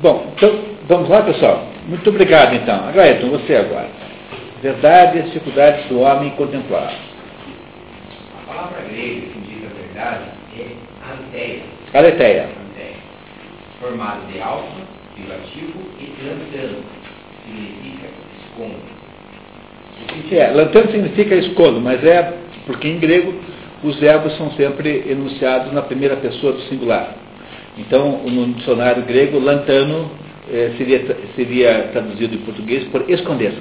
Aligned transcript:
Bom, 0.00 0.32
então, 0.36 0.60
vamos 0.86 1.08
lá, 1.08 1.22
pessoal? 1.22 1.66
Muito 1.86 2.08
obrigado, 2.10 2.54
então. 2.54 2.88
Agradeço, 2.88 3.28
você 3.30 3.56
agora. 3.56 3.88
Verdade 4.62 5.18
e 5.18 5.20
as 5.20 5.26
dificuldades 5.26 5.86
do 5.86 6.00
homem 6.00 6.30
contemplar. 6.30 6.94
A 8.36 8.52
palavra 8.52 8.82
grega 8.82 9.20
que 9.26 9.38
indica 9.38 9.68
verdade 9.74 10.24
é 10.56 10.66
aletheia. 11.10 11.62
Aletheia. 11.94 12.48
Formada 13.80 14.20
de 14.32 14.40
alfa, 14.40 14.68
privativo 15.14 15.80
e 15.98 16.14
lantano, 16.24 16.84
significa 17.44 18.08
escondo. 18.40 18.98
É, 20.32 20.50
lantano 20.52 20.90
significa 20.92 21.34
escondo, 21.34 21.80
mas 21.80 22.04
é 22.04 22.34
porque 22.66 22.86
em 22.86 23.00
grego 23.00 23.34
os 23.82 23.96
verbos 23.98 24.36
são 24.36 24.50
sempre 24.52 25.04
enunciados 25.08 25.72
na 25.72 25.82
primeira 25.82 26.16
pessoa 26.16 26.52
do 26.52 26.60
singular. 26.62 27.14
Então, 27.78 28.24
no 28.24 28.54
dicionário 28.54 29.04
grego, 29.04 29.38
lantano 29.38 30.10
eh, 30.50 30.72
seria, 30.76 31.16
seria 31.36 31.88
traduzido 31.92 32.34
em 32.34 32.38
português 32.38 32.84
por 32.88 33.08
esconder. 33.08 33.54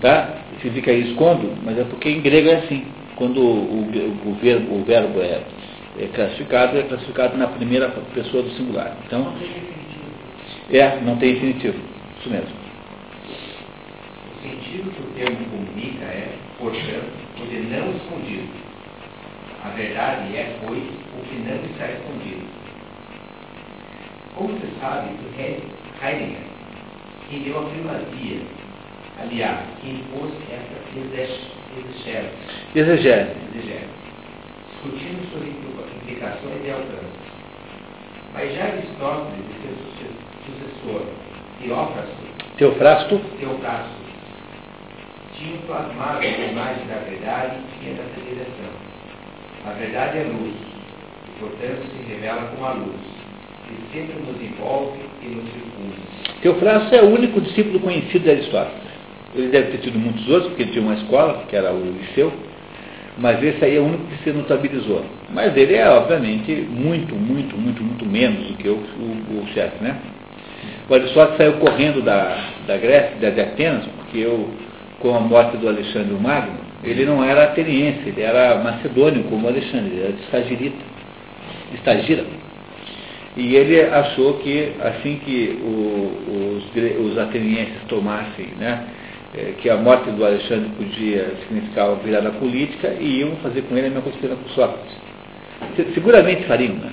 Tá? 0.00 0.42
Significa 0.60 0.92
escondo, 0.92 1.56
mas 1.64 1.78
é 1.78 1.84
porque 1.84 2.10
em 2.10 2.20
grego 2.20 2.48
é 2.48 2.56
assim. 2.56 2.84
Quando 3.16 3.40
o, 3.40 3.84
o, 3.84 4.30
o 4.30 4.34
verbo, 4.34 4.74
o 4.74 4.84
verbo 4.84 5.20
é, 5.20 5.42
é, 5.98 6.06
classificado, 6.12 6.78
é 6.78 6.82
classificado 6.82 7.36
na 7.36 7.46
primeira 7.46 7.88
pessoa 8.14 8.42
do 8.42 8.50
singular. 8.50 8.96
Então, 9.06 9.32
é, 10.70 11.00
não 11.02 11.16
tem 11.16 11.32
infinitivo. 11.32 11.78
Isso 12.20 12.30
mesmo. 12.30 12.62
O 14.28 14.42
sentido 14.42 14.90
que 14.90 15.02
o 15.02 15.24
termo 15.24 15.44
comunica 15.46 16.04
é, 16.04 16.34
portanto, 16.58 17.12
o 17.40 17.46
de 17.46 17.56
não 17.60 17.92
escondido. 17.92 18.72
A 19.64 19.68
verdade 19.70 20.36
é, 20.36 20.56
pois, 20.66 20.82
o 20.82 21.28
que 21.28 21.36
não 21.36 21.56
está 21.64 21.86
escondido. 21.90 22.61
Como 24.34 24.58
se 24.58 24.66
sabe 24.80 25.10
que 25.18 25.40
Heidegger, 25.40 26.40
quem 27.28 27.42
deu 27.42 27.58
a 27.58 27.68
primazia, 27.68 28.40
aliás, 29.20 29.60
quem 29.80 29.96
impôs 29.96 30.32
essa 30.50 30.82
exegese, 32.74 33.88
discutindo 34.70 35.30
sobre 35.32 35.50
implicações 35.50 36.64
e 36.64 36.70
alcance. 36.70 37.22
Mas 38.32 38.54
já 38.54 38.64
Aristóteles 38.64 39.44
e 39.48 39.54
seu 39.62 39.76
sucessor, 40.46 41.06
Teófrasto, 41.60 42.22
Teofrasto, 42.56 43.18
Teofrasto 43.38 44.02
tinham 45.36 45.58
plasmado 45.62 46.18
a 46.20 46.24
imagem 46.24 46.86
da 46.86 46.98
verdade 47.08 47.56
e 47.82 47.90
da 47.94 48.04
direção. 48.22 48.72
A 49.66 49.72
verdade 49.72 50.18
é 50.18 50.22
luz, 50.22 50.54
e 51.26 51.40
portanto 51.40 51.86
se 51.90 52.12
revela 52.12 52.50
como 52.50 52.64
a 52.64 52.72
luz, 52.72 53.21
que 53.66 53.98
sempre 53.98 54.14
nos 54.20 54.42
envolve 54.42 54.98
e 55.22 55.26
nos 55.26 55.44
circunda. 55.44 55.94
Teofrasto 56.42 56.94
é 56.94 57.02
o 57.02 57.14
único 57.14 57.40
discípulo 57.40 57.80
conhecido 57.80 58.24
de 58.24 58.30
Aristóteles. 58.30 58.92
Ele 59.34 59.48
deve 59.48 59.72
ter 59.72 59.78
tido 59.78 59.98
muitos 59.98 60.28
outros, 60.28 60.48
porque 60.48 60.62
ele 60.62 60.72
tinha 60.72 60.84
uma 60.84 60.94
escola, 60.94 61.44
que 61.48 61.56
era 61.56 61.72
o 61.72 61.96
Liceu, 61.98 62.32
mas 63.18 63.42
esse 63.42 63.64
aí 63.64 63.76
é 63.76 63.80
o 63.80 63.84
único 63.84 64.04
que 64.06 64.24
se 64.24 64.30
notabilizou. 64.30 65.04
Mas 65.32 65.56
ele 65.56 65.74
é, 65.74 65.88
obviamente, 65.88 66.52
muito, 66.52 67.14
muito, 67.14 67.56
muito, 67.56 67.82
muito 67.82 68.06
menos 68.06 68.46
do 68.48 68.54
que 68.54 68.68
o, 68.68 68.74
o, 68.74 69.42
o 69.42 69.46
chefe, 69.54 69.82
né? 69.82 69.96
O 70.88 70.94
Aristóteles 70.94 71.36
saiu 71.36 71.52
correndo 71.54 72.02
da, 72.02 72.50
da 72.66 72.76
Grécia, 72.76 73.30
de 73.30 73.40
Atenas, 73.40 73.86
porque 73.96 74.18
eu, 74.18 74.50
com 75.00 75.14
a 75.14 75.20
morte 75.20 75.56
do 75.56 75.68
Alexandre 75.68 76.14
Magno, 76.14 76.58
ele 76.84 77.04
não 77.04 77.22
era 77.22 77.44
ateniense, 77.44 78.08
ele 78.08 78.22
era 78.22 78.56
macedônio, 78.56 79.24
como 79.24 79.46
Alexandre, 79.46 79.92
ele 79.92 80.02
era 80.02 80.12
de 80.12 80.22
Estagirita, 80.22 80.84
Estagira. 81.74 82.24
E 83.36 83.56
ele 83.56 83.80
achou 83.80 84.34
que, 84.34 84.72
assim 84.80 85.18
que 85.24 85.58
o, 85.62 86.58
os, 86.58 87.06
os 87.06 87.18
atenienses 87.18 87.82
tomassem, 87.88 88.48
né, 88.58 88.86
é, 89.34 89.54
que 89.60 89.70
a 89.70 89.76
morte 89.76 90.10
do 90.10 90.24
Alexandre 90.24 90.68
podia 90.76 91.32
significar 91.42 91.88
uma 91.88 91.96
virada 91.96 92.30
política 92.32 92.94
e 93.00 93.20
iam 93.20 93.36
fazer 93.36 93.62
com 93.62 93.76
ele 93.76 93.86
a 93.86 93.90
mesma 93.90 94.02
coisa 94.02 94.18
que 94.18 94.28
com 94.28 94.48
Sócrates. 94.50 94.96
Seguramente 95.94 96.44
fariam, 96.44 96.74
né? 96.74 96.92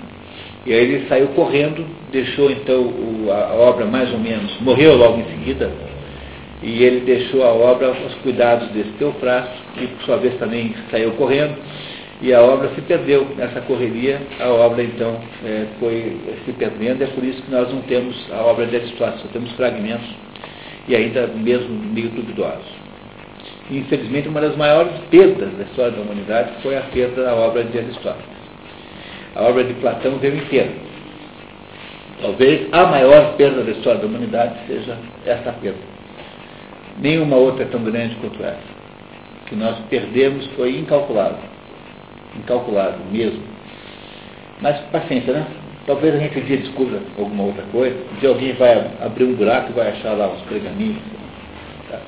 E 0.65 0.73
aí 0.73 0.79
ele 0.79 1.07
saiu 1.07 1.27
correndo, 1.29 1.85
deixou 2.11 2.49
então 2.51 2.81
o, 2.81 3.27
a, 3.31 3.47
a, 3.47 3.53
obra 3.55 3.85
mais 3.85 4.11
ou 4.13 4.19
menos, 4.19 4.57
morreu 4.61 4.95
logo 4.95 5.19
em 5.19 5.25
seguida, 5.25 5.69
e 6.61 6.83
ele 6.83 7.01
deixou 7.01 7.43
a 7.43 7.51
obra 7.51 7.87
aos 7.87 8.13
cuidados 8.15 8.67
desse 8.69 8.91
Teofrasto, 8.91 9.55
que 9.73 9.87
por 9.87 10.03
sua 10.03 10.17
vez 10.17 10.35
também 10.35 10.73
saiu 10.91 11.11
correndo, 11.11 11.55
e 12.21 12.33
a 12.33 12.41
obra 12.41 12.69
se 12.75 12.81
perdeu 12.81 13.25
nessa 13.37 13.61
correria, 13.61 14.21
a 14.41 14.49
obra 14.49 14.83
então 14.83 15.21
é, 15.45 15.67
foi 15.79 16.17
se 16.45 16.51
perdendo, 16.53 17.01
é 17.01 17.07
por 17.07 17.23
isso 17.23 17.41
que 17.41 17.49
nós 17.49 17.71
não 17.73 17.81
temos 17.83 18.15
a 18.31 18.41
obra 18.41 18.65
de 18.65 18.75
Aristóteles, 18.75 19.21
só 19.21 19.27
temos 19.29 19.51
fragmentos 19.53 20.09
e 20.87 20.95
ainda 20.95 21.27
mesmo 21.27 21.69
meio 21.69 22.09
duvidosos. 22.09 22.67
Infelizmente, 23.71 24.27
uma 24.27 24.41
das 24.41 24.55
maiores 24.57 24.91
perdas 25.09 25.53
da 25.53 25.63
história 25.63 25.91
da 25.91 26.01
humanidade 26.01 26.61
foi 26.61 26.75
a 26.75 26.81
perda 26.81 27.23
da 27.23 27.35
obra 27.35 27.63
de 27.63 27.77
Aristóteles. 27.77 28.39
A 29.35 29.43
obra 29.43 29.63
de 29.63 29.73
Platão 29.75 30.17
veio 30.17 30.35
inteira. 30.37 30.71
Talvez 32.21 32.67
a 32.73 32.85
maior 32.87 33.35
perda 33.37 33.63
da 33.63 33.71
história 33.71 34.01
da 34.01 34.07
humanidade 34.07 34.55
seja 34.67 34.97
essa 35.25 35.53
perda. 35.53 35.79
Nenhuma 36.97 37.37
outra 37.37 37.63
é 37.63 37.67
tão 37.67 37.81
grande 37.81 38.15
quanto 38.15 38.43
essa. 38.43 38.59
O 39.41 39.45
que 39.45 39.55
nós 39.55 39.77
perdemos 39.89 40.45
foi 40.57 40.77
incalculável. 40.77 41.58
Incalculável 42.35 43.05
mesmo. 43.11 43.43
Mas 44.61 44.79
paciência, 44.91 45.33
né? 45.33 45.47
Talvez 45.85 46.13
a 46.13 46.19
gente 46.19 46.37
um 46.37 46.43
dia 46.43 46.57
descubra 46.57 47.01
alguma 47.17 47.45
outra 47.45 47.63
coisa. 47.71 47.97
Um 48.11 48.19
dia 48.19 48.29
alguém 48.29 48.53
vai 48.53 48.91
abrir 49.01 49.23
um 49.23 49.33
buraco 49.33 49.71
e 49.71 49.73
vai 49.73 49.89
achar 49.89 50.13
lá 50.13 50.27
uns 50.27 50.41
pergaminhos. 50.43 51.01
Tá? 51.89 51.99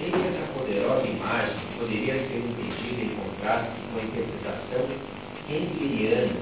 essa 0.00 0.52
poderosa 0.58 1.06
imagem 1.06 1.54
poderia 1.78 2.14
ser 2.14 2.38
entendida 2.38 3.02
em 3.02 3.16
contraste 3.16 3.70
com 3.92 4.00
a 4.00 4.02
interpretação 4.02 4.86
hegeliana 5.48 6.32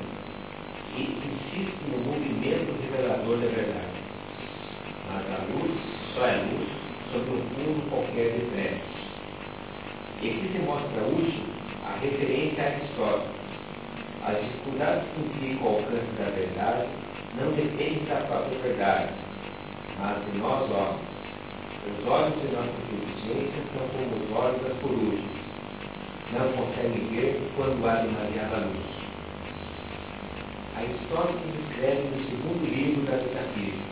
que 0.94 1.02
insiste 1.02 1.76
no 1.90 1.98
movimento 1.98 2.72
revelador 2.80 3.36
da 3.38 3.46
verdade. 3.48 3.98
Mas 5.10 5.24
a 5.26 5.38
luz 5.52 5.72
só 6.14 6.26
é 6.26 6.36
luz 6.36 6.68
sobre 7.12 7.30
um 7.30 7.42
fundo 7.42 7.90
qualquer 7.90 8.32
de 8.32 8.40
trevas. 8.52 8.80
E 10.22 10.30
aqui 10.30 10.50
se 10.52 10.58
mostra 10.60 11.02
útil 11.02 11.57
a 11.88 11.98
referência 12.00 12.62
a 12.62 12.66
Aristóteles 12.66 13.38
as 14.28 14.36
dificuldades 14.42 15.08
que 15.14 15.20
implicam 15.22 15.66
o 15.66 15.76
alcance 15.76 16.12
da 16.18 16.30
verdade 16.30 16.88
não 17.40 17.52
dependem 17.52 18.04
da 18.04 18.16
própria 18.26 18.58
verdade, 18.58 19.12
mas 19.98 20.24
de 20.24 20.38
nós 20.38 20.70
homens. 20.70 21.08
Os 21.88 22.06
olhos 22.06 22.34
de 22.42 22.48
nossa 22.52 22.68
inteligência 22.68 23.62
são 23.72 23.88
como 23.88 24.22
os 24.22 24.30
olhos 24.36 24.62
das 24.62 24.78
corujas. 24.82 25.24
Não 26.32 26.52
conseguem 26.52 27.08
ver 27.08 27.40
quando 27.56 27.86
há 27.88 28.02
demasiada 28.02 28.66
luz. 28.66 28.98
A 30.76 30.84
história 30.84 31.32
que 31.32 31.62
descreve 31.62 32.02
no 32.08 32.24
segundo 32.28 32.64
livro 32.68 33.06
da 33.06 33.16
metafísica. 33.16 33.88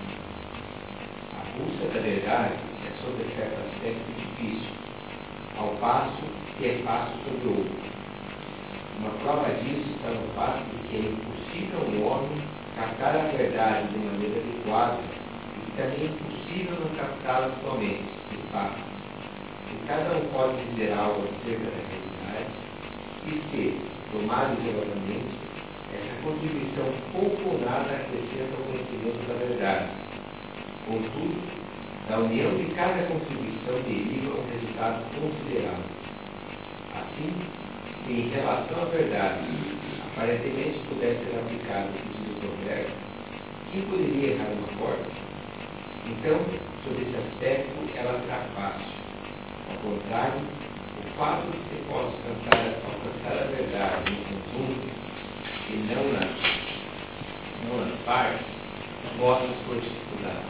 A 1.33 1.59
busca 1.59 1.87
da 1.95 2.01
verdade 2.01 2.55
é 2.85 3.03
sobre 3.03 3.25
certo 3.37 3.59
aspecto 3.65 4.13
difícil, 4.19 4.71
ao 5.57 5.69
passo 5.77 6.46
que 6.59 6.67
é 6.67 6.83
fácil 6.85 7.17
sobre 7.25 7.49
o 7.49 7.59
outro. 7.59 7.97
Uma 8.99 9.11
prova 9.21 9.51
disso 9.61 9.91
está 9.93 10.09
no 10.09 10.27
fato 10.35 10.65
de 10.73 10.89
que 10.89 10.97
é 10.97 11.01
impossível 11.01 11.81
um 11.81 12.07
homem 12.07 12.43
captar 12.77 13.15
a 13.15 13.29
verdade 13.37 13.89
de 13.89 13.99
maneira 13.99 14.41
adequada 14.41 14.99
e 15.01 15.71
também 15.77 16.01
é 16.01 16.05
impossível 16.07 16.81
não 16.81 16.97
captá-la 16.97 17.51
somente, 17.63 18.09
de 18.31 18.39
fato. 18.53 18.81
Se 19.69 19.87
cada 19.87 20.17
um 20.17 20.25
pode 20.33 20.65
dizer 20.71 20.93
algo 20.95 21.29
acerca 21.29 21.69
da 21.69 21.83
realidade 21.93 22.53
e 23.27 23.33
se, 23.51 23.81
tomado 24.13 24.57
isoladamente, 24.61 25.37
essa 25.93 26.23
contribuição 26.23 26.89
pouco 27.13 27.51
ou 27.51 27.61
nada 27.61 28.01
acrescenta 28.01 28.57
ao 28.57 28.65
conhecimento 28.65 29.29
da 29.29 29.35
verdade. 29.35 29.89
Contudo, 30.87 31.57
da 32.09 32.19
união 32.19 32.55
de 32.57 32.65
cada 32.75 33.03
contribuição 33.09 33.75
deriva 33.83 34.39
um 34.39 34.47
resultado 34.49 35.05
considerável. 35.21 36.06
Assim, 37.17 37.33
em 38.09 38.29
relação 38.29 38.83
à 38.83 38.85
verdade 38.87 39.49
aparentemente 40.13 40.79
pudesse 40.89 41.25
ser 41.25 41.39
aplicado 41.39 41.89
o 41.89 41.93
sentido 41.93 42.41
correto, 42.45 42.93
quem 43.73 43.83
poderia 43.83 44.35
errar 44.35 44.53
uma 44.53 44.69
porta? 44.79 45.11
Então, 46.07 46.39
sob 46.85 47.01
esse 47.01 47.17
aspecto, 47.17 47.73
ela 47.97 48.21
será 48.21 48.47
fácil. 48.55 48.87
Ao 49.71 49.77
contrário, 49.79 50.41
o 50.41 51.19
fato 51.19 51.51
de 51.51 51.57
que 51.57 51.83
possa 51.89 52.17
alcançar, 52.29 53.33
a 53.33 53.47
verdade 53.47 54.13
em 54.13 54.21
conjunto 54.53 54.89
e 55.71 55.77
não 55.89 56.13
nas, 56.13 56.37
não 57.65 57.87
nas 57.87 57.99
partes, 58.05 58.47
mostra 59.19 59.49
sua 59.65 59.81
dificuldade. 59.81 60.47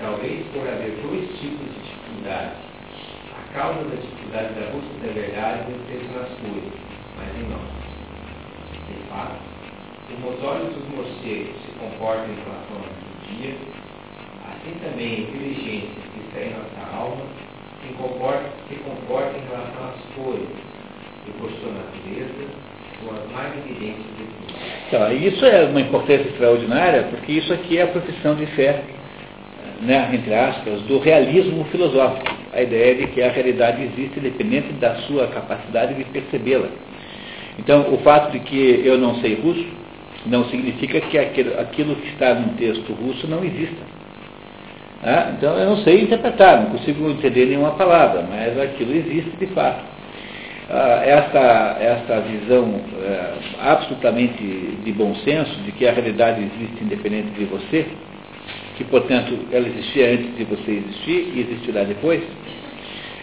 Talvez 0.00 0.46
por 0.52 0.68
haver 0.68 1.00
dois 1.02 1.40
tipos 1.40 1.66
de 1.72 1.80
dificuldade 1.80 2.73
causa 3.54 3.84
da 3.84 3.94
dificuldade 3.94 4.52
da 4.54 4.66
busca 4.72 5.06
da 5.06 5.12
verdade 5.14 5.70
não 5.70 5.78
esteja 5.86 6.10
nas 6.18 6.28
coisas, 6.42 6.74
mas 7.16 7.30
em 7.38 7.46
nós. 7.48 7.70
De 8.90 8.98
fato, 9.08 9.38
como 10.10 10.34
os 10.34 10.42
olhos 10.42 10.74
dos 10.74 10.88
morcegos 10.90 11.54
se 11.62 11.70
comporta 11.78 12.26
em 12.26 12.34
relação 12.34 12.82
ao 12.82 12.90
dia, 13.30 13.54
assim 14.50 14.74
também 14.82 15.06
a 15.06 15.20
inteligência 15.20 16.02
que 16.02 16.20
está 16.26 16.40
em 16.40 16.50
nossa 16.50 16.96
alma 16.96 17.24
se 17.80 17.94
comporta, 17.94 18.50
se 18.68 18.74
comporta 18.74 19.38
em 19.38 19.46
relação 19.48 19.84
às 19.86 20.14
cores 20.16 20.48
e 21.26 21.30
por 21.38 21.50
sua 21.50 21.72
natureza 21.72 22.50
são 22.98 23.14
as 23.14 23.30
mais 23.30 23.56
evidentes. 23.56 24.04
Então, 24.88 25.12
isso 25.12 25.44
é 25.44 25.64
uma 25.66 25.80
importância 25.80 26.26
extraordinária, 26.26 27.04
porque 27.04 27.32
isso 27.32 27.52
aqui 27.52 27.78
é 27.78 27.82
a 27.82 27.86
profissão 27.86 28.34
de 28.34 28.46
fé, 28.46 28.82
né, 29.80 30.10
entre 30.12 30.34
aspas, 30.34 30.80
do 30.82 30.98
realismo 30.98 31.64
filosófico. 31.66 32.33
A 32.54 32.62
ideia 32.62 32.94
de 32.94 33.06
que 33.08 33.22
a 33.22 33.30
realidade 33.30 33.82
existe 33.82 34.18
independente 34.18 34.72
da 34.74 34.94
sua 35.06 35.26
capacidade 35.26 35.94
de 35.94 36.04
percebê-la. 36.04 36.68
Então, 37.58 37.92
o 37.92 37.98
fato 37.98 38.32
de 38.32 38.40
que 38.40 38.82
eu 38.84 38.96
não 38.98 39.16
sei 39.16 39.34
russo 39.34 39.66
não 40.26 40.44
significa 40.46 41.00
que 41.00 41.18
aquilo 41.18 41.96
que 41.96 42.08
está 42.08 42.34
num 42.34 42.54
texto 42.54 42.92
russo 42.92 43.26
não 43.26 43.44
exista. 43.44 43.82
Ah, 45.02 45.32
então, 45.36 45.56
eu 45.58 45.66
não 45.66 45.76
sei 45.78 46.02
interpretar, 46.02 46.62
não 46.62 46.70
consigo 46.70 47.10
entender 47.10 47.46
nenhuma 47.46 47.72
palavra, 47.72 48.22
mas 48.22 48.58
aquilo 48.58 48.94
existe 48.94 49.30
de 49.38 49.46
fato. 49.48 49.84
Ah, 50.70 51.02
essa 51.04 52.20
visão 52.20 52.80
é, 53.02 53.32
absolutamente 53.60 54.42
de 54.82 54.92
bom 54.92 55.14
senso, 55.16 55.54
de 55.62 55.72
que 55.72 55.86
a 55.86 55.92
realidade 55.92 56.40
existe 56.40 56.82
independente 56.82 57.28
de 57.38 57.44
você, 57.44 57.86
que, 58.76 58.84
portanto, 58.84 59.38
ela 59.52 59.68
existia 59.68 60.12
antes 60.12 60.36
de 60.36 60.44
você 60.44 60.70
existir 60.70 61.32
e 61.34 61.40
existirá 61.40 61.84
depois, 61.84 62.22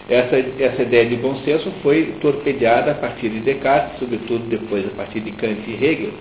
essa, 0.08 0.36
essa 0.58 0.82
ideia 0.82 1.06
de 1.06 1.16
bom 1.16 1.36
senso 1.44 1.70
foi 1.82 2.14
torpedeada 2.20 2.92
a 2.92 2.94
partir 2.94 3.28
de 3.28 3.40
Descartes, 3.40 3.98
sobretudo 3.98 4.44
depois 4.48 4.84
a 4.86 4.90
partir 4.90 5.20
de 5.20 5.30
Kant 5.32 5.62
e 5.66 5.84
Hegel, 5.84 6.12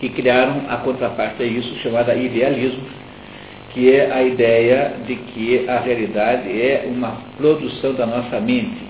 que 0.00 0.08
criaram 0.08 0.62
a 0.68 0.78
contraparte 0.78 1.42
a 1.42 1.46
isso, 1.46 1.74
chamada 1.76 2.14
idealismo, 2.14 2.82
que 3.72 3.92
é 3.92 4.10
a 4.10 4.22
ideia 4.22 4.94
de 5.06 5.16
que 5.16 5.68
a 5.68 5.78
realidade 5.80 6.48
é 6.48 6.84
uma 6.86 7.18
produção 7.36 7.94
da 7.94 8.06
nossa 8.06 8.40
mente. 8.40 8.84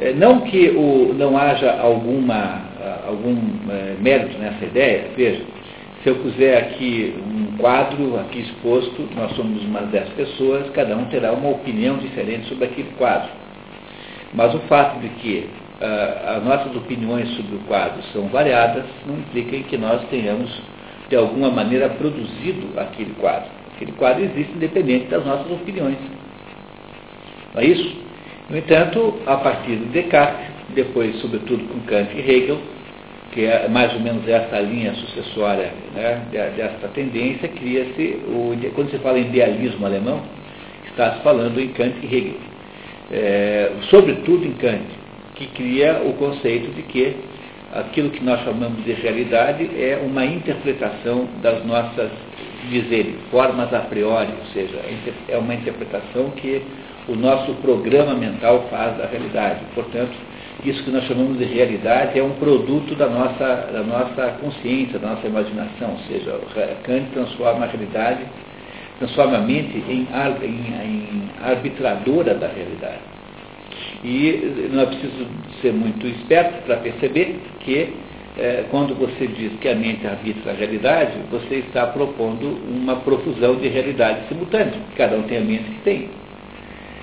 É, 0.00 0.12
não 0.12 0.40
que 0.42 0.70
o, 0.70 1.14
não 1.14 1.36
haja 1.36 1.72
alguma, 1.80 2.62
algum 3.06 3.36
é, 3.70 3.94
mérito 4.00 4.38
nessa 4.38 4.64
ideia, 4.64 5.06
veja, 5.16 5.42
se 6.02 6.08
eu 6.08 6.16
puser 6.16 6.56
aqui 6.58 7.14
um 7.26 7.56
quadro 7.56 8.18
aqui 8.20 8.40
exposto, 8.40 9.08
nós 9.16 9.32
somos 9.34 9.62
umas 9.64 9.88
dez 9.88 10.08
pessoas, 10.10 10.70
cada 10.70 10.96
um 10.96 11.06
terá 11.06 11.32
uma 11.32 11.50
opinião 11.50 11.96
diferente 11.96 12.48
sobre 12.48 12.66
aquele 12.66 12.90
quadro. 12.96 13.30
Mas 14.32 14.54
o 14.54 14.60
fato 14.60 15.00
de 15.00 15.08
que 15.08 15.48
uh, 15.80 16.36
as 16.36 16.44
nossas 16.44 16.76
opiniões 16.76 17.28
sobre 17.34 17.56
o 17.56 17.60
quadro 17.60 18.00
são 18.12 18.28
variadas 18.28 18.84
não 19.06 19.16
implica 19.16 19.56
em 19.56 19.62
que 19.64 19.76
nós 19.76 20.00
tenhamos, 20.08 20.50
de 21.08 21.16
alguma 21.16 21.50
maneira, 21.50 21.88
produzido 21.88 22.78
aquele 22.78 23.14
quadro. 23.14 23.50
Aquele 23.74 23.92
quadro 23.92 24.22
existe 24.22 24.52
independente 24.52 25.06
das 25.06 25.24
nossas 25.24 25.50
opiniões. 25.50 25.98
Não 27.54 27.62
é 27.62 27.64
isso? 27.64 27.96
No 28.48 28.56
entanto, 28.56 29.14
a 29.26 29.36
partir 29.36 29.76
de 29.76 29.86
Descartes, 29.86 30.46
depois, 30.74 31.16
sobretudo, 31.20 31.64
com 31.68 31.80
Kant 31.80 32.14
e 32.14 32.20
Hegel, 32.20 32.58
que 33.38 33.44
é 33.44 33.68
mais 33.68 33.94
ou 33.94 34.00
menos 34.00 34.26
essa 34.26 34.58
linha 34.58 34.92
sucessória 34.94 35.72
né, 35.94 36.22
dessa 36.56 36.88
tendência, 36.88 37.46
cria-se, 37.46 38.20
quando 38.74 38.90
se 38.90 38.98
fala 38.98 39.16
em 39.16 39.28
idealismo 39.28 39.86
alemão, 39.86 40.20
está 40.88 41.12
se 41.12 41.22
falando 41.22 41.60
em 41.60 41.68
Kant 41.68 41.94
e 42.02 42.06
Hegel. 42.06 42.34
É, 43.12 43.70
sobretudo 43.90 44.44
em 44.44 44.54
Kant, 44.54 44.82
que 45.36 45.46
cria 45.54 46.02
o 46.04 46.14
conceito 46.14 46.74
de 46.74 46.82
que 46.82 47.14
aquilo 47.74 48.10
que 48.10 48.24
nós 48.24 48.42
chamamos 48.42 48.84
de 48.84 48.92
realidade 48.94 49.70
é 49.80 50.02
uma 50.04 50.24
interpretação 50.24 51.28
das 51.40 51.64
nossas 51.64 52.10
dizeres, 52.68 53.14
formas 53.30 53.72
a 53.72 53.82
priori, 53.82 54.32
ou 54.36 54.46
seja, 54.46 54.80
é 55.28 55.38
uma 55.38 55.54
interpretação 55.54 56.30
que 56.30 56.60
o 57.06 57.14
nosso 57.14 57.54
programa 57.62 58.14
mental 58.14 58.66
faz 58.68 58.98
da 58.98 59.06
realidade. 59.06 59.60
Portanto, 59.76 60.10
isso 60.64 60.82
que 60.82 60.90
nós 60.90 61.04
chamamos 61.04 61.38
de 61.38 61.44
realidade 61.44 62.18
é 62.18 62.22
um 62.22 62.32
produto 62.32 62.94
da 62.96 63.08
nossa, 63.08 63.68
da 63.72 63.82
nossa 63.82 64.38
consciência, 64.40 64.98
da 64.98 65.10
nossa 65.10 65.26
imaginação, 65.26 65.92
ou 65.92 65.98
seja, 66.08 66.40
Kant 66.82 67.10
transforma 67.12 67.64
a 67.64 67.68
realidade, 67.68 68.20
transforma 68.98 69.38
a 69.38 69.40
mente 69.40 69.78
em, 69.88 70.06
em, 70.42 70.74
em 70.84 71.30
arbitradora 71.44 72.34
da 72.34 72.48
realidade. 72.48 73.00
E 74.02 74.68
não 74.72 74.82
é 74.82 74.86
preciso 74.86 75.26
ser 75.62 75.72
muito 75.72 76.06
esperto 76.06 76.64
para 76.64 76.76
perceber 76.78 77.40
que 77.60 77.94
é, 78.36 78.64
quando 78.70 78.94
você 78.94 79.26
diz 79.26 79.52
que 79.60 79.68
a 79.68 79.74
mente 79.74 80.06
arbitra 80.06 80.52
a 80.52 80.54
realidade, 80.54 81.18
você 81.30 81.56
está 81.56 81.86
propondo 81.86 82.56
uma 82.68 82.96
profusão 82.96 83.56
de 83.56 83.68
realidades 83.68 84.28
simultâneas. 84.28 84.76
Cada 84.96 85.16
um 85.16 85.22
tem 85.22 85.38
a 85.38 85.40
mente 85.40 85.64
que 85.64 85.80
tem. 85.82 86.08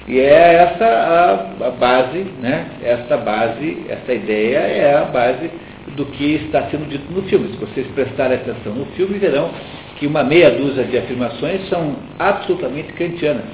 E 0.07 0.19
é 0.19 0.53
essa 0.55 0.85
a, 0.85 1.67
a 1.67 1.71
base, 1.71 2.19
né? 2.39 2.67
Esta 2.83 3.17
base, 3.17 3.85
essa 3.89 4.13
ideia 4.13 4.57
é 4.57 4.97
a 4.97 5.05
base 5.05 5.49
do 5.95 6.05
que 6.05 6.35
está 6.35 6.63
sendo 6.69 6.87
dito 6.87 7.11
no 7.11 7.23
filme. 7.23 7.49
Se 7.49 7.57
vocês 7.57 7.87
prestarem 7.87 8.37
atenção 8.37 8.73
no 8.73 8.85
filme, 8.87 9.17
verão 9.17 9.49
que 9.97 10.05
uma 10.05 10.23
meia 10.23 10.51
dúzia 10.51 10.83
de 10.83 10.97
afirmações 10.97 11.67
são 11.69 11.95
absolutamente 12.19 12.93
kantianas. 12.93 13.45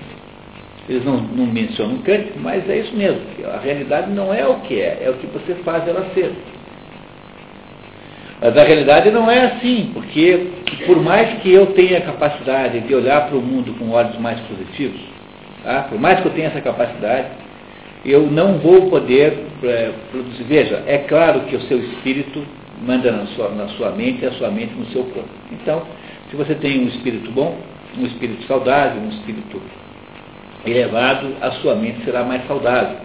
Eles 0.90 1.06
não, 1.06 1.18
não 1.22 1.46
mencionam 1.46 2.00
Kant, 2.00 2.32
mas 2.38 2.68
é 2.70 2.80
isso 2.80 2.96
mesmo. 2.96 3.22
A 3.54 3.60
realidade 3.60 4.12
não 4.12 4.34
é 4.34 4.46
o 4.46 4.56
que 4.62 4.80
é, 4.82 5.04
é 5.04 5.10
o 5.10 5.14
que 5.14 5.28
você 5.28 5.56
faz 5.64 5.88
ela 5.88 6.10
ser. 6.14 6.34
Mas 8.42 8.58
a 8.58 8.64
realidade 8.64 9.12
não 9.12 9.30
é 9.30 9.46
assim, 9.46 9.92
porque 9.94 10.48
por 10.88 11.02
mais 11.02 11.40
que 11.42 11.54
eu 11.54 11.68
tenha 11.68 12.02
capacidade 12.02 12.80
de 12.82 12.96
olhar 12.96 13.28
para 13.28 13.38
o 13.38 13.42
mundo 13.42 13.78
com 13.78 13.92
olhos 13.92 14.18
mais 14.18 14.40
positivos, 14.42 15.00
Tá? 15.64 15.84
Por 15.90 16.00
mais 16.00 16.20
que 16.20 16.28
eu 16.28 16.32
tenha 16.34 16.48
essa 16.48 16.62
capacidade, 16.62 17.28
eu 18.04 18.30
não 18.32 18.58
vou 18.58 18.90
poder 18.90 19.46
é, 19.64 19.92
produzir. 20.10 20.44
Veja, 20.44 20.84
é 20.88 21.00
claro 21.00 21.42
que 21.42 21.56
o 21.56 21.62
seu 21.62 21.80
espírito 21.80 22.44
manda 22.82 23.12
na 23.12 23.26
sua, 23.28 23.50
na 23.50 23.68
sua 23.70 23.92
mente 23.92 24.24
e 24.24 24.26
a 24.26 24.32
sua 24.34 24.50
mente 24.50 24.74
no 24.74 24.86
seu 24.88 25.04
corpo. 25.04 25.30
Então, 25.52 25.84
se 26.30 26.36
você 26.36 26.56
tem 26.56 26.84
um 26.84 26.88
espírito 26.88 27.32
bom, 27.32 27.58
um 27.98 28.06
espírito 28.06 28.44
saudável, 28.48 29.02
um 29.02 29.10
espírito 29.10 29.62
elevado, 30.66 31.36
a 31.42 31.52
sua 31.52 31.76
mente 31.76 32.04
será 32.04 32.24
mais 32.24 32.46
saudável. 32.48 32.98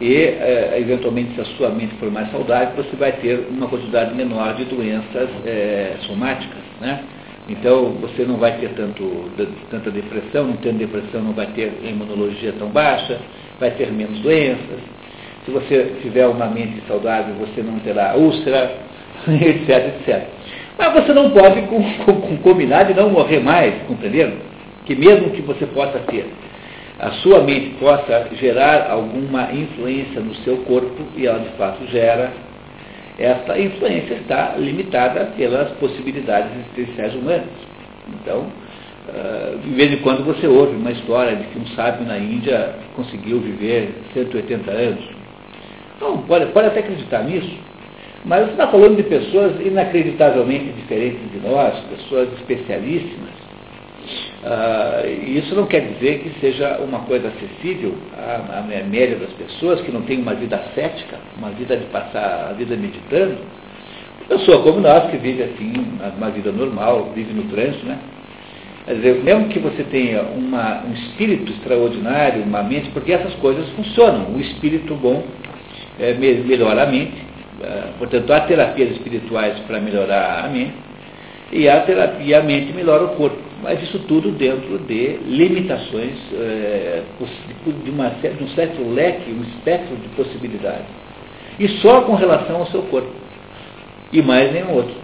E, 0.00 0.14
é, 0.14 0.76
eventualmente, 0.78 1.34
se 1.34 1.40
a 1.40 1.44
sua 1.56 1.70
mente 1.70 1.94
for 1.96 2.10
mais 2.10 2.30
saudável, 2.30 2.74
você 2.76 2.96
vai 2.96 3.12
ter 3.12 3.46
uma 3.48 3.68
quantidade 3.68 4.14
menor 4.14 4.54
de 4.54 4.64
doenças 4.64 5.28
é, 5.46 5.96
somáticas, 6.00 6.62
né? 6.80 7.00
Então 7.48 7.92
você 8.00 8.24
não 8.24 8.36
vai 8.36 8.58
ter 8.58 8.70
tanto, 8.70 9.30
tanta 9.70 9.90
depressão, 9.90 10.48
não 10.48 10.56
tendo 10.56 10.78
depressão 10.78 11.22
não 11.22 11.32
vai 11.32 11.46
ter 11.48 11.72
imunologia 11.84 12.52
tão 12.58 12.68
baixa, 12.68 13.18
vai 13.60 13.70
ter 13.70 13.92
menos 13.92 14.18
doenças. 14.20 14.80
Se 15.44 15.52
você 15.52 15.92
tiver 16.02 16.26
uma 16.26 16.46
mente 16.46 16.82
saudável, 16.88 17.34
você 17.34 17.62
não 17.62 17.78
terá 17.78 18.16
úlcera, 18.16 18.72
etc, 19.28 19.68
etc. 20.00 20.24
Mas 20.76 20.92
você 20.92 21.12
não 21.12 21.30
pode 21.30 21.62
com, 21.62 21.82
com, 22.04 22.36
combinar 22.38 22.82
de 22.82 22.94
não 22.94 23.10
morrer 23.10 23.38
mais, 23.38 23.74
compreendendo? 23.86 24.38
Que 24.84 24.96
mesmo 24.96 25.30
que 25.30 25.40
você 25.40 25.66
possa 25.66 26.00
ter, 26.00 26.26
a 26.98 27.10
sua 27.12 27.42
mente 27.42 27.76
possa 27.78 28.28
gerar 28.40 28.90
alguma 28.90 29.52
influência 29.52 30.20
no 30.20 30.34
seu 30.36 30.58
corpo, 30.58 31.02
e 31.16 31.26
ela 31.26 31.38
de 31.38 31.50
fato 31.50 31.86
gera, 31.92 32.32
essa 33.18 33.58
influência 33.58 34.14
está 34.14 34.56
limitada 34.58 35.32
pelas 35.36 35.70
possibilidades 35.72 36.50
existenciais 36.58 37.14
humanas. 37.14 37.48
Então, 38.08 38.46
uh, 39.08 39.58
de 39.58 39.70
vez 39.70 39.92
em 39.92 39.98
quando 39.98 40.24
você 40.24 40.46
ouve 40.46 40.76
uma 40.76 40.92
história 40.92 41.34
de 41.34 41.44
que 41.44 41.58
um 41.58 41.66
sábio 41.68 42.06
na 42.06 42.18
Índia 42.18 42.74
conseguiu 42.94 43.40
viver 43.40 43.94
180 44.12 44.70
anos. 44.70 45.04
Então, 45.96 46.18
pode, 46.22 46.46
pode 46.46 46.66
até 46.66 46.80
acreditar 46.80 47.22
nisso, 47.22 47.58
mas 48.24 48.44
você 48.44 48.52
está 48.52 48.68
falando 48.68 48.96
de 48.96 49.04
pessoas 49.04 49.58
inacreditavelmente 49.64 50.72
diferentes 50.72 51.20
de 51.32 51.38
nós, 51.38 51.74
pessoas 51.84 52.28
especialíssimas, 52.34 53.35
Uh, 54.46 55.28
isso 55.28 55.56
não 55.56 55.66
quer 55.66 55.80
dizer 55.80 56.20
que 56.20 56.38
seja 56.38 56.78
uma 56.78 57.00
coisa 57.00 57.26
acessível 57.26 57.96
à, 58.16 58.60
à, 58.60 58.62
média 58.62 59.16
das 59.16 59.32
pessoas 59.32 59.80
que 59.80 59.90
não 59.90 60.02
tem 60.02 60.20
uma 60.20 60.34
vida 60.34 60.62
cética, 60.72 61.18
uma 61.36 61.50
vida 61.50 61.76
de 61.76 61.84
passar 61.86 62.50
a 62.50 62.52
vida 62.52 62.76
meditando. 62.76 63.38
Pessoa 64.28 64.62
como 64.62 64.78
nós, 64.78 65.10
que 65.10 65.16
vive 65.16 65.42
assim, 65.42 65.72
uma 66.16 66.30
vida 66.30 66.52
normal, 66.52 67.10
vive 67.12 67.32
no 67.32 67.42
trânsito, 67.50 67.86
né? 67.86 67.98
Quer 68.84 68.94
dizer, 68.94 69.24
mesmo 69.24 69.48
que 69.48 69.58
você 69.58 69.82
tenha 69.82 70.22
uma, 70.22 70.84
um 70.84 70.92
espírito 70.92 71.50
extraordinário, 71.50 72.44
uma 72.44 72.62
mente, 72.62 72.88
porque 72.90 73.12
essas 73.12 73.34
coisas 73.36 73.68
funcionam. 73.70 74.32
O 74.32 74.40
espírito 74.40 74.94
bom 74.94 75.24
é, 75.98 76.14
melhora 76.14 76.84
a 76.84 76.86
mente, 76.86 77.20
uh, 77.60 77.98
portanto, 77.98 78.32
há 78.32 78.42
terapias 78.42 78.92
espirituais 78.92 79.58
para 79.66 79.80
melhorar 79.80 80.44
a 80.44 80.48
mente, 80.48 80.74
e 81.50 81.68
a 81.68 81.80
terapia 81.80 82.38
a 82.38 82.42
mente 82.44 82.72
melhora 82.72 83.06
o 83.06 83.08
corpo. 83.16 83.45
Mas 83.62 83.82
isso 83.82 83.98
tudo 84.00 84.30
dentro 84.32 84.78
de 84.80 85.16
limitações, 85.26 86.14
é, 86.34 87.02
de, 87.84 87.90
uma, 87.90 88.10
de 88.10 88.44
um 88.44 88.48
certo 88.48 88.82
leque, 88.92 89.30
um 89.32 89.42
espectro 89.42 89.96
de 89.96 90.08
possibilidades. 90.08 90.86
E 91.58 91.68
só 91.80 92.02
com 92.02 92.14
relação 92.14 92.56
ao 92.56 92.66
seu 92.66 92.82
corpo. 92.82 93.10
E 94.12 94.20
mais 94.22 94.52
nenhum 94.52 94.74
outro. 94.74 94.94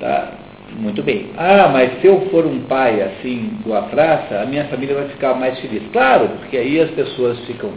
Tá? 0.00 0.32
Muito 0.78 1.02
bem. 1.02 1.30
Ah, 1.36 1.68
mas 1.72 2.00
se 2.00 2.06
eu 2.06 2.20
for 2.30 2.44
um 2.46 2.60
pai 2.60 3.00
assim, 3.02 3.50
boa 3.64 3.82
praça, 3.82 4.40
a 4.42 4.46
minha 4.46 4.64
família 4.64 4.94
vai 4.94 5.08
ficar 5.08 5.34
mais 5.34 5.58
feliz. 5.60 5.82
Claro, 5.92 6.28
porque 6.38 6.56
aí 6.56 6.80
as 6.80 6.90
pessoas 6.90 7.38
ficam. 7.46 7.70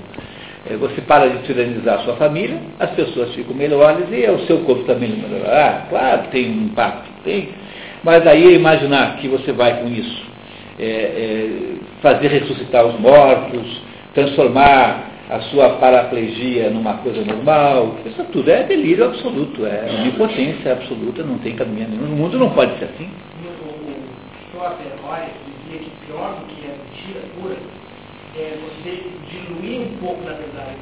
eh, 0.69 0.75
Você 0.77 1.01
para 1.01 1.29
de 1.29 1.43
tiranizar 1.43 1.99
a 1.99 2.03
sua 2.03 2.15
família, 2.15 2.59
as 2.79 2.91
pessoas 2.91 3.33
ficam 3.33 3.55
melhores 3.55 4.05
e 4.11 4.29
o 4.29 4.45
seu 4.45 4.59
corpo 4.59 4.83
também 4.83 5.09
melhorará. 5.09 5.85
Claro, 5.89 6.27
tem 6.31 6.51
um 6.51 6.65
impacto, 6.65 7.09
tem. 7.23 7.49
Mas 8.03 8.25
aí 8.25 8.55
imaginar 8.55 9.17
que 9.17 9.27
você 9.27 9.51
vai 9.51 9.81
com 9.81 9.87
isso 9.87 10.31
é, 10.79 10.85
é, 10.85 11.49
fazer 12.01 12.27
ressuscitar 12.27 12.85
os 12.85 12.99
mortos, 12.99 13.81
transformar 14.13 15.11
a 15.29 15.39
sua 15.41 15.69
paraplegia 15.77 16.69
numa 16.69 16.95
coisa 16.95 17.23
normal, 17.23 17.95
isso 18.05 18.23
tudo 18.33 18.49
é 18.49 18.63
delírio 18.63 19.05
absoluto, 19.05 19.65
é 19.65 20.01
onipotência 20.01 20.73
absoluta, 20.73 21.23
não 21.23 21.37
tem 21.37 21.55
caminho 21.55 21.87
nenhum. 21.87 22.07
No 22.07 22.15
mundo 22.17 22.37
não 22.37 22.49
pode 22.49 22.77
ser 22.79 22.85
assim. 22.85 23.09
O, 23.45 23.69
o 23.69 23.93
Schopenhauer 24.51 25.29
dizia 25.63 25.79
que 25.79 25.91
pior 26.05 26.35
do 26.35 26.45
que 26.47 26.65
a 26.65 26.73
mentira 26.73 27.21
pura 27.39 27.55
é 28.35 28.57
você 28.61 29.03
diluir 29.29 29.81
um 29.81 29.97
pouco 29.99 30.23
da 30.25 30.33
verdade. 30.33 30.75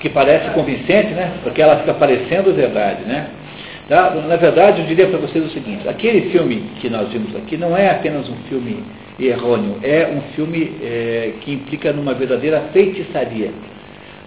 Que 0.00 0.08
parece 0.08 0.50
convincente, 0.50 1.12
né? 1.12 1.34
Porque 1.42 1.60
ela 1.60 1.78
fica 1.80 1.92
parecendo 1.92 2.54
verdade, 2.54 3.04
né? 3.04 3.28
Tá? 3.88 4.10
Na 4.10 4.36
verdade, 4.36 4.82
eu 4.82 4.86
diria 4.86 5.06
para 5.06 5.18
vocês 5.18 5.42
o 5.44 5.50
seguinte: 5.50 5.88
aquele 5.88 6.30
filme 6.30 6.62
que 6.78 6.90
nós 6.90 7.08
vimos 7.08 7.34
aqui 7.34 7.56
não 7.56 7.74
é 7.74 7.90
apenas 7.90 8.28
um 8.28 8.36
filme 8.48 8.84
errôneo, 9.18 9.78
é 9.82 10.06
um 10.14 10.20
filme 10.34 10.72
é, 10.82 11.32
que 11.40 11.52
implica 11.54 11.92
numa 11.92 12.12
verdadeira 12.12 12.68
feitiçaria. 12.72 13.50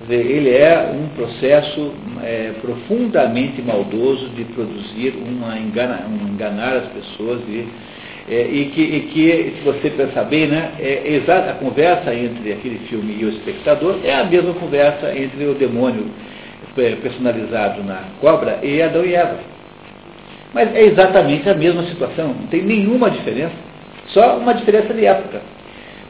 Ele 0.10 0.50
é 0.50 0.92
um 0.92 1.10
processo 1.10 1.94
é, 2.24 2.54
profundamente 2.60 3.62
maldoso 3.62 4.30
de 4.30 4.46
produzir 4.46 5.14
uma 5.16 5.60
engana, 5.60 6.08
um 6.10 6.28
enganar 6.28 6.78
as 6.78 6.88
pessoas 6.88 7.42
e, 7.48 7.68
é, 8.28 8.48
e, 8.52 8.66
que, 8.74 8.82
e, 8.82 9.00
que, 9.14 9.54
se 9.58 9.64
você 9.64 9.92
pensar 9.92 10.24
bem, 10.24 10.48
né, 10.48 10.72
é 10.80 11.22
a 11.50 11.54
conversa 11.54 12.16
entre 12.16 12.52
aquele 12.52 12.80
filme 12.90 13.16
e 13.20 13.26
o 13.26 13.30
espectador 13.30 14.00
é 14.04 14.16
a 14.16 14.24
mesma 14.24 14.56
conversa 14.56 15.16
entre 15.16 15.46
o 15.46 15.54
demônio 15.54 16.08
é, 16.78 16.96
personalizado 16.96 17.84
na 17.84 18.06
cobra 18.20 18.60
e 18.64 18.82
Adão 18.82 19.06
e 19.06 19.14
Eva. 19.14 19.51
Mas 20.54 20.74
é 20.76 20.84
exatamente 20.84 21.50
a 21.50 21.54
mesma 21.54 21.84
situação, 21.84 22.30
não 22.30 22.48
tem 22.48 22.62
nenhuma 22.62 23.10
diferença, 23.10 23.56
só 24.08 24.38
uma 24.38 24.54
diferença 24.54 24.94
de 24.94 25.06
época. 25.06 25.42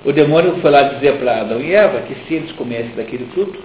O 0.04 0.12
demônio 0.12 0.56
foi 0.62 0.72
lá 0.72 0.84
dizer 0.84 1.18
para 1.18 1.42
Adão 1.42 1.62
e 1.62 1.74
Eva 1.74 2.02
que 2.02 2.16
se 2.28 2.34
eles 2.34 2.52
comessem 2.54 2.92
daquele 2.96 3.26
fruto, 3.34 3.60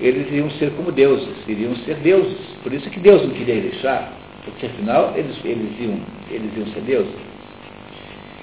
eles 0.00 0.26
iriam 0.28 0.48
ser 0.52 0.70
como 0.70 0.90
deuses, 0.90 1.28
iriam 1.46 1.76
ser 1.84 1.96
deuses. 1.96 2.38
Por 2.62 2.72
isso 2.72 2.88
que 2.88 3.00
Deus 3.00 3.22
não 3.22 3.34
queria 3.34 3.60
deixar, 3.60 4.12
porque 4.44 4.64
afinal 4.64 5.12
eles, 5.14 5.36
eles, 5.44 5.70
iam, 5.78 6.00
eles 6.30 6.56
iam 6.56 6.66
ser 6.68 6.80
deuses. 6.80 7.14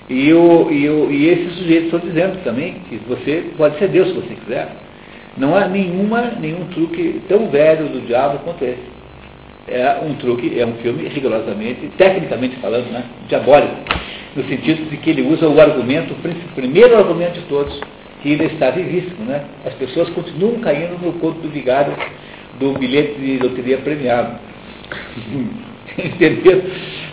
E, 0.08 0.32
o, 0.34 0.72
e, 0.72 0.88
o, 0.88 1.12
e 1.12 1.30
esses 1.30 1.58
sujeitos 1.58 1.86
estão 1.86 2.00
dizendo 2.00 2.44
também 2.44 2.76
que 2.88 2.98
você 3.08 3.52
pode 3.58 3.80
ser 3.80 3.88
Deus 3.88 4.10
se 4.10 4.14
você 4.14 4.36
quiser. 4.36 4.70
Não 5.36 5.56
há 5.56 5.68
nenhuma, 5.68 6.34
nenhum 6.40 6.68
truque 6.68 7.22
tão 7.28 7.50
velho 7.50 7.88
do 7.90 8.06
diabo 8.06 8.40
quanto 8.44 8.64
esse. 8.64 8.96
É 9.68 9.98
um 10.04 10.14
truque, 10.16 10.60
é 10.60 10.66
um 10.66 10.76
filme 10.76 11.08
rigorosamente, 11.08 11.90
tecnicamente 11.98 12.56
falando, 12.58 12.92
né, 12.92 13.04
diabólico, 13.28 13.76
no 14.36 14.44
sentido 14.44 14.88
de 14.90 14.98
que 14.98 15.10
ele 15.10 15.24
usa 15.24 15.48
o 15.48 15.60
argumento, 15.60 16.14
o 16.14 16.56
primeiro 16.56 16.96
argumento 16.96 17.40
de 17.40 17.48
todos, 17.48 17.82
que 18.22 18.32
ainda 18.32 18.44
está 18.46 18.70
vivíssimo. 18.70 19.26
Né? 19.26 19.44
As 19.66 19.74
pessoas 19.74 20.10
continuam 20.10 20.60
caindo 20.60 21.00
no 21.04 21.14
conto 21.14 21.40
do 21.40 21.50
vigário 21.50 21.94
do 22.60 22.74
bilhete 22.74 23.20
de 23.20 23.38
loteria 23.40 23.78
premiado. 23.80 24.40
Entendeu? 25.98 26.64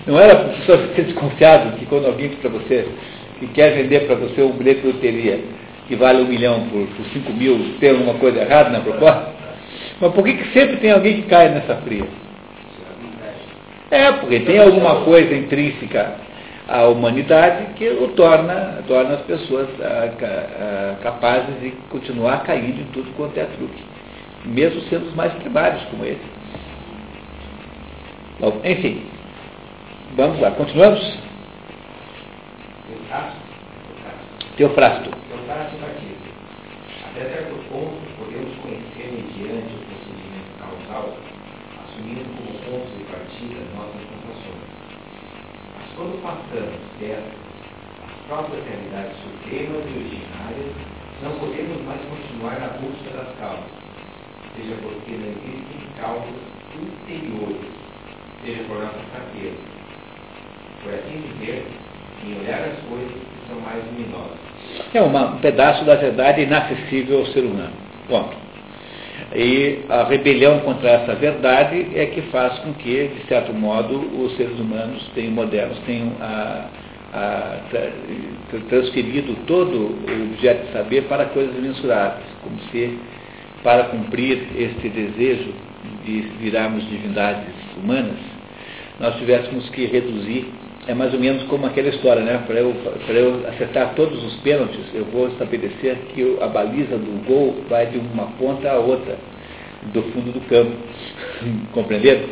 Não 0.07 0.19
era 0.21 0.37
para 0.37 0.49
pessoa 0.51 0.89
ser 0.95 1.05
desconfiado 1.05 1.77
que 1.79 1.87
quando 1.87 2.07
alguém 2.07 2.29
diz 2.29 2.39
para 2.39 2.51
você 2.51 2.87
que 3.39 3.47
quer 3.49 3.75
vender 3.75 4.01
para 4.07 4.17
você 4.17 4.43
um 4.43 4.53
bilhete 4.53 4.83
de 4.83 4.89
loteria 4.89 5.41
que 5.89 5.97
vale 5.97 6.23
um 6.23 6.27
milhão 6.27 6.69
por, 6.69 6.87
por 6.87 7.07
cinco 7.13 7.33
mil, 7.33 7.59
tem 7.81 7.91
alguma 7.91 8.15
coisa 8.15 8.41
errada 8.41 8.71
na 8.71 8.81
proposta? 8.81 9.33
Mas 10.01 10.13
por 10.13 10.25
que, 10.25 10.35
que 10.35 10.53
sempre 10.53 10.77
tem 10.79 10.91
alguém 10.91 11.23
que 11.23 11.29
cai 11.29 11.49
nessa 11.49 11.77
fria? 11.77 12.05
É, 13.93 14.11
porque 14.11 14.41
tem 14.41 14.59
alguma 14.59 15.05
coisa 15.05 15.35
intrínseca 15.35 16.15
à 16.67 16.85
humanidade 16.85 17.75
que 17.75 17.87
o 17.91 18.09
torna, 18.17 18.83
torna 18.89 19.17
as 19.17 19.21
pessoas 19.27 19.69
a, 19.83 19.85
a, 19.85 20.93
a, 20.93 20.97
capazes 21.03 21.61
de 21.61 21.73
continuar 21.91 22.43
caindo 22.43 22.81
em 22.81 22.87
tudo 22.87 23.15
quanto 23.19 23.39
é 23.39 23.45
truque, 23.45 23.85
mesmo 24.47 24.81
sendo 24.89 25.09
os 25.09 25.15
mais 25.15 25.31
primários 25.35 25.83
como 25.91 26.07
esse. 26.07 26.25
Bom, 28.41 28.63
enfim, 28.65 29.05
vamos 30.17 30.41
lá, 30.41 30.53
continuamos? 30.53 31.19
Teofrasto. 34.57 35.11
Teofrasto 35.11 35.77
Batista. 35.77 36.29
Até 37.11 37.21
certo 37.21 37.55
ponto, 37.69 38.01
podemos 38.19 38.57
conhecer 38.57 39.13
mediante 39.13 39.75
o 39.75 39.85
procedimento 39.85 40.49
causal, 40.59 41.15
assumindo 41.93 42.25
como 42.37 42.53
pontos 42.65 42.97
de 42.97 43.05
partida 43.05 43.61
nossas 43.77 44.01
sensações. 44.09 44.65
Mas 45.77 45.93
quando 45.97 46.23
passamos 46.23 46.81
dessas 46.99 47.53
as 48.03 48.27
próprias 48.27 48.65
realidades 48.65 49.17
supremas 49.21 49.85
e 49.85 49.99
originárias, 49.99 50.73
não 51.23 51.33
podemos 51.39 51.83
mais 51.85 52.01
continuar 52.09 52.59
na 52.61 52.69
busca 52.81 53.11
das 53.17 53.37
causas, 53.39 53.71
seja 54.57 54.75
porque 54.83 55.13
não 55.13 55.29
existem 55.29 55.83
causas 56.01 56.35
ulteriores, 56.81 57.69
seja 58.45 58.63
por 58.65 58.77
nossa 58.77 58.99
fraqueza. 59.13 59.61
Por 60.83 60.95
assim 60.95 61.21
dizer, 61.21 61.67
em 62.25 62.41
olhar 62.41 62.61
as 62.61 62.79
coisas 62.89 63.13
que 63.13 63.49
são 63.49 63.61
mais 63.61 63.85
luminosas. 63.87 64.39
É 64.95 65.03
uma, 65.03 65.35
um 65.35 65.39
pedaço 65.39 65.85
da 65.85 65.97
verdade 65.97 66.43
inacessível 66.43 67.21
ao 67.21 67.27
ser 67.27 67.45
humano. 67.45 67.73
Ponto. 68.09 68.52
E 69.35 69.81
a 69.89 70.05
rebelião 70.05 70.61
contra 70.61 70.91
essa 70.91 71.15
verdade 71.15 71.87
é 71.95 72.07
que 72.07 72.21
faz 72.23 72.59
com 72.59 72.75
que, 72.75 73.09
de 73.09 73.27
certo 73.29 73.53
modo, 73.55 73.95
os 74.23 74.37
seres 74.37 74.59
humanos 74.59 75.09
tenham, 75.15 75.33
modernos 75.33 75.79
tenham 75.87 76.13
a, 76.21 76.67
a, 77.15 77.59
transferido 78.69 79.35
todo 79.47 79.75
o 79.75 80.33
objeto 80.35 80.67
de 80.67 80.73
saber 80.73 81.05
para 81.05 81.25
coisas 81.27 81.57
imensuráveis, 81.57 82.27
como 82.43 82.59
se, 82.71 82.99
para 83.63 83.85
cumprir 83.85 84.47
este 84.57 84.89
desejo 84.91 85.53
de 86.05 86.21
virarmos 86.41 86.87
divindades 86.89 87.55
humanas, 87.83 88.19
nós 89.01 89.17
tivéssemos 89.17 89.69
que 89.71 89.87
reduzir 89.87 90.47
é 90.87 90.95
mais 90.95 91.15
ou 91.15 91.21
menos 91.21 91.45
como 91.45 91.67
aquela 91.67 91.89
história, 91.89 92.23
né? 92.23 92.43
Para 92.47 92.59
eu, 92.59 92.75
eu 93.09 93.49
acertar 93.49 93.95
todos 93.95 94.23
os 94.25 94.35
pênaltis, 94.41 94.81
eu 94.93 95.05
vou 95.07 95.29
estabelecer 95.29 95.97
que 96.15 96.39
a 96.41 96.49
baliza 96.49 96.97
do 96.99 97.25
gol 97.25 97.57
vai 97.69 97.87
de 97.87 97.99
uma 97.99 98.27
ponta 98.39 98.71
a 98.71 98.79
outra, 98.79 99.17
do 99.93 100.03
fundo 100.13 100.33
do 100.33 100.41
campo. 100.49 100.73
Compreenderam? 101.73 102.23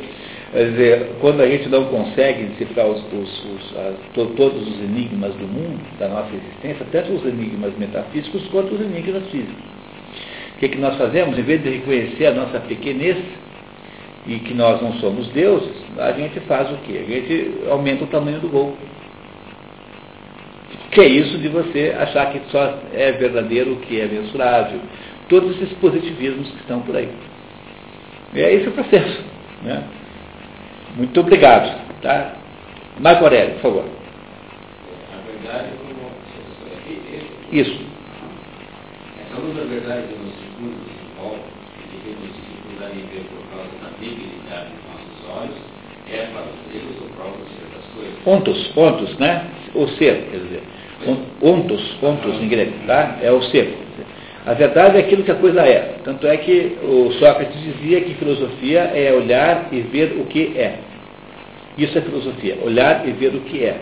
Quer 0.53 0.71
dizer, 0.71 1.11
quando 1.21 1.43
a 1.43 1.47
gente 1.47 1.69
não 1.69 1.85
consegue 1.85 2.43
decifrar 2.47 2.89
os, 2.89 3.01
os, 3.13 3.45
os, 3.45 3.77
as, 3.77 3.95
to, 4.15 4.27
todos 4.37 4.67
os 4.67 4.81
enigmas 4.81 5.33
do 5.35 5.47
mundo, 5.47 5.81
da 5.97 6.09
nossa 6.09 6.31
existência, 6.35 6.85
tanto 6.91 7.13
os 7.13 7.25
enigmas 7.25 7.73
metafísicos 7.79 8.49
quanto 8.49 8.75
os 8.75 8.81
enigmas 8.81 9.23
físicos. 9.31 9.65
O 10.57 10.59
que, 10.59 10.71
que 10.71 10.79
nós 10.79 10.97
fazemos? 10.97 11.39
Em 11.39 11.43
vez 11.43 11.63
de 11.63 11.71
reconhecer 11.71 12.27
a 12.27 12.35
nossa 12.35 12.59
pequenez, 12.59 13.17
e 14.27 14.39
que 14.41 14.55
nós 14.55 14.81
não 14.83 14.93
somos 14.95 15.29
deuses, 15.29 15.75
a 15.99 16.13
gente 16.13 16.41
faz 16.41 16.71
o 16.71 16.77
quê? 16.79 17.05
A 17.07 17.11
gente 17.11 17.69
aumenta 17.71 18.05
o 18.05 18.09
tamanho 18.09 18.41
do 18.41 18.49
gol. 18.49 18.77
Que 20.91 21.01
é 21.01 21.07
isso 21.07 21.39
de 21.39 21.49
você 21.49 21.95
achar 21.99 22.33
que 22.33 22.41
só 22.51 22.79
é 22.93 23.13
verdadeiro 23.13 23.73
o 23.73 23.77
que 23.77 24.01
é 24.01 24.07
mensurável. 24.07 24.81
Todos 25.29 25.57
esses 25.57 25.73
positivismos 25.79 26.51
que 26.51 26.59
estão 26.59 26.81
por 26.81 26.97
aí. 26.97 27.09
É 28.35 28.55
esse 28.55 28.69
o 28.69 28.73
processo. 28.73 29.23
Né? 29.63 29.85
Muito 30.97 31.19
obrigado. 31.21 31.81
Tá? 32.03 32.35
Marco 32.99 33.25
Aurélio, 33.25 33.55
por 33.55 33.63
favor. 33.63 33.85
A 35.13 35.31
verdade 35.31 35.69
como 35.79 36.11
Isso. 37.53 37.81
Essa 39.21 39.41
luz 39.41 39.57
da 39.57 39.65
verdade 39.65 40.07
nos 40.23 40.35
circuitos 40.35 40.87
de 40.87 41.60
ver 42.87 43.23
por 43.29 43.43
causa 43.51 43.71
da 43.83 43.91
dos 43.99 44.81
nossos 44.89 45.21
olhos, 45.29 45.57
é 46.13 46.27
para 46.33 46.43
os 46.43 46.73
gregos 46.73 46.97
o 47.01 47.15
próprio 47.15 47.45
ser 47.55 47.67
das 47.77 47.87
coisas. 47.95 48.27
Ontos, 48.27 48.77
ontos, 48.77 49.19
né? 49.19 49.47
O 49.75 49.87
ser, 49.89 50.29
quer 50.31 50.39
dizer. 50.39 50.63
Ontos, 51.43 51.97
ontos 52.03 52.35
em 52.41 52.49
grego, 52.49 52.73
tá? 52.87 53.19
É 53.23 53.31
o 53.31 53.43
ser. 53.45 53.77
A 54.47 54.55
verdade 54.55 54.97
é 54.97 55.01
aquilo 55.01 55.23
que 55.23 55.31
a 55.31 55.37
coisa 55.37 55.61
é. 55.61 55.97
Tanto 56.05 56.27
é 56.27 56.37
que 56.39 56.79
o 56.83 57.13
Sócrates 57.13 57.61
dizia 57.63 58.01
que 58.01 58.15
filosofia 58.15 58.81
é 58.95 59.13
olhar 59.13 59.69
e 59.71 59.81
ver 59.81 60.17
o 60.19 60.25
que 60.27 60.57
é. 60.57 60.79
Isso 61.77 61.97
é 61.97 62.01
filosofia, 62.01 62.59
olhar 62.63 63.07
e 63.07 63.13
ver 63.13 63.35
o 63.35 63.41
que 63.41 63.65
é. 63.65 63.81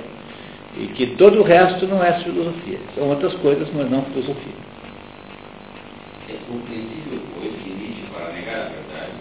E 0.76 0.87
que 0.88 1.07
todo 1.17 1.40
o 1.40 1.43
resto 1.43 1.87
não 1.87 2.05
é 2.05 2.12
filosofia. 2.21 2.78
São 2.95 3.09
outras 3.09 3.35
coisas, 3.37 3.69
mas 3.75 3.90
não 3.90 4.02
filosofia. 4.02 4.52
É 6.28 6.35
compreensível, 6.47 7.21
que 7.40 7.71
Nietzsche, 7.71 8.02
para 8.12 8.33
negar 8.33 8.67
a 8.67 8.69
verdade, 8.69 9.12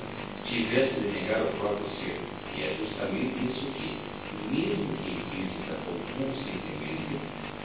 tivesse 0.57 0.99
de 0.99 1.07
negar 1.07 1.41
o 1.41 1.57
próprio 1.59 1.85
ser, 2.01 2.17
que 2.53 2.63
é 2.63 2.75
justamente 2.79 3.37
isso 3.45 3.65
que, 3.77 3.93
mesmo 4.49 4.97
que 5.03 5.11
existe 5.11 5.57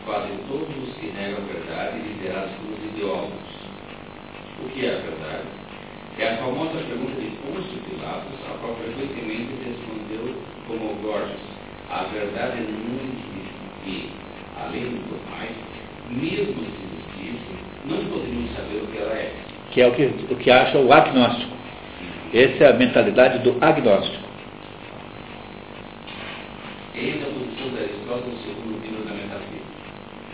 fazem 0.05 0.37
todos 0.49 0.69
os 0.69 0.95
que 0.97 1.07
negam 1.07 1.39
a 1.39 1.53
verdade, 1.53 1.99
liderados 2.03 2.53
pelos 2.59 2.85
ideólogos. 2.93 3.49
O 4.61 4.69
que 4.69 4.85
é 4.85 4.91
a 4.91 4.99
verdade? 4.99 5.49
É 6.19 6.29
a 6.29 6.37
famosa 6.37 6.79
pergunta 6.85 7.21
de 7.21 7.31
Pôncio 7.41 7.81
Pilatos, 7.89 8.39
a 8.45 8.59
qual 8.59 8.77
frequentemente 8.77 9.53
respondeu 9.65 10.35
como 10.67 10.95
Gorgias. 11.01 11.41
A 11.91 12.05
verdade 12.05 12.61
não 12.61 13.01
existe 13.01 13.53
e, 13.87 14.11
além 14.61 14.85
do 14.85 15.31
mais, 15.31 15.57
mesmo 16.11 16.61
se 16.61 17.25
existisse, 17.25 17.55
não 17.87 18.05
poderíamos 18.07 18.53
saber 18.53 18.83
o 18.83 18.87
que 18.89 18.99
ela 18.99 19.15
é. 19.15 19.33
Que 19.71 19.81
é 19.81 19.89
o 19.89 19.93
que, 19.93 20.05
o 20.31 20.37
que 20.37 20.51
acha 20.51 20.79
o 20.79 20.93
agnóstico. 20.93 21.62
Essa 22.35 22.65
é 22.65 22.71
a 22.71 22.73
mentalidade 22.75 23.39
do 23.41 23.57
agnóstico. 23.61 24.25
Eis 26.95 27.23
a 27.23 27.27
posição 27.27 27.69
de 27.71 27.79
Aristóteles 27.85 28.39
segundo 28.45 28.79
o 28.79 28.81
livro 28.85 29.05
da 29.05 29.15
metafísica. 29.15 29.73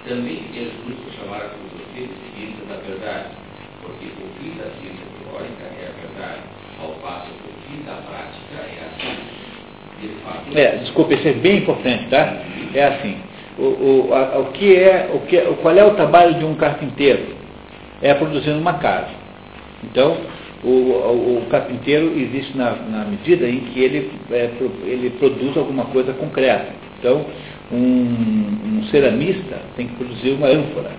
Também 0.07 0.43
é 0.55 0.65
justo 0.87 1.11
chamar 1.19 1.37
a 1.39 1.49
filosofia 1.51 2.07
de 2.07 2.15
ciência 2.35 2.65
da 2.69 2.77
verdade, 2.87 3.29
porque 3.83 4.07
o 4.07 4.29
fim 4.39 4.51
da 4.59 4.65
ciência 4.79 5.05
teórica 5.23 5.65
é 5.65 5.89
a 5.91 6.01
verdade, 6.01 6.43
ao 6.81 6.93
passo 7.03 7.31
que 7.33 7.49
o 7.49 7.55
fim 7.67 7.85
da 7.85 7.95
prática 7.95 8.55
é 8.55 8.85
a 8.87 9.01
ciência. 9.01 9.39
De 10.01 10.09
fato, 10.23 10.57
É, 10.57 10.77
desculpe, 10.77 11.15
isso 11.15 11.27
é 11.27 11.33
bem 11.33 11.59
importante, 11.59 12.07
tá? 12.09 12.37
É 12.75 12.85
assim. 12.85 13.17
O, 13.59 13.63
o, 14.09 14.15
a- 14.15 14.39
o 14.39 14.53
que 14.53 14.77
é, 14.77 15.11
o 15.13 15.19
que, 15.27 15.41
qual 15.61 15.77
é 15.77 15.85
o 15.85 15.95
trabalho 15.97 16.35
de 16.39 16.45
um 16.45 16.55
carpinteiro? 16.55 17.37
É 18.01 18.15
produzir 18.15 18.51
uma 18.51 18.75
casa. 18.75 19.11
Então, 19.83 20.17
o, 20.65 20.69
o- 20.69 21.39
o 21.43 21.47
carpinteiro 21.51 22.13
existe 22.19 22.57
na, 22.57 22.71
na 22.91 23.05
medida 23.05 23.49
em 23.49 23.61
que 23.61 23.81
ele, 23.81 24.11
é, 24.31 24.51
ele 24.87 25.11
produz 25.19 25.57
alguma 25.57 25.85
coisa 25.87 26.13
concreta. 26.15 26.73
Então, 26.99 27.25
um, 27.73 27.77
um 27.77 28.83
ceramista 28.91 29.59
tem 29.77 29.87
que 29.87 29.95
produzir 29.95 30.31
uma 30.33 30.49
ânfora. 30.49 30.91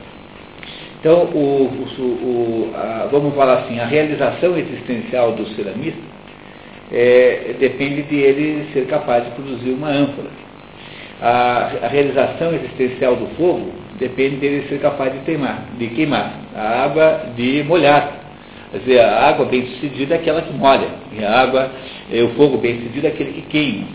Então, 1.00 1.24
o- 1.34 1.86
o- 2.00 2.72
a- 2.76 3.08
vamos 3.12 3.34
falar 3.36 3.60
assim, 3.60 3.80
a 3.80 3.86
realização 3.86 4.58
existencial 4.58 5.34
do 5.34 5.46
ceramista 5.56 6.00
é, 6.92 7.54
depende 7.60 8.02
de 8.04 8.16
ele 8.16 8.68
ser 8.74 8.86
capaz 8.88 9.24
de 9.26 9.32
produzir 9.32 9.72
uma 9.72 9.90
ânfora. 9.90 10.30
A, 11.22 11.72
a 11.84 11.88
realização 11.88 12.54
existencial 12.54 13.16
do 13.16 13.28
fogo 13.36 13.74
depende 14.00 14.38
dele 14.38 14.68
ser 14.70 14.80
capaz 14.80 15.12
de, 15.14 15.20
teimar, 15.20 15.66
de 15.78 15.88
queimar. 15.90 16.34
A 16.56 16.84
água 16.84 17.26
de 17.36 17.62
molhar. 17.64 18.29
Quer 18.72 18.78
dizer, 18.80 19.00
a 19.00 19.30
água 19.30 19.46
bem 19.46 19.66
sucedida 19.66 20.16
é 20.16 20.18
aquela 20.18 20.42
que 20.42 20.54
molha. 20.54 20.90
E 21.18 21.24
a 21.24 21.42
água, 21.42 21.72
o 22.12 22.28
fogo 22.36 22.58
bem 22.58 22.78
sucedido 22.78 23.08
é 23.08 23.10
aquele 23.10 23.34
que 23.34 23.42
queima. 23.44 23.88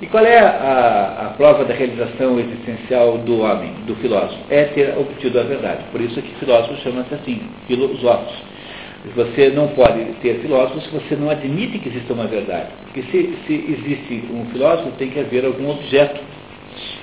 E 0.00 0.06
qual 0.06 0.24
é 0.24 0.38
a, 0.40 1.26
a 1.26 1.34
prova 1.36 1.64
da 1.64 1.74
realização 1.74 2.40
existencial 2.40 3.18
do 3.18 3.40
homem, 3.42 3.72
do 3.86 3.94
filósofo? 3.96 4.40
É 4.50 4.64
ter 4.64 4.98
obtido 4.98 5.38
a 5.38 5.44
verdade. 5.44 5.84
Por 5.92 6.00
isso 6.00 6.20
que 6.20 6.34
filósofo 6.40 6.74
chama-se 6.82 7.14
assim, 7.14 7.40
filosóficos. 7.68 8.34
Você 9.14 9.50
não 9.50 9.68
pode 9.68 10.02
ter 10.22 10.40
filósofos 10.40 10.84
se 10.84 10.90
você 10.90 11.14
não 11.14 11.30
admite 11.30 11.78
que 11.78 11.88
exista 11.88 12.14
uma 12.14 12.26
verdade. 12.26 12.70
Porque 12.84 13.02
se, 13.02 13.34
se 13.46 13.52
existe 13.52 14.24
um 14.32 14.46
filósofo, 14.46 14.90
tem 14.98 15.10
que 15.10 15.20
haver 15.20 15.44
algum 15.44 15.70
objeto. 15.70 16.20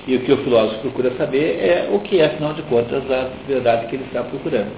E 0.06 0.16
o 0.16 0.20
que 0.20 0.32
o 0.32 0.36
filósofo 0.38 0.80
procura 0.80 1.10
saber 1.12 1.58
é 1.58 1.88
o 1.90 2.00
que 2.00 2.20
é, 2.20 2.26
afinal 2.26 2.52
de 2.52 2.62
contas, 2.62 3.02
a 3.10 3.30
verdade 3.46 3.86
que 3.86 3.96
ele 3.96 4.04
está 4.04 4.22
procurando. 4.24 4.72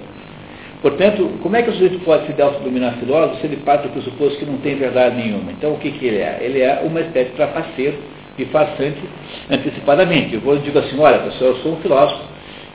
Portanto, 0.83 1.39
como 1.41 1.55
é 1.55 1.63
que 1.63 1.69
o 1.69 1.73
sujeito 1.73 1.99
pode 1.99 2.27
se 2.27 2.41
autodominar 2.41 2.97
filósofo 2.97 3.39
se 3.39 3.47
ele 3.47 3.55
parte 3.57 3.83
do 3.83 3.93
pressuposto 3.93 4.37
que 4.37 4.45
não 4.45 4.57
tem 4.57 4.75
verdade 4.75 5.15
nenhuma? 5.15 5.49
Então, 5.53 5.71
o 5.71 5.77
que, 5.77 5.89
que 5.91 6.05
ele 6.05 6.17
é? 6.17 6.39
Ele 6.41 6.59
é 6.59 6.81
uma 6.83 6.99
espécie 6.99 7.29
de 7.29 7.37
trapaceiro 7.37 7.97
e 8.37 8.43
farsante 8.45 8.99
antecipadamente. 9.49 10.35
Eu 10.43 10.57
digo 10.57 10.77
assim, 10.77 10.99
olha, 10.99 11.19
pessoal, 11.19 11.51
eu 11.51 11.55
sou 11.59 11.71
um 11.71 11.77
filósofo, 11.77 12.21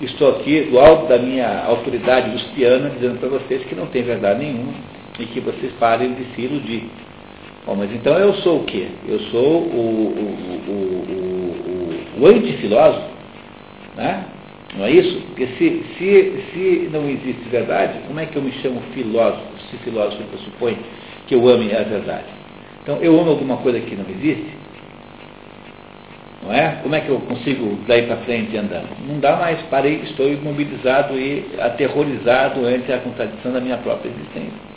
estou 0.01 0.31
aqui 0.31 0.63
do 0.71 0.79
alto 0.79 1.07
da 1.07 1.19
minha 1.19 1.65
autoridade 1.67 2.31
luciana 2.31 2.89
dizendo 2.89 3.21
para 3.21 3.29
vocês 3.29 3.63
que 3.65 3.75
não 3.75 3.89
tem 3.89 4.03
verdade 4.03 4.43
nenhuma 4.43 4.73
e 5.21 5.27
que 5.27 5.41
vocês 5.41 5.71
parem 5.79 6.15
de 6.15 6.25
se 6.35 6.41
iludir. 6.41 6.89
Bom, 7.67 7.75
mas 7.75 7.93
então 7.93 8.17
eu 8.17 8.33
sou 8.37 8.61
o 8.61 8.65
quê? 8.65 8.87
Eu 9.07 9.21
sou 9.31 9.61
o, 9.61 9.77
o, 9.77 10.71
o, 10.71 12.23
o, 12.23 12.23
o 12.23 12.27
antifilósofo, 12.27 13.11
né? 13.97 14.25
Não 14.77 14.85
é 14.85 14.91
isso? 14.91 15.21
Porque 15.29 15.47
se, 15.47 15.85
se, 15.97 16.45
se 16.53 16.91
não 16.93 17.09
existe 17.09 17.49
verdade, 17.51 18.01
como 18.07 18.21
é 18.21 18.27
que 18.27 18.37
eu 18.37 18.43
me 18.43 18.53
chamo 18.53 18.81
filósofo, 18.93 19.43
se 19.71 19.77
filósofo 19.79 20.23
pressupõe 20.25 20.79
que 21.27 21.35
eu 21.35 21.49
ame 21.49 21.75
a 21.75 21.83
verdade? 21.83 22.27
Então, 22.83 22.99
eu 22.99 23.19
amo 23.19 23.31
alguma 23.31 23.57
coisa 23.59 23.81
que 23.81 23.97
não 23.97 24.05
existe? 24.09 24.59
Não 26.43 26.53
é? 26.53 26.79
Como 26.83 26.95
é 26.95 27.01
que 27.01 27.09
eu 27.09 27.19
consigo 27.21 27.79
daí 27.87 28.07
para 28.07 28.19
frente 28.19 28.57
andando? 28.57 28.89
Não 29.07 29.19
dá 29.19 29.37
mais, 29.37 29.61
parei, 29.71 29.97
estou 30.05 30.31
imobilizado 30.33 31.19
e 31.19 31.45
aterrorizado 31.61 32.65
ante 32.65 32.93
a 32.93 32.99
contradição 32.99 33.53
da 33.53 33.61
minha 33.61 33.79
própria 33.79 34.11
existência. 34.11 34.69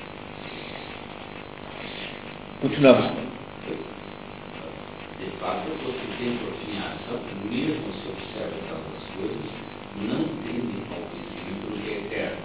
Continuamos. 2.62 3.06
De 5.20 5.30
fato, 5.40 5.70
você 5.86 6.06
tem 6.18 6.38
por 6.38 6.54
fim 6.66 6.78
a 6.78 6.94
ação, 6.94 7.20
mesmo 7.50 7.94
se 7.94 8.10
observa 8.10 8.58
todas 8.68 9.02
as 9.02 9.08
coisas, 9.16 9.52
não 9.98 10.24
tende 10.44 10.82
ao 10.90 11.02
conhecimento 11.10 11.70
do 11.70 11.78
que 11.84 11.90
é 11.90 11.98
eterno, 11.98 12.38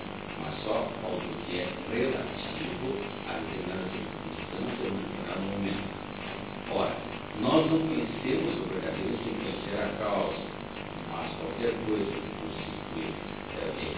mas 0.42 0.54
só 0.62 0.88
ao 1.04 1.12
do 1.12 1.36
que 1.46 1.60
é 1.60 1.68
relativo 1.90 2.96
a 3.28 3.32
determinada 3.40 3.88
circunstância 3.96 4.84
ou 4.84 4.96
determinado 4.96 5.40
momento. 5.52 5.88
Ora, 6.74 6.96
nós 7.40 7.70
não 7.70 7.78
conhecemos 7.78 8.56
o 8.56 8.68
verdadeiro 8.72 9.16
sem 9.22 9.32
conhecer 9.36 9.76
a 9.76 9.88
causa, 10.02 10.40
mas 11.12 11.28
qualquer 11.36 11.72
coisa 11.84 12.12
que 12.12 12.32
constitui, 12.40 13.08
é, 13.56 13.68
que 13.76 13.88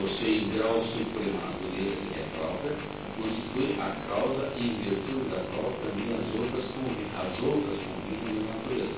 possui 0.00 0.48
grau 0.56 0.80
supremo 0.96 1.36
na 1.36 1.52
natureza 1.52 1.96
que 1.96 2.18
é 2.18 2.26
própria, 2.36 2.72
constitui 3.20 3.65
a 3.80 3.96
causa 4.08 4.52
em 4.56 4.74
virtude 4.82 5.28
da 5.30 5.42
qual 5.52 5.72
também 5.84 6.08
as 6.14 6.26
outras 6.40 6.66
as 7.16 7.42
outras 7.42 7.78
convivem 7.80 8.44
na 8.44 8.54
natureza. 8.54 8.96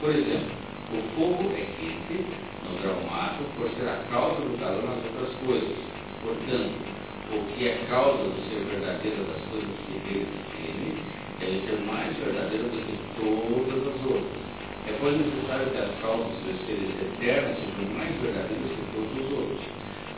Por 0.00 0.10
exemplo, 0.10 0.52
o 0.90 0.98
fogo 1.14 1.52
é 1.52 1.64
quente 1.76 2.24
no 2.64 2.82
grau 2.82 3.00
máximo 3.08 3.48
por 3.56 3.68
ser 3.76 3.88
a 3.88 4.00
causa 4.10 4.40
do 4.40 4.58
calor 4.58 4.84
nas 4.84 5.04
outras 5.04 5.32
coisas. 5.44 5.76
Portanto, 6.24 7.00
o 7.30 7.38
que 7.52 7.68
é 7.68 7.86
causa 7.88 8.24
do 8.24 8.40
ser 8.48 8.64
verdadeiro 8.64 9.22
das 9.28 9.42
coisas 9.52 9.76
que 9.86 9.96
dele 10.02 10.26
define, 10.26 10.98
deve 11.38 11.60
ser 11.68 11.78
mais 11.86 12.16
verdadeiro 12.16 12.64
do 12.64 12.80
que 12.80 12.96
todas 13.20 13.80
as 13.86 14.00
outras. 14.08 14.40
É 14.88 14.96
pois 14.98 15.14
necessário 15.14 15.70
que 15.70 15.78
as 15.78 15.92
causas 16.00 16.34
dos 16.42 16.58
seres 16.66 16.90
eternos 16.96 17.54
sejam 17.60 17.86
mais 17.94 18.16
verdadeiras 18.18 18.72
que 18.72 18.84
todos 18.90 19.12
os 19.14 19.28
outros, 19.36 19.64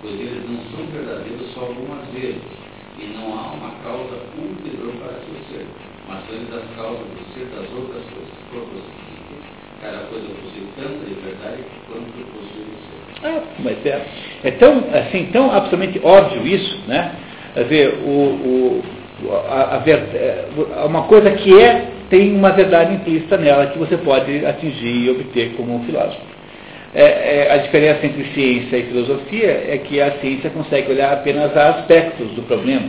pois 0.01 0.15
eles 0.15 0.49
não 0.49 0.63
são 0.71 0.87
verdadeiros 0.87 1.53
só 1.53 1.61
algumas 1.61 2.07
vezes, 2.15 2.62
e 2.99 3.07
não 3.17 3.33
há 3.39 3.53
uma 3.53 3.71
causa 3.83 4.17
ulterior 4.37 4.93
para 5.01 5.13
seu 5.25 5.37
ser, 5.51 5.67
mas 6.09 6.25
são 6.27 6.35
eles 6.37 6.53
as 6.53 6.77
causas 6.77 7.07
do 7.07 7.35
ser 7.35 7.47
das 7.47 7.71
outras 7.73 8.03
coisas. 8.13 8.33
Por 8.51 8.61
conseguinte, 8.69 9.49
cada 9.81 9.99
coisa 10.09 10.27
possui 10.29 10.67
tanta 10.77 11.05
liberdade 11.09 11.63
quanto 11.89 12.13
possui 12.33 12.67
o 12.69 12.77
ser. 12.85 13.01
Ah, 13.25 13.43
mas 13.61 13.87
é, 13.87 14.07
é 14.45 14.51
tão, 14.53 14.85
assim, 14.93 15.27
tão 15.33 15.51
absolutamente 15.51 16.01
óbvio 16.05 16.47
isso, 16.47 16.79
né? 16.87 17.15
Quer 17.55 17.63
dizer, 17.65 17.95
o, 18.05 18.11
o, 18.11 18.83
a, 19.49 19.77
a 19.77 19.79
ver- 19.79 20.09
é, 20.15 20.49
uma 20.87 21.03
coisa 21.03 21.31
que 21.33 21.59
é, 21.59 21.89
tem 22.11 22.35
uma 22.35 22.51
verdade 22.53 22.95
implícita 22.95 23.37
nela 23.39 23.67
que 23.69 23.79
você 23.79 23.97
pode 23.97 24.45
atingir 24.45 25.05
e 25.07 25.11
obter 25.11 25.55
como 25.57 25.77
um 25.77 25.85
filósofo. 25.85 26.32
É, 26.95 27.47
é, 27.47 27.53
a 27.53 27.57
diferença 27.57 28.05
entre 28.05 28.25
ciência 28.35 28.77
e 28.77 28.83
filosofia 28.83 29.65
é 29.67 29.79
que 29.79 29.99
a 29.99 30.13
ciência 30.21 30.51
consegue 30.51 30.93
olhar 30.93 31.13
apenas 31.13 31.57
aspectos 31.57 32.29
do 32.33 32.43
problema. 32.43 32.87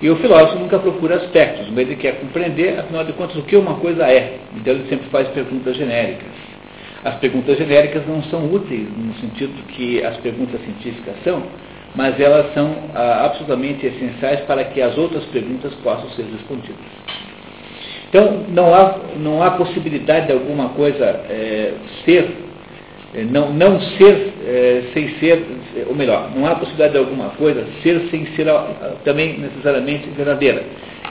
E 0.00 0.08
o 0.08 0.16
filósofo 0.16 0.58
nunca 0.58 0.78
procura 0.78 1.16
aspectos, 1.16 1.68
mas 1.70 1.80
ele 1.80 1.96
quer 1.96 2.18
compreender, 2.20 2.78
afinal 2.78 3.04
de 3.04 3.12
contas, 3.12 3.36
o 3.36 3.42
que 3.42 3.56
uma 3.56 3.74
coisa 3.74 4.06
é. 4.06 4.38
Então 4.54 4.74
ele 4.74 4.88
sempre 4.88 5.08
faz 5.10 5.28
perguntas 5.28 5.76
genéricas. 5.76 6.28
As 7.04 7.16
perguntas 7.16 7.56
genéricas 7.58 8.06
não 8.06 8.22
são 8.24 8.52
úteis 8.52 8.88
no 8.96 9.14
sentido 9.14 9.52
que 9.68 10.02
as 10.02 10.16
perguntas 10.18 10.60
científicas 10.62 11.14
são, 11.22 11.42
mas 11.94 12.18
elas 12.18 12.52
são 12.54 12.74
ah, 12.94 13.26
absolutamente 13.26 13.86
essenciais 13.86 14.40
para 14.40 14.64
que 14.64 14.80
as 14.82 14.96
outras 14.98 15.24
perguntas 15.26 15.74
possam 15.76 16.08
ser 16.10 16.24
respondidas. 16.24 16.76
Então, 18.08 18.44
não 18.48 18.74
há, 18.74 18.98
não 19.16 19.42
há 19.42 19.52
possibilidade 19.52 20.26
de 20.26 20.32
alguma 20.32 20.70
coisa 20.70 21.04
é, 21.04 21.74
ser, 22.04 22.45
não, 23.24 23.52
não 23.52 23.80
ser 23.80 24.32
é, 24.46 24.82
sem 24.92 25.08
ser, 25.18 25.42
ou 25.86 25.94
melhor, 25.94 26.30
não 26.36 26.46
há 26.46 26.54
possibilidade 26.54 26.92
de 26.92 26.98
alguma 26.98 27.30
coisa 27.30 27.64
ser 27.82 28.08
sem 28.10 28.26
ser 28.36 28.48
ah, 28.48 28.96
também 29.04 29.38
necessariamente 29.38 30.08
verdadeira. 30.10 30.62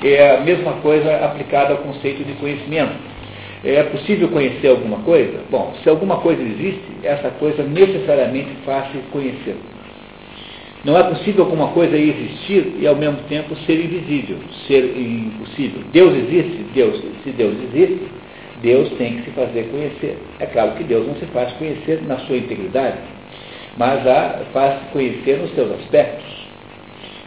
É 0.04 0.38
a 0.38 0.42
mesma 0.42 0.74
coisa 0.74 1.16
aplicada 1.18 1.74
ao 1.74 1.80
conceito 1.80 2.24
de 2.24 2.34
conhecimento. 2.34 2.94
É 3.64 3.82
possível 3.84 4.30
conhecer 4.30 4.68
alguma 4.68 5.00
coisa? 5.00 5.40
Bom, 5.50 5.74
se 5.82 5.90
alguma 5.90 6.18
coisa 6.18 6.42
existe, 6.42 6.84
essa 7.02 7.32
coisa 7.32 7.64
necessariamente 7.64 8.50
faz-se 8.64 8.98
conhecer. 9.12 9.56
Não 10.84 10.96
é 10.96 11.02
possível 11.02 11.46
alguma 11.46 11.70
coisa 11.70 11.98
existir 11.98 12.76
e 12.80 12.86
ao 12.86 12.96
mesmo 12.96 13.18
tempo 13.28 13.56
ser 13.66 13.84
invisível, 13.84 14.38
ser 14.68 14.96
impossível. 14.96 15.82
Deus 15.92 16.16
existe? 16.16 16.66
Deus, 16.76 17.04
se 17.24 17.32
Deus 17.32 17.56
existe, 17.74 18.02
Deus 18.66 18.90
tem 18.98 19.18
que 19.18 19.26
se 19.26 19.32
fazer 19.32 19.70
conhecer. 19.70 20.18
É 20.40 20.48
claro 20.48 20.72
que 20.72 20.84
Deus 20.84 21.06
não 21.06 21.14
se 21.16 21.28
faz 21.28 21.54
conhecer 21.54 22.02
na 22.08 22.18
sua 22.22 22.38
integridade, 22.38 22.98
mas 23.78 24.06
a 24.08 24.42
faz 24.52 24.82
conhecer 24.92 25.38
nos 25.38 25.54
seus 25.54 25.72
aspectos. 25.80 26.26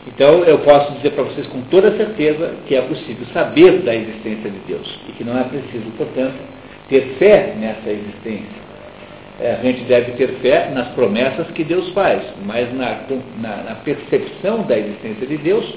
Então 0.09 0.43
eu 0.43 0.59
posso 0.59 0.93
dizer 0.95 1.11
para 1.13 1.23
vocês 1.23 1.47
com 1.47 1.61
toda 1.71 1.97
certeza 1.97 2.55
que 2.67 2.75
é 2.75 2.83
possível 2.83 3.25
saber 3.33 3.83
da 3.83 3.95
existência 3.95 4.51
de 4.51 4.59
Deus 4.67 5.01
e 5.09 5.13
que 5.13 5.23
não 5.23 5.39
é 5.39 5.45
preciso, 5.45 5.89
portanto, 5.97 6.35
ter 6.89 7.03
fé 7.21 7.55
nessa 7.57 7.89
existência. 7.89 8.69
É, 9.41 9.53
a 9.53 9.63
gente 9.63 9.83
deve 9.85 10.13
ter 10.13 10.29
fé 10.41 10.71
nas 10.75 10.89
promessas 10.89 11.47
que 11.53 11.63
Deus 11.63 11.89
faz, 11.91 12.21
mas 12.45 12.75
na, 12.75 12.99
na, 13.41 13.57
na 13.63 13.75
percepção 13.85 14.63
da 14.63 14.77
existência 14.77 15.25
de 15.25 15.37
Deus 15.37 15.73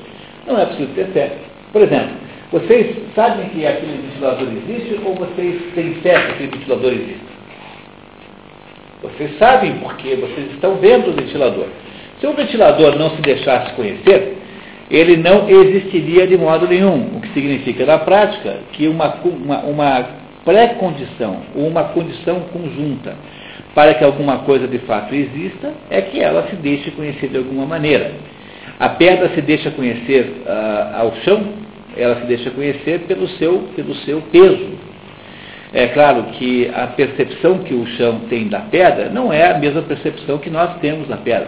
não 0.47 0.59
é 0.59 0.65
preciso 0.65 0.89
ter 0.95 1.05
fé. 1.07 1.31
Por 1.71 1.83
exemplo, 1.83 2.15
vocês 2.51 2.97
sabem 3.15 3.47
que 3.49 3.65
aquele 3.65 4.09
ventilador 4.09 4.47
existe 4.49 4.99
ou 5.05 5.15
vocês 5.15 5.61
têm 5.73 5.95
fé 5.95 6.13
que 6.13 6.31
aquele 6.31 6.49
ventilador 6.49 6.91
existe? 6.91 7.31
Vocês 9.01 9.37
sabem 9.39 9.75
porque 9.75 10.15
vocês 10.15 10.51
estão 10.51 10.75
vendo 10.75 11.09
o 11.09 11.13
ventilador. 11.13 11.67
Se 12.19 12.27
o 12.27 12.33
ventilador 12.33 12.97
não 12.99 13.11
se 13.11 13.21
deixasse 13.21 13.73
conhecer, 13.73 14.37
ele 14.91 15.15
não 15.17 15.49
existiria 15.49 16.27
de 16.27 16.37
modo 16.37 16.67
nenhum. 16.67 17.15
O 17.15 17.21
que 17.21 17.29
significa, 17.29 17.85
na 17.85 17.99
prática, 17.99 18.59
que 18.73 18.87
uma, 18.87 19.15
uma, 19.23 19.59
uma 19.61 20.07
pré-condição, 20.43 21.37
uma 21.55 21.85
condição 21.85 22.41
conjunta, 22.51 23.15
para 23.73 23.93
que 23.93 24.03
alguma 24.03 24.39
coisa 24.39 24.67
de 24.67 24.79
fato 24.79 25.15
exista, 25.15 25.73
é 25.89 26.01
que 26.01 26.19
ela 26.19 26.47
se 26.49 26.57
deixe 26.57 26.91
conhecer 26.91 27.29
de 27.29 27.37
alguma 27.37 27.65
maneira. 27.65 28.11
A 28.77 28.89
pedra 28.89 29.29
se 29.29 29.41
deixa 29.41 29.71
conhecer 29.71 30.43
uh, 30.45 30.99
ao 30.99 31.15
chão, 31.23 31.43
ela 31.97 32.21
se 32.21 32.25
deixa 32.25 32.49
conhecer 32.51 33.01
pelo 33.01 33.27
seu, 33.29 33.69
pelo 33.75 33.93
seu 33.95 34.21
peso. 34.31 34.69
É 35.73 35.87
claro 35.87 36.23
que 36.33 36.69
a 36.73 36.87
percepção 36.87 37.59
que 37.59 37.73
o 37.73 37.85
chão 37.95 38.21
tem 38.29 38.49
da 38.49 38.59
pedra 38.59 39.09
não 39.09 39.31
é 39.31 39.51
a 39.51 39.57
mesma 39.57 39.81
percepção 39.81 40.37
que 40.37 40.49
nós 40.49 40.77
temos 40.79 41.07
da 41.07 41.17
pedra. 41.17 41.47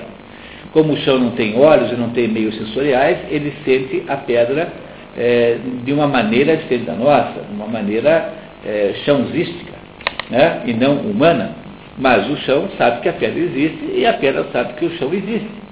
Como 0.72 0.94
o 0.94 0.98
chão 0.98 1.20
não 1.20 1.32
tem 1.32 1.60
olhos 1.60 1.92
e 1.92 1.96
não 1.96 2.10
tem 2.10 2.28
meios 2.28 2.56
sensoriais, 2.56 3.18
ele 3.30 3.54
sente 3.66 4.04
a 4.08 4.18
pedra 4.18 4.70
é, 5.18 5.58
de 5.84 5.92
uma 5.92 6.08
maneira 6.08 6.56
diferente 6.56 6.86
da 6.86 6.94
nossa, 6.94 7.42
de 7.48 7.54
uma 7.54 7.68
maneira 7.68 8.34
é, 8.66 8.94
chãozística, 9.06 9.74
né? 10.30 10.62
e 10.66 10.74
não 10.74 10.96
humana. 10.98 11.52
Mas 11.98 12.28
o 12.30 12.38
chão 12.38 12.70
sabe 12.78 13.02
que 13.02 13.10
a 13.10 13.14
pedra 13.14 13.40
existe 13.40 13.92
e 13.94 14.06
a 14.06 14.14
pedra 14.14 14.46
sabe 14.52 14.74
que 14.74 14.86
o 14.86 14.98
chão 14.98 15.14
existe. 15.14 15.63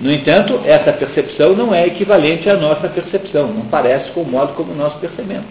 No 0.00 0.12
entanto, 0.12 0.60
essa 0.64 0.92
percepção 0.92 1.54
não 1.54 1.74
é 1.74 1.86
equivalente 1.86 2.48
à 2.48 2.56
nossa 2.56 2.88
percepção, 2.88 3.48
não 3.48 3.66
parece 3.66 4.10
com 4.12 4.22
o 4.22 4.26
modo 4.26 4.54
como 4.54 4.74
nós 4.74 4.94
percebemos. 4.94 5.46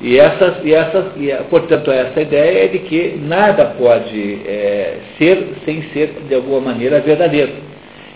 E, 0.00 0.18
essas, 0.18 0.62
e, 0.62 0.74
essas, 0.74 1.06
e 1.16 1.32
portanto, 1.48 1.90
essa 1.90 2.20
ideia 2.20 2.64
é 2.64 2.68
de 2.68 2.80
que 2.80 3.16
nada 3.16 3.64
pode 3.78 4.40
é, 4.46 4.98
ser 5.16 5.54
sem 5.64 5.82
ser, 5.94 6.22
de 6.28 6.34
alguma 6.34 6.60
maneira, 6.60 7.00
verdadeiro. 7.00 7.52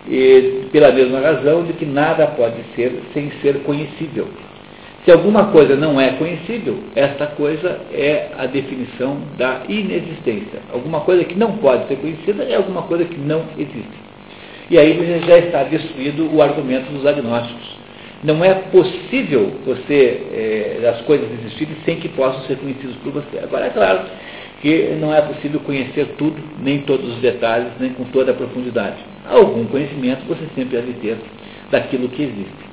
E 0.07 0.67
pela 0.73 0.93
mesma 0.93 1.21
razão 1.21 1.65
de 1.65 1.73
que 1.73 1.87
nada 1.87 2.27
pode 2.29 2.63
ser 2.77 3.01
sem 3.15 3.31
ser 3.41 3.63
conhecível. 3.63 4.29
Se 5.05 5.11
alguma 5.11 5.47
coisa 5.47 5.75
não 5.77 5.99
é 5.99 6.11
conhecível, 6.13 6.79
esta 6.95 7.27
coisa 7.29 7.81
é 7.93 8.29
a 8.37 8.45
definição 8.45 9.17
da 9.39 9.63
inexistência. 9.67 10.61
Alguma 10.71 11.01
coisa 11.01 11.25
que 11.25 11.35
não 11.35 11.57
pode 11.57 11.89
ser 11.89 11.97
conhecida 11.97 12.45
é 12.45 12.57
alguma 12.57 12.83
coisa 12.83 13.07
que 13.07 13.19
não 13.19 13.45
existe. 13.57 14.10
E 14.71 14.79
aí 14.79 15.21
já 15.27 15.39
está 15.39 15.65
destruído 15.65 16.33
o 16.33 16.41
argumento 16.41 16.93
dos 16.93 17.05
agnósticos. 17.05 17.81
Não 18.23 18.45
é 18.45 18.55
possível 18.55 19.53
você 19.67 20.23
é, 20.33 20.89
as 20.89 21.01
coisas 21.07 21.29
existirem 21.41 21.75
sem 21.85 21.97
que 21.97 22.09
possam 22.11 22.43
ser 22.43 22.57
conhecidas 22.57 22.95
por 23.03 23.13
você. 23.13 23.41
Agora, 23.43 23.67
é 23.67 23.71
claro 23.71 24.03
que 24.63 24.97
não 25.01 25.13
é 25.13 25.23
possível 25.23 25.59
conhecer 25.61 26.15
tudo, 26.19 26.41
nem 26.61 26.83
todos 26.83 27.15
os 27.15 27.21
detalhes, 27.21 27.73
nem 27.81 27.91
com 27.95 28.05
toda 28.05 28.31
a 28.31 28.35
profundidade. 28.35 28.99
Algum 29.29 29.65
conhecimento 29.65 30.25
você 30.29 30.47
sempre 30.55 30.77
deve 30.77 30.93
ter 31.01 31.17
daquilo 31.73 32.09
que 32.09 32.23
existe. 32.23 32.71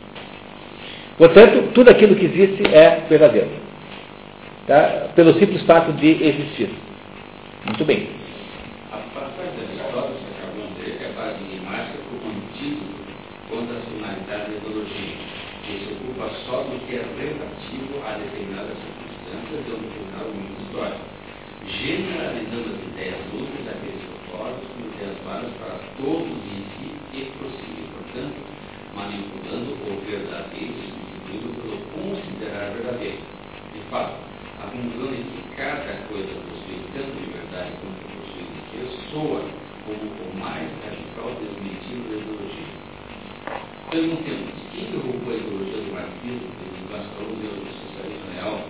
Portanto, 1.17 1.71
tudo 1.73 1.89
aquilo 1.89 2.15
que 2.15 2.25
existe 2.25 2.62
é 2.71 3.05
verdadeiro. 3.10 3.49
Tá? 4.67 5.07
Pelo 5.15 5.33
simples 5.39 5.63
fato 5.63 5.93
de 5.93 6.23
existir. 6.23 6.69
Muito 7.65 7.86
bem. 7.86 8.17
só 16.47 16.63
do 16.63 16.79
que 16.88 16.95
é 16.95 17.03
relativo 17.03 17.99
a 18.07 18.15
determinadas 18.15 18.77
circunstâncias 18.79 19.65
de 19.67 19.71
um 19.75 19.83
determinado 19.83 20.31
momento 20.31 20.63
histórico, 20.63 21.03
generalizando 21.67 22.71
as 22.71 22.81
ideias 22.88 23.19
úteis 23.36 23.65
daqueles 23.67 24.03
propósitos 24.07 24.67
como 24.71 24.88
ideias 24.95 25.17
válidas 25.27 25.51
para 25.60 25.75
todos 25.99 26.39
em 26.47 26.63
si 26.71 26.88
e 27.12 27.31
prosseguir, 27.36 27.88
portanto, 27.99 28.39
manipulando 28.95 29.75
o 29.75 30.01
verdadeiro 30.07 30.73
substituído 30.88 31.51
pelo 31.60 31.77
considerar 31.91 32.71
verdadeiro. 32.71 33.19
De 33.75 33.81
fato, 33.91 34.15
acumulando 34.63 35.15
em 35.19 35.27
que 35.27 35.46
cada 35.57 36.05
coisa 36.07 36.37
possui 36.45 36.77
tanto 36.93 37.17
liberdade 37.17 37.71
quanto 37.81 38.05
possui 38.13 38.45
pessoa 38.69 39.41
como 39.85 40.05
o 40.05 40.39
mais 40.39 40.69
radical 40.85 41.33
desmentido 41.41 42.05
da 42.09 42.17
ideologia. 42.21 42.77
Perguntemos, 43.89 44.53
quem 44.71 44.85
derrubou 44.93 45.33
a 45.33 45.37
ideologia 45.37 45.81
do 45.81 45.93
marxismo 45.97 46.45
e 46.45 46.69
desmascarou 46.77 47.33
o 47.33 47.41
Deus 47.41 47.57
do 47.57 47.73
socialismo 47.73 48.29
real, 48.37 48.61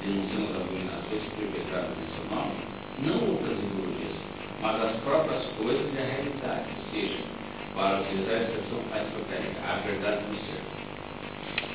denunciando 0.00 0.48
as 0.48 0.56
abominações 0.64 1.24
perpetradas 1.36 1.92
seu 2.08 2.24
nome? 2.32 2.56
Não 3.04 3.36
outras 3.36 3.58
ideologias, 3.60 4.16
mas 4.62 4.80
as 4.80 4.96
próprias 5.04 5.44
coisas 5.60 5.92
e 5.92 5.98
a 5.98 6.06
realidade, 6.08 6.68
ou 6.72 6.84
seja, 6.88 7.20
para 7.76 8.00
utilizar 8.00 8.32
a 8.32 8.42
expressão 8.48 8.80
aristotélica, 8.96 9.60
a 9.60 9.76
verdade 9.84 10.24
do 10.24 10.36
ser. 10.48 10.60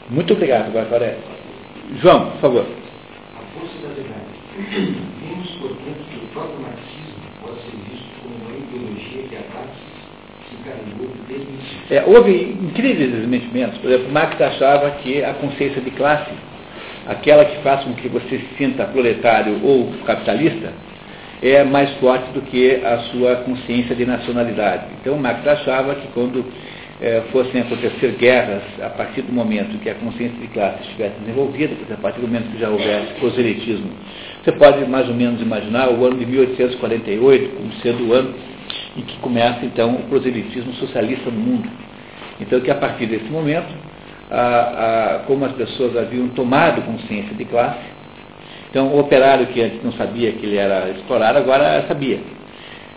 Muito 0.10 0.34
obrigado, 0.34 0.74
Barbaré. 0.74 1.18
João, 2.02 2.32
por 2.32 2.42
favor. 2.42 2.85
Próprio 6.34 6.60
marxismo 6.60 7.26
pode 7.42 7.60
ser 7.62 7.78
visto 7.90 8.10
como 8.22 8.36
uma 8.36 8.58
ideologia 8.58 9.24
que 9.30 9.36
ataca 9.36 9.96
é, 11.90 12.04
houve 12.06 12.58
incríveis 12.62 13.12
desmentimentos. 13.12 13.78
Por 13.80 13.92
exemplo, 13.92 14.12
Marx 14.12 14.40
achava 14.42 14.92
que 14.92 15.24
a 15.24 15.34
consciência 15.34 15.82
de 15.82 15.92
classe, 15.92 16.32
aquela 17.08 17.46
que 17.46 17.62
faz 17.62 17.84
com 17.84 17.94
que 17.94 18.08
você 18.08 18.40
se 18.40 18.58
sinta 18.58 18.86
proletário 18.86 19.60
ou 19.64 19.92
capitalista, 20.06 20.74
é 21.44 21.64
mais 21.64 21.92
forte 21.96 22.32
do 22.32 22.42
que 22.42 22.82
a 22.84 22.98
sua 23.12 23.36
consciência 23.38 23.96
de 23.96 24.06
nacionalidade. 24.06 24.86
Então, 25.02 25.18
Marx 25.18 25.46
achava 25.46 25.96
que 25.96 26.08
quando 26.14 26.46
é, 27.02 27.22
fossem 27.32 27.62
acontecer 27.62 28.16
guerras, 28.18 28.64
a 28.82 28.90
partir 28.90 29.22
do 29.22 29.32
momento 29.32 29.78
que 29.80 29.90
a 29.90 29.96
consciência 29.96 30.40
de 30.40 30.48
classe 30.48 30.82
estivesse 30.84 31.20
desenvolvida, 31.20 31.76
a 31.94 31.98
partir 31.98 32.22
do 32.22 32.28
momento 32.28 32.52
que 32.52 32.60
já 32.60 32.70
houvesse 32.70 33.14
proselitismo, 33.20 33.92
você 34.46 34.52
pode 34.52 34.86
mais 34.86 35.10
ou 35.10 35.16
menos 35.16 35.42
imaginar 35.42 35.90
o 35.90 36.06
ano 36.06 36.20
de 36.20 36.26
1848 36.28 37.56
como 37.56 37.74
sendo 37.82 38.10
o 38.10 38.14
ano 38.14 38.32
e 38.96 39.02
que 39.02 39.18
começa 39.18 39.66
então 39.66 39.96
o 39.96 40.04
proselitismo 40.04 40.72
socialista 40.76 41.32
no 41.32 41.40
mundo. 41.40 41.68
Então 42.40 42.62
que 42.62 42.70
a 42.70 42.76
partir 42.76 43.08
desse 43.08 43.26
momento, 43.26 43.74
a, 44.30 45.16
a, 45.16 45.20
como 45.26 45.46
as 45.46 45.52
pessoas 45.54 45.98
haviam 45.98 46.28
tomado 46.30 46.84
consciência 46.84 47.34
de 47.34 47.44
classe, 47.46 47.80
então 48.70 48.90
o 48.90 49.00
operário 49.00 49.48
que 49.48 49.60
antes 49.60 49.84
não 49.84 49.94
sabia 49.94 50.32
que 50.34 50.46
ele 50.46 50.58
era 50.58 50.92
explorado, 50.92 51.40
agora 51.40 51.84
sabia. 51.88 52.20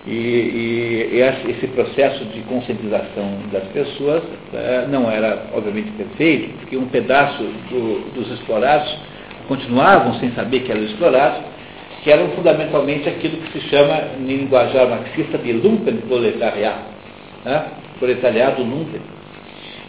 E, 0.06 0.10
e 0.10 1.50
esse 1.50 1.66
processo 1.68 2.26
de 2.26 2.40
conscientização 2.42 3.38
das 3.50 3.64
pessoas 3.68 4.22
é, 4.52 4.86
não 4.86 5.10
era, 5.10 5.46
obviamente, 5.54 5.92
perfeito, 5.92 6.58
porque 6.58 6.76
um 6.76 6.88
pedaço 6.88 7.42
do, 7.42 8.12
dos 8.12 8.30
explorados 8.32 8.94
continuavam 9.48 10.14
sem 10.20 10.30
saber 10.32 10.60
que 10.60 10.70
eram 10.70 10.84
explorados, 10.84 11.42
que 12.04 12.10
eram 12.12 12.28
fundamentalmente 12.30 13.08
aquilo 13.08 13.38
que 13.38 13.58
se 13.58 13.68
chama, 13.68 14.00
em 14.20 14.24
linguajar 14.24 14.88
marxista, 14.88 15.38
de 15.38 15.52
lumpenproletariado, 15.52 16.84
né? 17.44 17.64
proletariado 17.98 18.62
lumpen, 18.62 19.00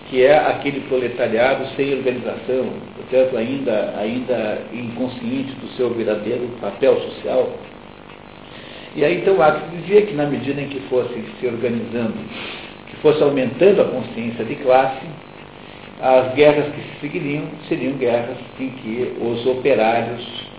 que 0.10 0.24
é 0.26 0.36
aquele 0.36 0.80
proletariado 0.82 1.67
sem 1.76 1.93
organização, 1.93 2.65
portanto 2.95 3.38
ainda, 3.38 3.93
ainda 4.00 4.62
inconsciente 4.74 5.52
do 5.54 5.67
seu 5.76 5.93
verdadeiro 5.93 6.48
papel 6.60 7.00
social. 7.02 7.52
E 8.95 9.06
aí 9.06 9.22
então 9.22 9.38
Marx 9.38 9.62
dizia 9.72 10.02
que 10.02 10.13
na 10.13 10.26
medida 10.26 10.60
em 10.60 10.67
que 10.67 10.80
fosse 10.89 11.13
se 11.39 11.45
organizando, 11.45 12.15
que 12.88 12.95
fosse 12.98 13.22
aumentando 13.22 13.82
a 13.82 13.86
consciência 13.86 14.43
de 14.43 14.56
classe, 14.56 15.06
as 15.99 16.33
guerras 16.33 16.65
que 16.73 16.81
se 16.81 16.99
seguiriam 17.01 17.43
seriam 17.67 17.93
guerras 17.93 18.38
em 18.59 18.69
que 18.69 19.17
os 19.21 19.45
operários 19.45 20.49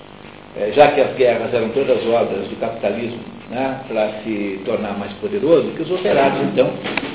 é, 0.57 0.73
já 0.73 0.89
que 0.89 1.01
as 1.01 1.15
guerras 1.15 1.55
eram 1.55 1.69
todas 1.69 2.05
obras 2.07 2.49
do 2.49 2.59
capitalismo 2.59 3.21
né, 3.51 3.81
para 3.87 4.23
se 4.23 4.61
tornar 4.65 4.99
mais 4.99 5.13
poderoso, 5.15 5.71
que 5.73 5.83
os 5.83 5.91
operários, 5.91 6.43
então, 6.53 6.71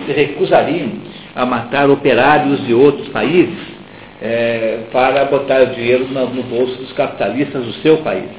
se 0.06 0.12
recusariam 0.14 0.90
a 1.36 1.46
matar 1.46 1.90
operários 1.90 2.66
de 2.66 2.74
outros 2.74 3.08
países, 3.10 3.76
é, 4.22 4.80
para 4.92 5.26
botar 5.26 5.62
o 5.64 5.68
dinheiro 5.68 6.08
no 6.08 6.44
bolso 6.44 6.78
dos 6.78 6.94
capitalistas 6.94 7.66
do 7.66 7.74
seu 7.82 7.98
país. 7.98 8.30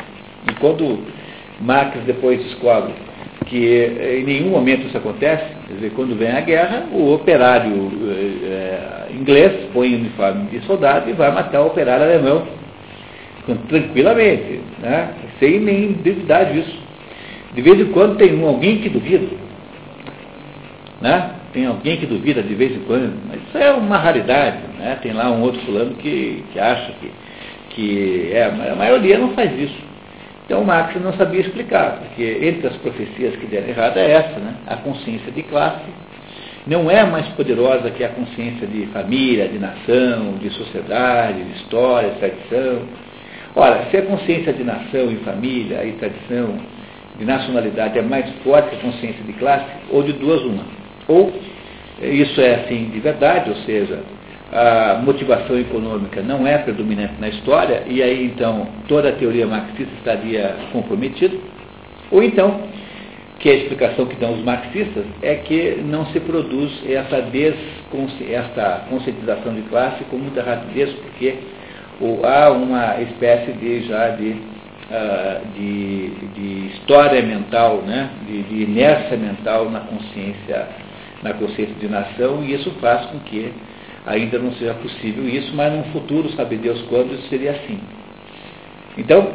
E 0.48 0.54
quando 0.54 1.04
Marx 1.60 1.98
depois 2.06 2.42
descobre 2.42 2.94
que 3.44 4.18
em 4.18 4.24
nenhum 4.24 4.50
momento 4.50 4.86
isso 4.86 4.96
acontece, 4.96 5.44
quer 5.68 5.74
dizer, 5.74 5.92
quando 5.94 6.16
vem 6.16 6.30
a 6.30 6.40
guerra, 6.40 6.86
o 6.92 7.12
operário 7.12 7.90
é, 8.44 9.12
inglês 9.12 9.52
põe 9.72 9.94
o 9.94 9.98
uniforme 9.98 10.46
de 10.50 10.60
soldado 10.66 11.08
e 11.10 11.12
vai 11.12 11.30
matar 11.30 11.60
o 11.60 11.66
operário 11.66 12.04
alemão 12.04 12.46
tranquilamente, 13.68 14.60
né? 14.80 15.10
sem 15.38 15.60
nem 15.60 15.92
duvidar 15.92 16.46
disso. 16.52 16.86
De 17.54 17.62
vez 17.62 17.80
em 17.80 17.86
quando 17.92 18.16
tem 18.16 18.34
um, 18.34 18.46
alguém 18.46 18.78
que 18.78 18.88
duvida. 18.88 19.28
Né? 21.00 21.30
Tem 21.52 21.66
alguém 21.66 21.96
que 21.96 22.06
duvida 22.06 22.42
de 22.42 22.54
vez 22.54 22.72
em 22.72 22.80
quando, 22.80 23.14
mas 23.28 23.40
isso 23.46 23.56
é 23.56 23.70
uma 23.72 23.96
raridade. 23.96 24.58
Né? 24.78 24.98
Tem 25.02 25.12
lá 25.12 25.30
um 25.30 25.42
outro 25.42 25.60
fulano 25.62 25.94
que, 25.94 26.42
que 26.52 26.58
acha 26.58 26.92
que, 27.00 27.10
que 27.70 28.30
é, 28.32 28.44
a 28.72 28.74
maioria 28.74 29.18
não 29.18 29.30
faz 29.30 29.56
isso. 29.58 29.78
Então 30.46 30.64
Marx 30.64 30.94
não 31.02 31.12
sabia 31.14 31.40
explicar, 31.40 31.98
porque 31.98 32.38
entre 32.40 32.68
as 32.68 32.76
profecias 32.76 33.34
que 33.36 33.46
deram 33.46 33.68
errado 33.68 33.96
é 33.98 34.12
essa, 34.12 34.38
né? 34.38 34.54
a 34.68 34.76
consciência 34.76 35.32
de 35.32 35.42
classe 35.42 35.82
não 36.66 36.90
é 36.90 37.04
mais 37.04 37.26
poderosa 37.30 37.90
que 37.90 38.02
a 38.02 38.08
consciência 38.08 38.66
de 38.66 38.86
família, 38.86 39.48
de 39.48 39.58
nação, 39.58 40.34
de 40.40 40.50
sociedade, 40.50 41.42
de 41.42 41.52
história, 41.58 42.10
de 42.10 42.18
tradição. 42.18 42.82
Ora, 43.54 43.86
se 43.90 43.96
a 43.96 44.02
consciência 44.02 44.52
de 44.52 44.62
nação 44.64 45.10
e 45.10 45.16
família 45.24 45.84
e 45.84 45.92
tradição, 45.92 46.56
de 47.18 47.24
nacionalidade 47.24 47.98
é 47.98 48.02
mais 48.02 48.28
forte 48.44 48.70
que 48.70 48.76
a 48.76 48.78
consciência 48.80 49.24
de 49.24 49.32
classe, 49.34 49.64
ou 49.90 50.02
de 50.02 50.12
duas 50.12 50.42
uma. 50.42 50.64
Ou 51.08 51.32
isso 52.02 52.40
é 52.40 52.56
assim 52.56 52.90
de 52.90 53.00
verdade, 53.00 53.50
ou 53.50 53.56
seja, 53.64 54.00
a 54.56 55.02
motivação 55.02 55.58
econômica 55.58 56.22
não 56.22 56.46
é 56.46 56.56
predominante 56.56 57.12
na 57.20 57.28
história, 57.28 57.82
e 57.86 58.02
aí 58.02 58.24
então 58.24 58.66
toda 58.88 59.10
a 59.10 59.12
teoria 59.12 59.46
marxista 59.46 59.92
estaria 59.98 60.56
comprometida, 60.72 61.36
ou 62.10 62.22
então, 62.22 62.62
que 63.38 63.50
a 63.50 63.54
explicação 63.54 64.06
que 64.06 64.16
dão 64.16 64.32
os 64.32 64.42
marxistas, 64.42 65.04
é 65.20 65.34
que 65.34 65.82
não 65.84 66.06
se 66.06 66.20
produz 66.20 66.72
essa, 66.88 67.20
desconsci... 67.20 68.32
essa 68.32 68.86
conscientização 68.88 69.54
de 69.54 69.60
classe 69.62 70.02
com 70.04 70.16
muita 70.16 70.42
rapidez, 70.42 70.90
porque 70.94 71.34
há 72.24 72.50
uma 72.50 72.98
espécie 73.02 73.52
de 73.52 73.82
já 73.82 74.08
de, 74.08 74.30
uh, 74.30 75.52
de, 75.54 76.08
de, 76.34 76.66
história 76.68 77.20
mental, 77.20 77.82
né? 77.86 78.08
de, 78.26 78.42
de 78.44 78.62
inércia 78.62 79.18
mental 79.18 79.68
na 79.70 79.80
consciência, 79.80 80.66
na 81.22 81.34
consciência 81.34 81.74
de 81.74 81.88
nação, 81.88 82.42
e 82.42 82.54
isso 82.54 82.70
faz 82.80 83.04
com 83.06 83.18
que 83.18 83.52
ainda 84.06 84.38
não 84.38 84.52
seja 84.52 84.74
possível 84.74 85.28
isso, 85.28 85.54
mas 85.54 85.72
num 85.72 85.84
futuro, 85.92 86.30
sabe 86.30 86.56
Deus 86.56 86.80
quando, 86.82 87.14
isso 87.14 87.28
seria 87.28 87.50
assim. 87.50 87.78
Então, 88.96 89.30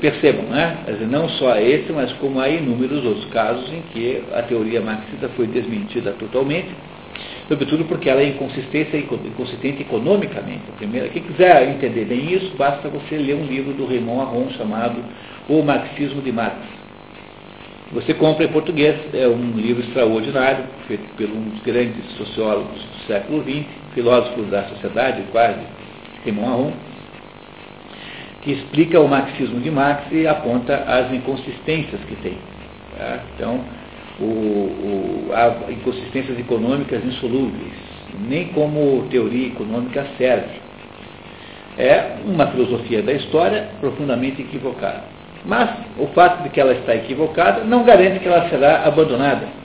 percebam, 0.00 0.44
né? 0.46 0.78
não 1.08 1.28
só 1.28 1.56
esse, 1.56 1.92
mas 1.92 2.12
como 2.14 2.40
há 2.40 2.48
inúmeros 2.48 3.04
outros 3.04 3.24
casos 3.26 3.72
em 3.72 3.82
que 3.92 4.22
a 4.34 4.42
teoria 4.42 4.80
marxista 4.80 5.28
foi 5.30 5.46
desmentida 5.46 6.12
totalmente, 6.12 6.68
sobretudo 7.48 7.84
porque 7.84 8.10
ela 8.10 8.20
é 8.20 8.28
inconsistente, 8.28 8.96
inconsistente 8.96 9.82
economicamente. 9.82 10.62
Primeiro, 10.76 11.08
quem 11.10 11.22
quiser 11.22 11.68
entender 11.68 12.04
bem 12.04 12.34
isso, 12.34 12.52
basta 12.56 12.88
você 12.88 13.16
ler 13.16 13.36
um 13.36 13.46
livro 13.46 13.72
do 13.72 13.86
Raymond 13.86 14.20
Aron 14.20 14.50
chamado 14.50 15.02
O 15.48 15.62
Marxismo 15.62 16.20
de 16.20 16.32
Marx. 16.32 16.58
Você 17.92 18.14
compra 18.14 18.44
em 18.44 18.48
português, 18.48 18.96
é 19.12 19.26
um 19.26 19.52
livro 19.56 19.82
extraordinário, 19.82 20.64
feito 20.86 21.02
por 21.16 21.28
um 21.28 21.48
dos 21.50 21.60
grandes 21.62 22.04
sociólogos 22.16 22.80
do 22.80 23.06
século 23.08 23.42
XX, 23.42 23.66
filósofo 23.94 24.42
da 24.42 24.64
sociedade, 24.64 25.22
quase, 25.32 25.58
Raymond 26.24 26.48
Aron, 26.48 26.72
que 28.42 28.52
explica 28.52 29.00
o 29.00 29.08
marxismo 29.08 29.60
de 29.60 29.70
Marx 29.70 30.04
e 30.10 30.26
aponta 30.26 30.76
as 30.76 31.12
inconsistências 31.12 32.00
que 32.02 32.16
tem. 32.16 32.38
Tá? 32.96 33.20
Então, 33.34 33.60
o, 34.18 34.24
o, 34.24 35.30
há 35.32 35.70
inconsistências 35.70 36.38
econômicas 36.38 37.04
insolúveis, 37.04 37.72
nem 38.28 38.48
como 38.48 39.06
teoria 39.10 39.48
econômica 39.48 40.06
serve. 40.16 40.60
É 41.78 42.16
uma 42.26 42.46
filosofia 42.48 43.02
da 43.02 43.12
história 43.12 43.68
profundamente 43.80 44.42
equivocada. 44.42 45.04
Mas 45.44 45.70
o 45.98 46.06
fato 46.08 46.42
de 46.42 46.50
que 46.50 46.60
ela 46.60 46.72
está 46.72 46.94
equivocada 46.94 47.64
não 47.64 47.84
garante 47.84 48.18
que 48.18 48.28
ela 48.28 48.48
será 48.50 48.84
abandonada. 48.84 49.59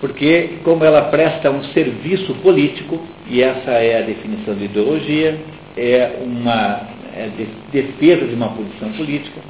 Porque, 0.00 0.58
como 0.64 0.82
ela 0.82 1.02
presta 1.02 1.50
um 1.50 1.62
serviço 1.64 2.34
político, 2.36 3.00
e 3.28 3.42
essa 3.42 3.72
é 3.72 3.98
a 3.98 4.02
definição 4.02 4.54
de 4.54 4.64
ideologia, 4.64 5.38
é 5.76 6.18
uma 6.22 6.88
é 7.14 7.28
de, 7.36 7.46
defesa 7.70 8.26
de 8.26 8.34
uma 8.34 8.50
posição 8.50 8.92
política, 8.92 9.40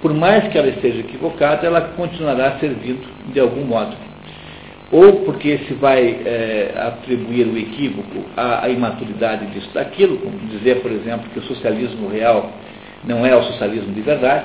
por 0.00 0.14
mais 0.14 0.48
que 0.48 0.56
ela 0.56 0.68
esteja 0.68 1.00
equivocada, 1.00 1.66
ela 1.66 1.80
continuará 1.80 2.58
servindo 2.58 3.06
de 3.32 3.40
algum 3.40 3.64
modo. 3.64 3.96
Ou 4.92 5.24
porque 5.24 5.58
se 5.66 5.74
vai 5.74 6.20
é, 6.24 6.74
atribuir 6.76 7.46
o 7.46 7.58
equívoco 7.58 8.24
à, 8.36 8.64
à 8.64 8.68
imaturidade 8.68 9.46
disso, 9.46 9.68
daquilo, 9.74 10.18
como 10.18 10.38
dizer, 10.48 10.82
por 10.82 10.90
exemplo, 10.92 11.28
que 11.30 11.38
o 11.38 11.42
socialismo 11.42 12.08
real 12.08 12.52
não 13.02 13.24
é 13.26 13.34
o 13.34 13.42
socialismo 13.44 13.92
de 13.92 14.00
verdade, 14.02 14.44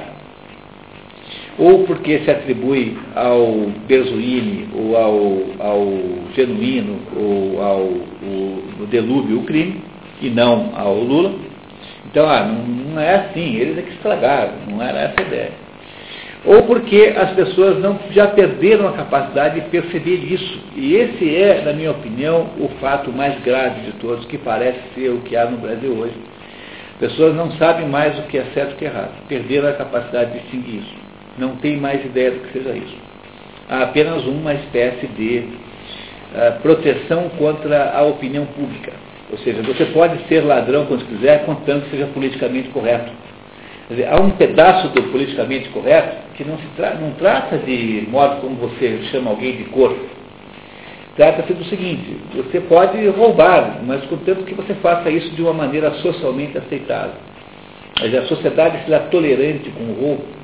ou 1.60 1.84
porque 1.84 2.20
se 2.20 2.32
atribui 2.32 2.98
ao 3.14 3.70
Berzoini, 3.86 4.70
ou 4.74 4.96
ao, 4.96 5.68
ao 5.68 5.88
Genuíno, 6.34 7.00
ou 7.18 7.62
ao 7.62 7.90
Delúbio 8.90 9.40
o 9.40 9.44
crime, 9.44 9.84
e 10.22 10.30
não 10.30 10.72
ao 10.74 10.96
Lula. 10.96 11.34
Então, 12.06 12.28
ah, 12.30 12.44
não, 12.44 12.66
não 12.94 13.02
é 13.02 13.16
assim, 13.16 13.58
eles 13.58 13.78
é 13.78 13.82
que 13.82 13.92
estragaram, 13.92 14.54
não 14.70 14.82
era 14.82 15.00
essa 15.00 15.20
a 15.20 15.24
ideia. 15.24 15.52
Ou 16.46 16.64
porque 16.64 17.14
as 17.18 17.32
pessoas 17.32 17.78
não, 17.80 18.00
já 18.12 18.28
perderam 18.28 18.88
a 18.88 18.94
capacidade 18.94 19.60
de 19.60 19.68
perceber 19.70 20.16
isso. 20.16 20.60
E 20.78 20.96
esse 20.96 21.36
é, 21.36 21.62
na 21.62 21.74
minha 21.74 21.92
opinião, 21.92 22.48
o 22.58 22.70
fato 22.80 23.12
mais 23.12 23.38
grave 23.44 23.82
de 23.82 23.92
todos, 24.00 24.26
que 24.26 24.38
parece 24.38 24.80
ser 24.96 25.10
o 25.10 25.20
que 25.20 25.36
há 25.36 25.46
no 25.46 25.58
Brasil 25.58 25.92
hoje. 25.92 26.16
Pessoas 26.98 27.36
não 27.36 27.52
sabem 27.52 27.88
mais 27.88 28.18
o 28.18 28.24
que 28.24 28.38
é 28.38 28.46
certo 28.54 28.72
e 28.72 28.74
o 28.76 28.78
que 28.78 28.86
é 28.86 28.88
errado. 28.88 29.12
Perderam 29.28 29.68
a 29.68 29.74
capacidade 29.74 30.32
de 30.32 30.40
distinguir 30.40 30.80
isso 30.80 30.99
não 31.38 31.56
tem 31.58 31.78
mais 31.78 32.04
ideia 32.06 32.32
do 32.32 32.40
que 32.40 32.54
seja 32.54 32.76
isso. 32.76 32.98
Há 33.70 33.84
apenas 33.84 34.26
uma 34.26 34.54
espécie 34.54 35.08
de 35.08 35.44
uh, 36.34 36.62
proteção 36.62 37.30
contra 37.38 37.92
a 37.92 38.04
opinião 38.04 38.46
pública. 38.48 38.92
Ou 39.32 39.38
seja, 39.38 39.62
você 39.62 39.86
pode 39.86 40.28
ser 40.28 40.42
ladrão 40.42 40.86
quando 40.88 41.06
quiser, 41.08 41.46
contanto 41.46 41.86
que 41.86 41.92
seja 41.92 42.08
politicamente 42.08 42.70
correto. 42.70 43.12
Dizer, 43.90 44.08
há 44.08 44.20
um 44.20 44.32
pedaço 44.32 44.90
do 44.90 45.04
politicamente 45.04 45.70
correto 45.70 46.16
que 46.36 46.44
não, 46.44 46.58
se 46.58 46.66
tra 46.76 46.96
não 46.96 47.12
trata 47.12 47.58
de 47.58 48.08
modo 48.10 48.42
como 48.42 48.56
você 48.56 49.00
chama 49.12 49.32
alguém 49.32 49.58
de 49.58 49.64
cor. 49.66 49.96
Trata-se 51.16 51.54
do 51.54 51.66
seguinte, 51.66 52.18
você 52.34 52.62
pode 52.62 53.06
roubar, 53.10 53.80
mas 53.86 54.04
contanto 54.06 54.46
que 54.46 54.54
você 54.54 54.74
faça 54.76 55.10
isso 55.10 55.30
de 55.36 55.42
uma 55.42 55.54
maneira 55.54 55.92
socialmente 55.96 56.58
aceitável. 56.58 57.16
Mas 58.00 58.16
a 58.16 58.26
sociedade 58.28 58.86
será 58.86 59.00
tolerante 59.02 59.70
com 59.72 59.84
o 59.84 59.94
roubo 59.94 60.39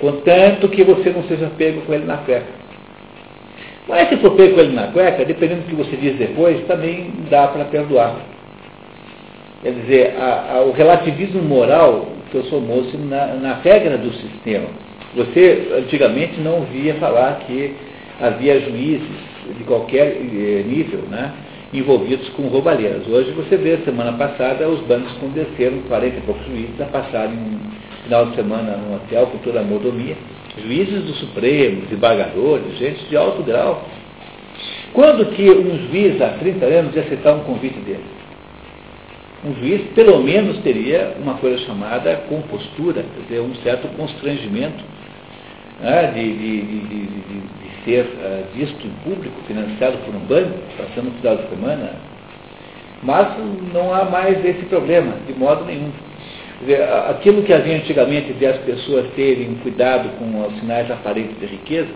Contanto 0.00 0.68
que 0.68 0.84
você 0.84 1.10
não 1.10 1.22
seja 1.24 1.50
pego 1.56 1.82
com 1.82 1.94
ele 1.94 2.04
na 2.04 2.18
cueca. 2.18 2.66
Mas 3.88 4.08
se 4.08 4.16
for 4.16 4.32
pego 4.32 4.54
com 4.54 4.60
ele 4.60 4.74
na 4.74 4.88
cueca, 4.88 5.24
dependendo 5.24 5.62
do 5.62 5.68
que 5.68 5.74
você 5.74 5.96
diz 5.96 6.16
depois, 6.16 6.66
também 6.66 7.12
dá 7.30 7.48
para 7.48 7.64
perdoar. 7.66 8.16
Quer 9.62 9.72
dizer, 9.72 10.14
a, 10.18 10.56
a, 10.56 10.60
o 10.62 10.72
relativismo 10.72 11.42
moral 11.42 12.08
transformou-se 12.30 12.96
na, 12.96 13.34
na 13.34 13.54
regra 13.54 13.96
do 13.96 14.12
sistema. 14.12 14.66
Você 15.14 15.68
antigamente 15.78 16.40
não 16.40 16.62
via 16.62 16.94
falar 16.96 17.40
que 17.46 17.74
havia 18.20 18.60
juízes 18.60 19.08
de 19.56 19.64
qualquer 19.64 20.08
eh, 20.08 20.64
nível, 20.66 21.00
né, 21.08 21.32
envolvidos 21.72 22.28
com 22.30 22.42
roubalheiras. 22.48 23.06
Hoje 23.06 23.30
você 23.32 23.56
vê, 23.56 23.78
semana 23.78 24.12
passada, 24.12 24.68
os 24.68 24.80
bancos 24.82 25.12
convenceram 25.14 25.78
40 25.88 26.16
e 26.16 26.20
poucos 26.22 26.46
juízes 26.46 26.80
a 26.80 26.86
passarem 26.86 27.38
final 28.06 28.26
de 28.26 28.36
semana 28.36 28.76
num 28.76 28.94
hotel 28.94 29.26
com 29.26 29.38
toda 29.38 29.60
a 29.60 29.64
mordomia, 29.64 30.16
juízes 30.56 31.02
do 31.04 31.14
Supremo, 31.14 31.82
desembargadores, 31.82 32.78
gente 32.78 33.04
de 33.06 33.16
alto 33.16 33.42
grau. 33.42 33.84
Quando 34.92 35.26
que 35.34 35.50
um 35.50 35.88
juiz 35.88 36.20
há 36.22 36.28
30 36.38 36.64
anos 36.64 36.96
ia 36.96 37.02
aceitar 37.02 37.34
um 37.34 37.40
convite 37.40 37.78
dele? 37.80 38.04
Um 39.44 39.54
juiz, 39.56 39.82
pelo 39.94 40.22
menos, 40.22 40.58
teria 40.60 41.16
uma 41.20 41.34
coisa 41.34 41.58
chamada 41.66 42.16
compostura, 42.28 43.02
quer 43.02 43.22
dizer, 43.28 43.40
um 43.40 43.54
certo 43.56 43.88
constrangimento 43.96 44.82
né, 45.80 46.12
de, 46.12 46.32
de, 46.32 46.62
de, 46.62 47.06
de, 47.06 47.46
ser 47.84 48.04
uh, 48.04 48.44
visto 48.54 48.84
em 48.84 48.90
público, 49.04 49.36
financiado 49.46 49.98
por 49.98 50.14
um 50.14 50.20
banco, 50.20 50.58
passando 50.78 51.08
o 51.08 51.18
final 51.18 51.36
de 51.36 51.48
semana. 51.48 51.92
Mas 53.02 53.28
não 53.72 53.94
há 53.94 54.04
mais 54.06 54.42
esse 54.44 54.64
problema, 54.66 55.12
de 55.26 55.34
modo 55.34 55.64
nenhum. 55.64 55.90
Dizer, 56.60 56.82
aquilo 56.82 57.42
que 57.42 57.52
havia 57.52 57.76
antigamente 57.76 58.32
de 58.32 58.46
as 58.46 58.56
pessoas 58.58 59.06
terem 59.14 59.54
cuidado 59.56 60.08
com 60.18 60.46
os 60.46 60.58
sinais 60.58 60.90
aparentes 60.90 61.38
de 61.38 61.46
riqueza, 61.46 61.88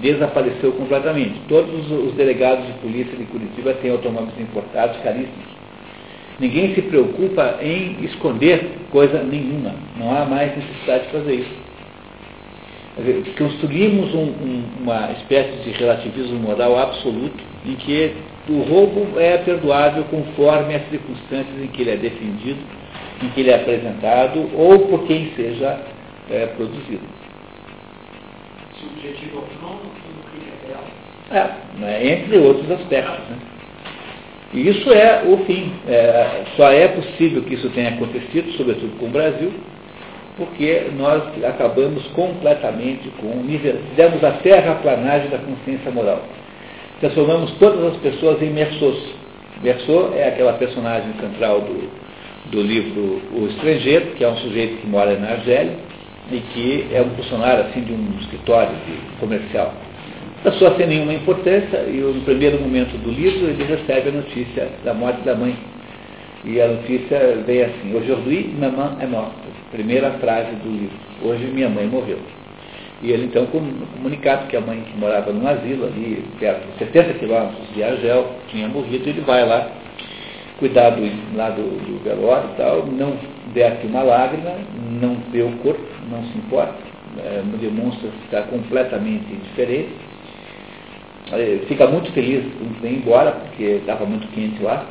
desapareceu 0.00 0.72
completamente. 0.72 1.40
Todos 1.48 1.90
os 1.90 2.12
delegados 2.14 2.66
de 2.66 2.72
polícia 2.74 3.16
de 3.16 3.24
Curitiba 3.24 3.74
têm 3.74 3.90
automóveis 3.90 4.38
importados 4.38 4.96
caríssimos. 5.02 5.58
Ninguém 6.40 6.74
se 6.74 6.82
preocupa 6.82 7.58
em 7.60 8.04
esconder 8.04 8.64
coisa 8.90 9.22
nenhuma. 9.22 9.74
Não 9.96 10.16
há 10.16 10.24
mais 10.24 10.56
necessidade 10.56 11.06
de 11.06 11.10
fazer 11.10 11.34
isso. 11.34 11.68
Construímos 13.36 14.12
um, 14.14 14.24
um, 14.24 14.64
uma 14.80 15.12
espécie 15.12 15.62
de 15.62 15.70
relativismo 15.70 16.38
moral 16.38 16.76
absoluto 16.78 17.38
em 17.64 17.74
que 17.76 18.12
o 18.48 18.62
roubo 18.62 19.20
é 19.20 19.38
perdoável 19.38 20.04
conforme 20.04 20.74
as 20.74 20.88
circunstâncias 20.88 21.62
em 21.62 21.68
que 21.68 21.82
ele 21.82 21.90
é 21.90 21.96
defendido, 21.96 22.58
em 23.22 23.28
que 23.30 23.40
ele 23.40 23.50
é 23.50 23.56
apresentado 23.56 24.50
ou 24.54 24.86
por 24.86 25.06
quem 25.06 25.32
seja 25.34 25.78
é, 26.30 26.46
produzido. 26.46 27.02
Subjetivo 28.78 29.42
crime 29.42 30.52
é 30.52 30.68
real. 30.68 30.84
É, 31.30 31.78
né, 31.80 32.12
entre 32.12 32.38
outros 32.38 32.70
aspectos. 32.70 33.28
Né? 33.28 33.36
E 34.54 34.68
isso 34.68 34.90
é 34.92 35.24
o 35.26 35.38
fim. 35.44 35.72
É, 35.86 36.44
só 36.56 36.70
é 36.70 36.88
possível 36.88 37.42
que 37.42 37.54
isso 37.54 37.68
tenha 37.70 37.90
acontecido, 37.90 38.50
sobretudo 38.52 38.98
com 38.98 39.06
o 39.06 39.10
Brasil, 39.10 39.52
porque 40.36 40.90
nós 40.96 41.22
acabamos 41.44 42.06
completamente 42.08 43.10
com, 43.20 43.44
fizemos 43.44 44.22
a 44.24 44.32
terraplanagem 44.32 45.28
da 45.30 45.38
consciência 45.38 45.90
moral. 45.90 46.22
Transformamos 47.00 47.52
todas 47.58 47.92
as 47.92 47.96
pessoas 47.98 48.40
em 48.40 48.50
Merceaus. 48.50 48.98
Merceau 49.62 50.14
é 50.16 50.28
aquela 50.28 50.52
personagem 50.54 51.12
central 51.20 51.60
do, 51.60 51.90
do 52.50 52.62
livro 52.62 53.20
O 53.32 53.46
Estrangeiro, 53.50 54.12
que 54.16 54.24
é 54.24 54.28
um 54.28 54.36
sujeito 54.38 54.80
que 54.80 54.86
mora 54.86 55.18
na 55.18 55.30
Argélia 55.30 55.76
e 56.30 56.40
que 56.40 56.86
é 56.92 57.02
um 57.02 57.10
funcionário 57.10 57.64
assim, 57.64 57.80
de 57.80 57.92
um 57.92 58.18
escritório 58.20 58.74
de 58.86 59.18
comercial 59.18 59.74
Pessoa 60.42 60.76
sem 60.76 60.86
nenhuma 60.86 61.12
importância, 61.12 61.78
e 61.88 61.98
no 61.98 62.20
primeiro 62.20 62.60
momento 62.60 62.96
do 62.98 63.10
livro 63.10 63.48
ele 63.48 63.64
recebe 63.64 64.10
a 64.10 64.12
notícia 64.12 64.68
da 64.84 64.94
morte 64.94 65.20
da 65.22 65.34
mãe. 65.34 65.56
E 66.44 66.60
a 66.60 66.68
notícia 66.68 67.42
vem 67.44 67.62
assim, 67.62 67.96
aujourd'hui, 67.96 68.54
maman 68.56 68.96
é 69.00 69.06
morta. 69.06 69.34
Primeira 69.72 70.12
frase 70.12 70.52
do 70.62 70.70
livro, 70.70 70.96
hoje 71.24 71.44
minha 71.46 71.68
mãe 71.68 71.86
morreu. 71.88 72.20
E 73.02 73.10
ele 73.10 73.24
então 73.24 73.46
comunicado 73.46 74.46
que 74.46 74.56
a 74.56 74.60
mãe 74.60 74.80
que 74.82 74.96
morava 74.96 75.32
num 75.32 75.46
asilo 75.46 75.86
ali, 75.86 76.24
perto 76.38 76.64
de 76.72 76.78
70 76.78 77.14
quilômetros 77.14 77.74
de 77.74 77.82
Argel, 77.82 78.30
tinha 78.48 78.68
morrido, 78.68 79.08
ele 79.08 79.20
vai 79.22 79.44
lá, 79.44 79.68
cuidar 80.58 80.90
do, 80.90 81.36
lá 81.36 81.50
do, 81.50 81.62
do 81.62 82.02
velório 82.02 82.50
e 82.50 82.56
tal, 82.56 82.86
não 82.86 83.16
desce 83.54 83.86
uma 83.86 84.02
lágrima, 84.02 84.52
não 85.00 85.16
vê 85.30 85.42
o 85.42 85.52
corpo, 85.58 85.80
não 86.10 86.22
se 86.24 86.38
importa, 86.38 86.74
é, 87.18 87.42
demonstra 87.60 88.08
estar 88.24 88.42
completamente 88.48 89.24
diferente. 89.24 89.90
Fica 91.66 91.86
muito 91.86 92.10
feliz 92.12 92.42
quando 92.58 92.80
vem 92.80 92.96
embora, 92.96 93.32
porque 93.32 93.62
estava 93.64 94.06
muito 94.06 94.26
quente 94.28 94.62
lá, 94.62 94.86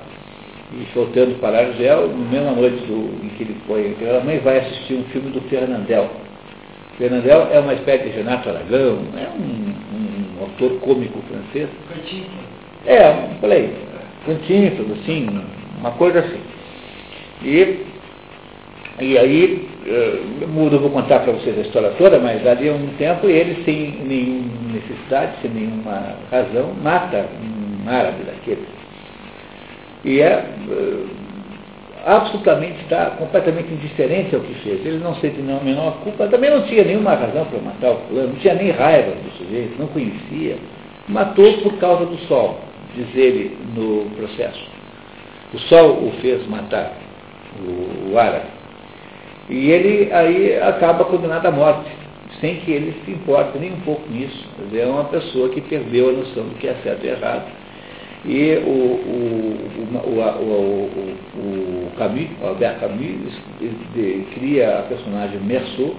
e 0.71 0.85
voltando 0.93 1.39
para 1.39 1.59
Argel, 1.59 2.09
no 2.09 2.29
mesma 2.29 2.51
noite 2.51 2.77
do, 2.85 3.25
em 3.25 3.29
que 3.29 3.43
ele 3.43 3.55
foi, 3.65 3.95
a 4.15 4.23
mãe 4.23 4.37
vai 4.39 4.59
assistir 4.59 4.95
um 4.95 5.03
filme 5.05 5.31
do 5.31 5.41
Fernandel. 5.49 6.09
Fernandel 6.97 7.47
é 7.51 7.59
uma 7.59 7.73
espécie 7.73 8.03
de 8.03 8.09
Renato 8.09 8.49
Aragão, 8.49 8.99
é 9.15 9.29
um, 9.29 9.73
um, 9.95 10.39
um 10.39 10.41
autor 10.41 10.79
cômico 10.79 11.19
francês. 11.27 11.69
É, 12.85 13.09
um 13.09 13.39
play, 13.39 13.73
cantinho, 14.27 14.71
assim, 15.01 15.27
uma 15.79 15.91
coisa 15.91 16.19
assim. 16.19 16.39
E 17.43 17.85
e 18.99 19.15
aí, 19.15 19.69
uh, 19.85 20.47
não 20.47 20.79
vou 20.79 20.89
contar 20.89 21.19
para 21.19 21.31
vocês 21.33 21.55
a 21.55 21.61
história 21.61 21.91
toda, 21.99 22.17
mas 22.17 22.45
ali 22.47 22.67
um 22.71 22.87
tempo 22.97 23.27
ele, 23.27 23.63
sem 23.63 23.91
nenhuma 23.91 24.73
necessidade, 24.73 25.33
sem 25.39 25.51
nenhuma 25.51 26.15
razão, 26.31 26.73
mata 26.81 27.27
um 27.39 27.87
árabe 27.87 28.23
daqueles. 28.23 28.65
E 30.03 30.19
é 30.19 30.43
uh, 30.67 31.07
absolutamente 32.07 32.81
está 32.81 33.11
completamente 33.11 33.71
indiferente 33.71 34.33
ao 34.33 34.41
que 34.41 34.53
fez. 34.55 34.83
Ele 34.83 34.97
não 34.97 35.13
sente 35.15 35.39
a 35.41 35.63
menor 35.63 35.99
culpa, 36.03 36.25
também 36.27 36.49
não 36.49 36.63
tinha 36.63 36.83
nenhuma 36.83 37.13
razão 37.13 37.45
para 37.45 37.59
matar 37.59 37.91
o 37.91 37.97
fulano, 38.07 38.29
não 38.29 38.35
tinha 38.37 38.55
nem 38.55 38.71
raiva 38.71 39.11
do 39.11 39.31
sujeito, 39.37 39.75
não 39.77 39.87
conhecia. 39.87 40.57
Matou 41.07 41.53
por 41.59 41.73
causa 41.77 42.05
do 42.05 42.17
sol, 42.27 42.59
diz 42.97 43.15
ele 43.15 43.57
no 43.75 44.09
processo. 44.15 44.59
O 45.53 45.59
sol 45.59 46.07
o 46.07 46.11
fez 46.19 46.45
matar 46.47 46.93
o, 47.61 48.13
o. 48.13 48.17
E 49.49 49.71
ele 49.71 50.11
aí 50.11 50.59
acaba 50.59 51.05
condenado 51.05 51.45
à 51.45 51.51
morte, 51.51 51.89
sem 52.41 52.57
que 52.57 52.71
ele 52.71 52.93
se 53.05 53.11
importe 53.11 53.57
nem 53.57 53.73
um 53.73 53.79
pouco 53.81 54.09
nisso. 54.09 54.45
é 54.73 54.85
uma 54.85 55.05
pessoa 55.05 55.49
que 55.49 55.61
perdeu 55.61 56.09
a 56.09 56.13
noção 56.13 56.43
do 56.43 56.55
que 56.55 56.67
é 56.67 56.75
certo 56.83 57.05
e 57.05 57.07
errado. 57.07 57.45
E 58.25 58.55
o, 58.57 58.69
o, 58.69 59.57
o, 60.03 60.89
o, 61.37 61.91
Camus, 61.97 62.27
Albert 62.43 62.79
Camus, 62.79 63.39
cria 64.33 64.79
a 64.79 64.81
personagem 64.83 65.39
Merceau 65.39 65.95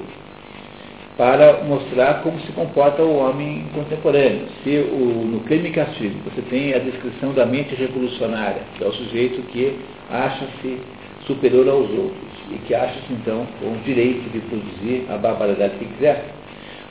para 1.18 1.64
mostrar 1.64 2.22
como 2.22 2.40
se 2.42 2.52
comporta 2.52 3.02
o 3.02 3.16
homem 3.16 3.66
contemporâneo. 3.74 4.46
Se 4.62 4.70
o, 4.70 5.26
no 5.26 5.40
crime 5.40 5.70
e 5.70 5.72
castigo 5.72 6.14
você 6.24 6.40
tem 6.42 6.72
a 6.72 6.78
descrição 6.78 7.34
da 7.34 7.44
mente 7.44 7.74
revolucionária, 7.74 8.62
que 8.76 8.84
é 8.84 8.86
o 8.86 8.92
sujeito 8.92 9.42
que 9.48 9.76
acha-se 10.08 10.78
superior 11.26 11.68
aos 11.68 11.90
outros 11.90 12.28
e 12.52 12.58
que 12.58 12.72
acha-se 12.72 13.12
então 13.12 13.44
com 13.58 13.66
o 13.66 13.78
direito 13.84 14.30
de 14.30 14.38
produzir 14.38 15.06
a 15.10 15.16
barbaridade 15.16 15.74
que 15.80 15.86
quiser. 15.86 16.24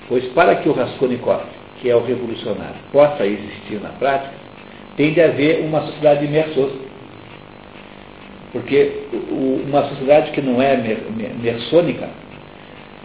Pois 0.10 0.26
para 0.34 0.58
que 0.58 0.68
o 0.68 0.74
Raskolnikov, 0.74 1.44
que 1.82 1.90
é 1.90 1.96
o 1.96 2.04
revolucionário, 2.04 2.76
possa 2.92 3.26
existir 3.26 3.80
na 3.82 3.90
prática, 3.92 4.34
tem 4.98 5.14
de 5.14 5.22
haver 5.22 5.64
uma 5.64 5.82
sociedade 5.84 6.26
imersosa. 6.26 6.76
Porque 8.52 8.92
uma 9.32 9.88
sociedade 9.88 10.32
que 10.32 10.42
não 10.42 10.62
é 10.62 10.76
mersônica 11.42 12.10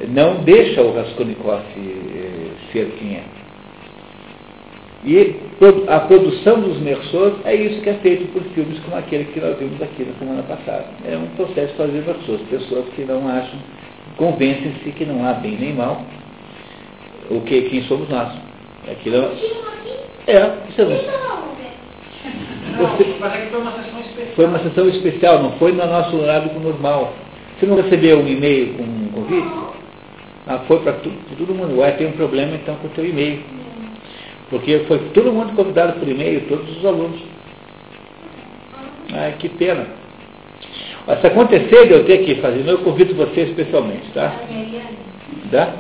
não 0.09 0.37
deixa 0.43 0.83
o 0.83 0.95
Raskolnikov 0.95 1.63
eh, 1.77 2.51
ser 2.73 2.87
quem 2.99 3.17
é. 3.17 3.23
E 5.05 5.35
a 5.89 6.01
produção 6.01 6.61
dos 6.61 6.79
Merceaus 6.81 7.35
é 7.45 7.55
isso 7.55 7.83
que 7.83 7.91
é 7.91 7.95
feito 7.95 8.33
por 8.33 8.43
filmes 8.55 8.79
como 8.81 8.97
aquele 8.97 9.25
que 9.25 9.41
nós 9.41 9.59
vimos 9.59 9.83
aqui 9.83 10.05
na 10.05 10.15
semana 10.15 10.43
passada. 10.45 10.87
É 11.05 11.17
um 11.17 11.27
processo 11.35 11.73
de 11.73 11.77
fazer 11.77 12.05
Merceaus. 12.07 12.41
Pessoas 12.43 12.85
que 12.95 13.05
não 13.05 13.27
acham, 13.29 13.59
convencem-se 14.17 14.93
que 14.93 15.05
não 15.05 15.27
há 15.27 15.35
bem 15.35 15.57
nem 15.59 15.73
mal. 15.73 16.03
O 17.31 17.41
que, 17.41 17.63
quem 17.63 17.83
somos 17.85 18.09
nós. 18.09 18.33
Aquilo 18.91 19.17
é, 19.17 20.33
é 20.33 20.53
você 20.69 20.85
não. 20.85 21.23
Você, 22.79 23.17
mas 23.19 23.35
é 23.35 23.41
que 23.43 23.51
foi 23.51 23.61
uma 23.61 23.73
sessão 23.73 24.01
especial. 24.01 24.35
Foi 24.37 24.47
uma 24.47 24.59
sessão 24.61 24.89
especial, 24.89 25.43
não 25.43 25.53
foi 25.53 25.73
no 25.73 25.87
nosso 25.87 26.17
horário 26.17 26.61
normal. 26.61 27.13
Você 27.59 27.67
não 27.67 27.77
recebeu 27.77 28.21
um 28.21 28.29
e-mail 28.29 28.75
com 28.75 28.83
um 28.83 29.09
convite? 29.13 29.82
Ah, 30.47 30.59
foi 30.67 30.81
para 30.81 30.95
todo 30.95 31.55
mundo. 31.55 31.79
Ué, 31.79 31.93
tem 31.93 32.09
um 32.09 32.13
problema 32.13 32.55
então 32.55 32.75
com 32.77 32.89
o 32.89 32.91
teu 32.91 33.07
e-mail. 33.07 33.43
Porque 34.51 34.81
foi 34.81 34.99
todo 35.15 35.33
mundo 35.33 35.55
convidado 35.55 35.99
por 35.99 36.09
e-mail, 36.09 36.43
todos 36.49 36.77
os 36.77 36.85
alunos. 36.85 37.21
Ai, 39.13 39.35
que 39.39 39.49
pena. 39.49 39.87
se 41.21 41.27
acontecer 41.27 41.87
de 41.87 41.93
eu 41.93 42.05
ter 42.05 42.19
que 42.19 42.37
fazer, 42.37 42.67
eu 42.67 42.79
convido 42.79 43.15
você 43.15 43.43
especialmente, 43.43 44.11
tá? 44.13 44.35
Tá? 45.51 45.73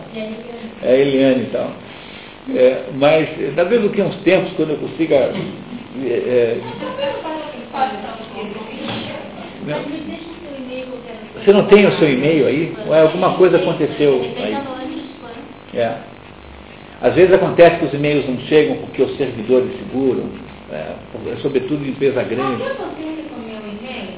É 0.82 1.00
Eliane 1.00 1.42
e 1.42 1.46
tal. 1.46 1.70
É, 2.54 2.84
mas, 2.94 3.28
talvez 3.54 3.82
daqui 3.82 4.00
a 4.00 4.04
uns 4.04 4.16
tempos, 4.22 4.52
quando 4.54 4.70
eu 4.70 4.78
consiga. 4.78 5.16
É, 5.16 6.08
é, 6.08 6.60
não. 9.66 10.31
Você 11.44 11.52
não 11.52 11.66
tem 11.66 11.86
o 11.86 11.92
seu 11.98 12.08
e-mail 12.08 12.46
aí? 12.46 12.76
Ou 12.86 12.94
é 12.94 13.02
alguma 13.02 13.34
coisa 13.34 13.56
aconteceu 13.56 14.22
aí? 14.38 14.56
É. 15.74 15.96
Às 17.00 17.14
vezes 17.14 17.34
acontece 17.34 17.78
que 17.78 17.86
os 17.86 17.94
e-mails 17.94 18.28
não 18.28 18.38
chegam 18.46 18.76
porque 18.76 19.02
os 19.02 19.16
servidores 19.16 19.76
seguram, 19.76 20.30
é, 20.70 20.94
sobretudo 21.42 21.84
em 21.84 21.88
empresa 21.88 22.22
grande. 22.22 22.62
O 22.62 22.64
que 22.64 22.70
acontece 22.70 23.22
com 23.28 23.40
o 23.40 23.44
meu 23.44 23.58
e-mail 23.58 24.10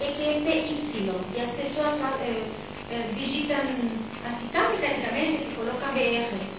é 0.00 0.06
que 0.06 0.22
é 0.22 0.38
Y 0.38 1.10
e 1.34 1.40
as 1.40 1.50
pessoas 1.50 1.94
é, 2.22 2.94
é, 2.94 3.08
digitam 3.18 3.58
assim 3.58 4.48
tão 4.50 4.70
mecanicamente 4.70 5.44
que 5.44 5.54
colocam 5.56 5.92
BR. 5.92 6.56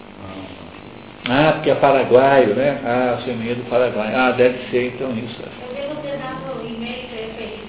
Ah, 1.28 1.52
porque 1.54 1.70
é 1.70 1.74
paraguaio, 1.74 2.54
né? 2.54 2.80
Ah, 2.84 3.18
o 3.18 3.24
seu 3.24 3.34
e-mail 3.34 3.52
é 3.52 3.54
do 3.56 3.68
Paraguai. 3.68 4.14
Ah, 4.14 4.30
deve 4.30 4.58
ser 4.70 4.94
então 4.94 5.10
isso. 5.10 5.42
Eu 5.42 5.74
devo 5.74 6.00
ter 6.00 6.16
dado 6.18 6.62
o 6.62 6.66
e-mail 6.66 7.08
que 7.08 7.16
é 7.16 7.28
feliz. 7.36 7.60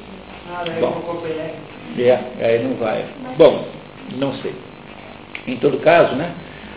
Ah, 0.47 0.63
daí 0.65 0.79
Bom. 0.79 0.91
colocou 0.91 1.21
BR. 1.21 1.78
É, 1.97 2.19
aí 2.39 2.63
não 2.63 2.75
vai. 2.75 3.05
Bom, 3.37 3.65
não 4.17 4.33
sei. 4.35 4.53
Em 5.47 5.57
todo 5.57 5.79
caso, 5.79 6.15
né? 6.15 6.31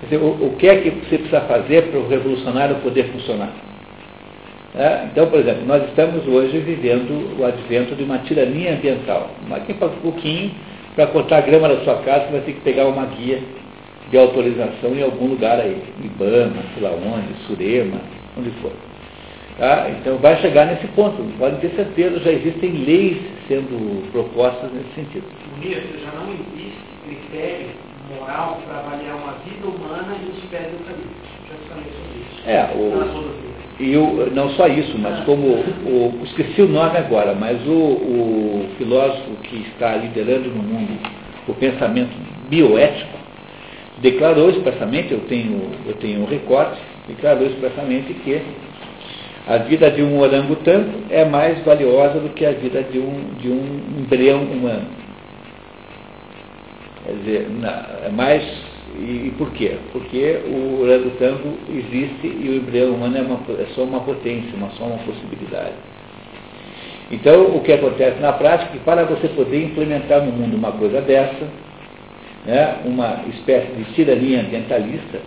Dizer, 0.04 0.16
o, 0.16 0.30
o, 0.30 0.56
que 0.58 0.68
é 0.68 0.76
que 0.76 0.90
você 0.90 1.18
precisa 1.18 1.42
fazer 1.42 1.84
para 1.84 2.00
o 2.00 2.08
revolucionário 2.08 2.76
poder 2.76 3.04
funcionar? 3.12 3.52
É, 4.74 5.04
então, 5.12 5.26
por 5.28 5.38
exemplo, 5.38 5.64
nós 5.66 5.84
estamos 5.84 6.26
hoje 6.26 6.58
vivendo 6.58 7.38
o 7.38 7.44
advento 7.44 7.94
de 7.94 8.02
uma 8.02 8.18
tirania 8.18 8.72
ambiental. 8.72 9.30
Mas 9.48 9.64
quem 9.64 9.76
faz 9.76 9.92
um 9.92 10.00
pouquinho, 10.00 10.50
para 10.96 11.06
cortar 11.08 11.38
a 11.38 11.40
grama 11.42 11.68
da 11.68 11.84
sua 11.84 11.96
casa, 11.96 12.26
você 12.26 12.32
vai 12.32 12.40
ter 12.40 12.52
que 12.54 12.60
pegar 12.62 12.86
uma 12.86 13.06
guia 13.06 13.38
de 14.10 14.18
autorização 14.18 14.94
em 14.94 15.02
algum 15.02 15.26
lugar 15.26 15.60
aí. 15.60 15.76
Ibama, 16.02 16.62
sei 16.74 16.82
lá 16.82 16.90
onde, 16.90 17.34
Surema, 17.46 18.00
onde 18.36 18.50
for. 18.62 18.72
Tá? 19.58 19.90
Então 19.90 20.16
vai 20.16 20.36
chegar 20.40 20.66
nesse 20.66 20.86
ponto, 20.88 21.22
pode 21.38 21.56
ter 21.56 21.70
certeza, 21.76 22.18
já 22.20 22.32
existem 22.32 22.72
leis 22.72 23.18
sendo 23.52 24.10
propostas 24.12 24.72
nesse 24.72 24.94
sentido. 24.94 25.26
Nisso 25.60 25.98
já 26.02 26.10
não 26.18 26.32
existe 26.32 26.78
critério 27.04 27.68
moral 28.18 28.58
para 28.66 28.78
avaliar 28.78 29.16
uma 29.16 29.32
vida 29.44 29.66
humana 29.66 30.16
e 30.24 30.30
os 30.30 30.44
pés 30.44 30.70
do 30.70 30.84
caminho. 30.84 31.10
Já 31.48 31.56
falei 31.68 31.92
sobre 31.92 32.20
isso. 32.22 32.42
É, 32.46 32.70
o, 32.74 33.82
e 33.82 33.96
o, 33.96 34.30
não 34.34 34.50
só 34.50 34.68
isso, 34.68 34.96
mas 34.98 35.22
como 35.24 35.46
o, 35.46 36.20
esqueci 36.24 36.62
o 36.62 36.68
nome 36.68 36.96
agora, 36.96 37.34
mas 37.34 37.60
o, 37.66 37.72
o 37.72 38.68
filósofo 38.78 39.36
que 39.42 39.66
está 39.68 39.96
liderando 39.96 40.48
no 40.48 40.62
mundo 40.62 40.98
o 41.46 41.54
pensamento 41.54 42.14
bioético 42.48 43.18
declarou 44.00 44.50
expressamente, 44.50 45.12
eu 45.12 45.20
tenho, 45.20 45.70
eu 45.86 45.94
tenho 45.94 46.22
um 46.22 46.26
recorte, 46.26 46.80
declarou 47.08 47.46
expressamente 47.46 48.14
que 48.14 48.40
a 49.46 49.58
vida 49.58 49.90
de 49.90 50.02
um 50.02 50.20
orangotango 50.20 51.04
é 51.10 51.24
mais 51.24 51.62
valiosa 51.64 52.20
do 52.20 52.28
que 52.30 52.46
a 52.46 52.52
vida 52.52 52.82
de 52.82 52.98
um, 52.98 53.34
de 53.40 53.48
um 53.48 54.00
embrião 54.00 54.42
humano. 54.42 54.86
Quer 57.04 57.12
dizer, 57.12 57.46
é 58.06 58.08
mais. 58.10 58.42
E, 58.96 59.28
e, 59.28 59.34
por 59.36 59.50
quê? 59.52 59.78
Porque 59.90 60.38
o 60.46 60.82
orangotango 60.82 61.58
existe 61.70 62.26
e 62.26 62.48
o 62.50 62.56
embrião 62.56 62.94
humano 62.94 63.16
é, 63.16 63.22
uma, 63.22 63.40
é 63.58 63.66
só 63.74 63.82
uma 63.82 64.00
potência, 64.00 64.54
uma, 64.54 64.70
só 64.70 64.84
uma 64.84 64.98
possibilidade. 64.98 65.72
Então, 67.10 67.56
o 67.56 67.60
que 67.60 67.72
acontece 67.72 68.20
na 68.20 68.32
prática 68.32 68.70
é 68.70 68.78
que 68.78 68.84
para 68.84 69.04
você 69.04 69.28
poder 69.28 69.64
implementar 69.64 70.24
no 70.24 70.32
mundo 70.32 70.56
uma 70.56 70.72
coisa 70.72 71.00
dessa, 71.00 71.48
né, 72.46 72.76
uma 72.84 73.24
espécie 73.28 73.72
de 73.72 73.84
tirania 73.94 74.40
ambientalista, 74.40 75.20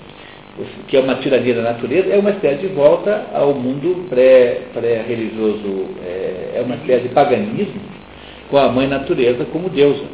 que 0.88 0.96
é 0.96 1.00
uma 1.00 1.16
tirania 1.16 1.56
da 1.56 1.62
natureza, 1.62 2.14
é 2.14 2.18
uma 2.18 2.30
espécie 2.30 2.62
de 2.62 2.68
volta 2.68 3.26
ao 3.34 3.54
mundo 3.54 4.08
pré-religioso, 4.10 5.90
pré 6.00 6.08
é, 6.08 6.54
é 6.56 6.62
uma 6.66 6.76
espécie 6.76 7.08
de 7.08 7.10
paganismo 7.10 7.82
com 8.50 8.58
a 8.58 8.70
mãe 8.70 8.88
natureza 8.88 9.46
como 9.46 9.70
deusa. 9.70 10.06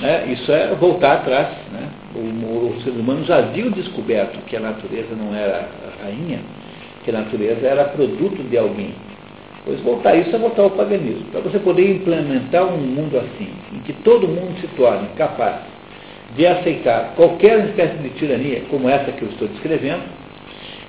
Né? 0.00 0.32
Isso 0.32 0.50
é 0.52 0.74
voltar 0.74 1.14
atrás. 1.14 1.48
Né? 1.72 1.88
O, 2.14 2.18
o, 2.18 2.80
ser 2.82 2.90
humano 2.90 3.24
já 3.24 3.38
havia 3.38 3.70
descoberto 3.70 4.38
que 4.46 4.56
a 4.56 4.60
natureza 4.60 5.14
não 5.16 5.34
era 5.34 5.68
rainha, 6.02 6.40
que 7.04 7.10
a 7.10 7.14
natureza 7.14 7.66
era 7.66 7.84
produto 7.84 8.42
de 8.48 8.58
alguém. 8.58 8.94
Pois 9.64 9.80
voltar 9.80 10.16
isso 10.16 10.34
é 10.34 10.38
voltar 10.38 10.62
ao 10.62 10.70
paganismo. 10.70 11.24
Para 11.32 11.40
você 11.40 11.58
poder 11.58 11.90
implementar 11.90 12.64
um 12.66 12.78
mundo 12.78 13.18
assim, 13.18 13.48
em 13.72 13.80
que 13.80 13.92
todo 14.04 14.28
mundo 14.28 14.58
se 14.60 14.66
torne 14.76 15.08
capaz 15.16 15.77
de 16.36 16.46
aceitar 16.46 17.14
qualquer 17.16 17.66
espécie 17.66 17.96
de 17.98 18.10
tirania, 18.10 18.62
como 18.70 18.88
essa 18.88 19.12
que 19.12 19.22
eu 19.22 19.28
estou 19.28 19.48
descrevendo, 19.48 20.02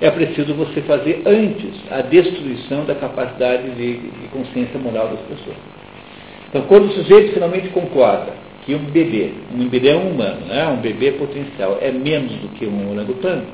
é 0.00 0.10
preciso 0.10 0.54
você 0.54 0.80
fazer 0.82 1.22
antes 1.26 1.74
a 1.90 2.00
destruição 2.00 2.84
da 2.84 2.94
capacidade 2.94 3.70
de, 3.70 3.98
de 3.98 4.28
consciência 4.32 4.78
moral 4.78 5.08
das 5.08 5.20
pessoas. 5.20 5.56
Então, 6.48 6.62
quando 6.62 6.86
o 6.86 6.92
sujeito 6.92 7.34
finalmente 7.34 7.68
concorda 7.68 8.32
que 8.64 8.74
um 8.74 8.84
bebê, 8.90 9.32
um 9.54 9.68
bebê 9.68 9.90
é 9.90 9.96
um 9.96 10.10
humano, 10.10 10.46
né, 10.46 10.66
um 10.68 10.76
bebê 10.76 11.12
potencial, 11.12 11.78
é 11.80 11.90
menos 11.90 12.32
do 12.32 12.48
que 12.56 12.66
um 12.66 12.90
orangotango, 12.90 13.46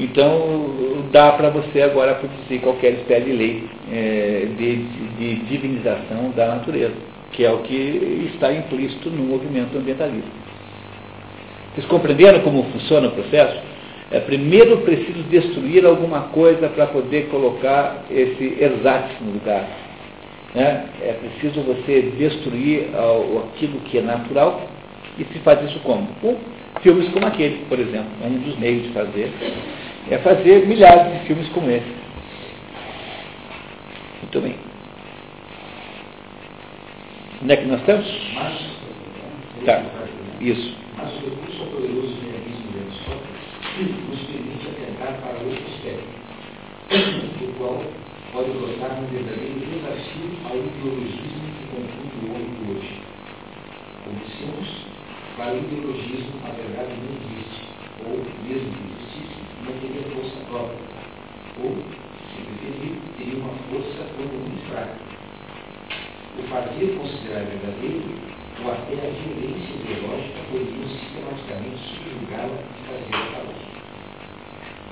então 0.00 1.04
dá 1.12 1.32
para 1.32 1.50
você 1.50 1.82
agora 1.82 2.14
produzir 2.14 2.60
qualquer 2.60 2.94
espécie 2.94 3.26
de 3.26 3.32
lei 3.32 3.64
é, 3.92 4.46
de, 4.56 4.76
de, 4.76 5.08
de 5.16 5.34
divinização 5.44 6.30
da 6.34 6.46
natureza, 6.46 6.94
que 7.32 7.44
é 7.44 7.52
o 7.52 7.58
que 7.58 8.30
está 8.34 8.52
implícito 8.52 9.10
no 9.10 9.24
movimento 9.24 9.76
ambientalista. 9.76 10.30
Vocês 11.74 11.86
compreenderam 11.86 12.40
como 12.40 12.64
funciona 12.64 13.08
o 13.08 13.12
processo? 13.12 13.58
É, 14.10 14.20
primeiro 14.20 14.78
preciso 14.78 15.22
destruir 15.24 15.86
alguma 15.86 16.20
coisa 16.28 16.68
para 16.68 16.86
poder 16.86 17.28
colocar 17.28 18.04
esse 18.10 18.58
ersatz 18.60 19.18
no 19.22 19.32
lugar. 19.32 19.66
Né? 20.54 20.84
É 21.00 21.12
preciso 21.14 21.62
você 21.62 22.12
destruir 22.18 22.90
aquilo 23.54 23.80
que 23.80 23.98
é 23.98 24.02
natural 24.02 24.68
e 25.18 25.24
se 25.24 25.38
faz 25.38 25.62
isso 25.68 25.78
como? 25.80 26.06
Com 26.20 26.36
filmes 26.82 27.08
como 27.08 27.26
aquele, 27.26 27.64
por 27.70 27.78
exemplo. 27.78 28.10
É 28.22 28.26
um 28.26 28.38
dos 28.38 28.58
meios 28.58 28.82
de 28.82 28.88
fazer. 28.90 29.32
É 30.10 30.18
fazer 30.18 30.66
milhares 30.66 31.10
de 31.12 31.26
filmes 31.26 31.48
como 31.50 31.70
esse. 31.70 32.02
Muito 34.20 34.40
bem. 34.40 34.54
Onde 37.42 37.52
é 37.52 37.56
que 37.56 37.66
nós 37.66 37.80
estamos? 37.80 38.06
Tá, 39.64 39.82
isso. 40.40 40.81
O 41.02 41.04
recurso 41.04 41.62
ao 41.62 41.66
poderoso 41.66 42.14
mecanismo 42.22 42.70
de 42.70 42.78
Aristóteles 42.78 43.42
nos 44.08 44.22
permite 44.22 44.68
atentar 44.70 45.18
para 45.18 45.34
outro 45.42 45.66
aspecto, 45.66 46.14
o 47.42 47.52
qual 47.58 47.82
pode 48.32 48.50
brotar 48.52 49.02
um 49.02 49.06
verdadeiro 49.10 49.66
desafio 49.66 50.30
ao 50.46 50.56
ideologismo 50.62 51.42
que 51.58 51.64
confunde 51.74 52.14
o 52.22 52.30
homem 52.30 52.54
de 52.54 52.62
hoje. 52.70 53.02
Como 54.04 54.14
dissemos, 54.22 54.68
para 55.36 55.54
o 55.54 55.58
ideologismo 55.58 56.38
a 56.46 56.50
verdade 56.54 56.94
não 56.94 57.10
existe, 57.18 57.66
ou, 58.06 58.22
mesmo 58.46 58.70
que 58.70 58.86
existisse, 58.94 59.42
não 59.66 59.74
teria 59.82 60.06
força 60.14 60.38
própria, 60.46 60.86
ou, 61.66 61.82
se 62.30 62.38
preferir, 62.46 62.94
teria 63.18 63.42
uma 63.42 63.54
força 63.74 64.06
como 64.14 64.38
muito 64.38 64.70
fraca. 64.70 65.02
O 66.38 66.42
fazer 66.46 66.96
considerar 66.96 67.42
verdadeiro 67.42 68.41
ou 68.64 68.72
até 68.72 68.94
a 68.94 69.10
violência 69.10 69.74
ideológica 69.74 70.38
poderiam 70.50 70.88
sistematicamente 70.88 71.82
subjugá-la 71.82 72.58
e 72.62 72.80
fazê-la 72.86 73.26
calar. 73.32 73.62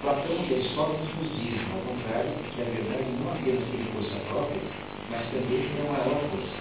Platão 0.03 0.37
e 0.49 0.55
Aristóteles 0.55 1.11
nos 1.21 1.31
dizem, 1.39 1.67
ao 1.71 1.83
contrário, 1.87 2.33
que 2.51 2.63
a 2.63 2.65
verdade 2.65 3.05
não 3.21 3.31
apenas 3.33 3.65
tem 3.71 3.85
força 3.93 4.19
própria, 4.29 4.63
mas 5.11 5.23
também 5.31 5.61
tem 5.61 5.83
uma 5.85 5.93
maior 5.93 6.21
força. 6.31 6.59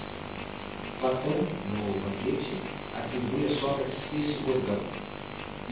Platão, 1.00 1.40
no 1.72 1.84
banquete, 2.04 2.54
atribui 2.94 3.48
a 3.48 3.60
Sócrates 3.60 3.96
esse 4.14 4.44
bordão. 4.44 4.82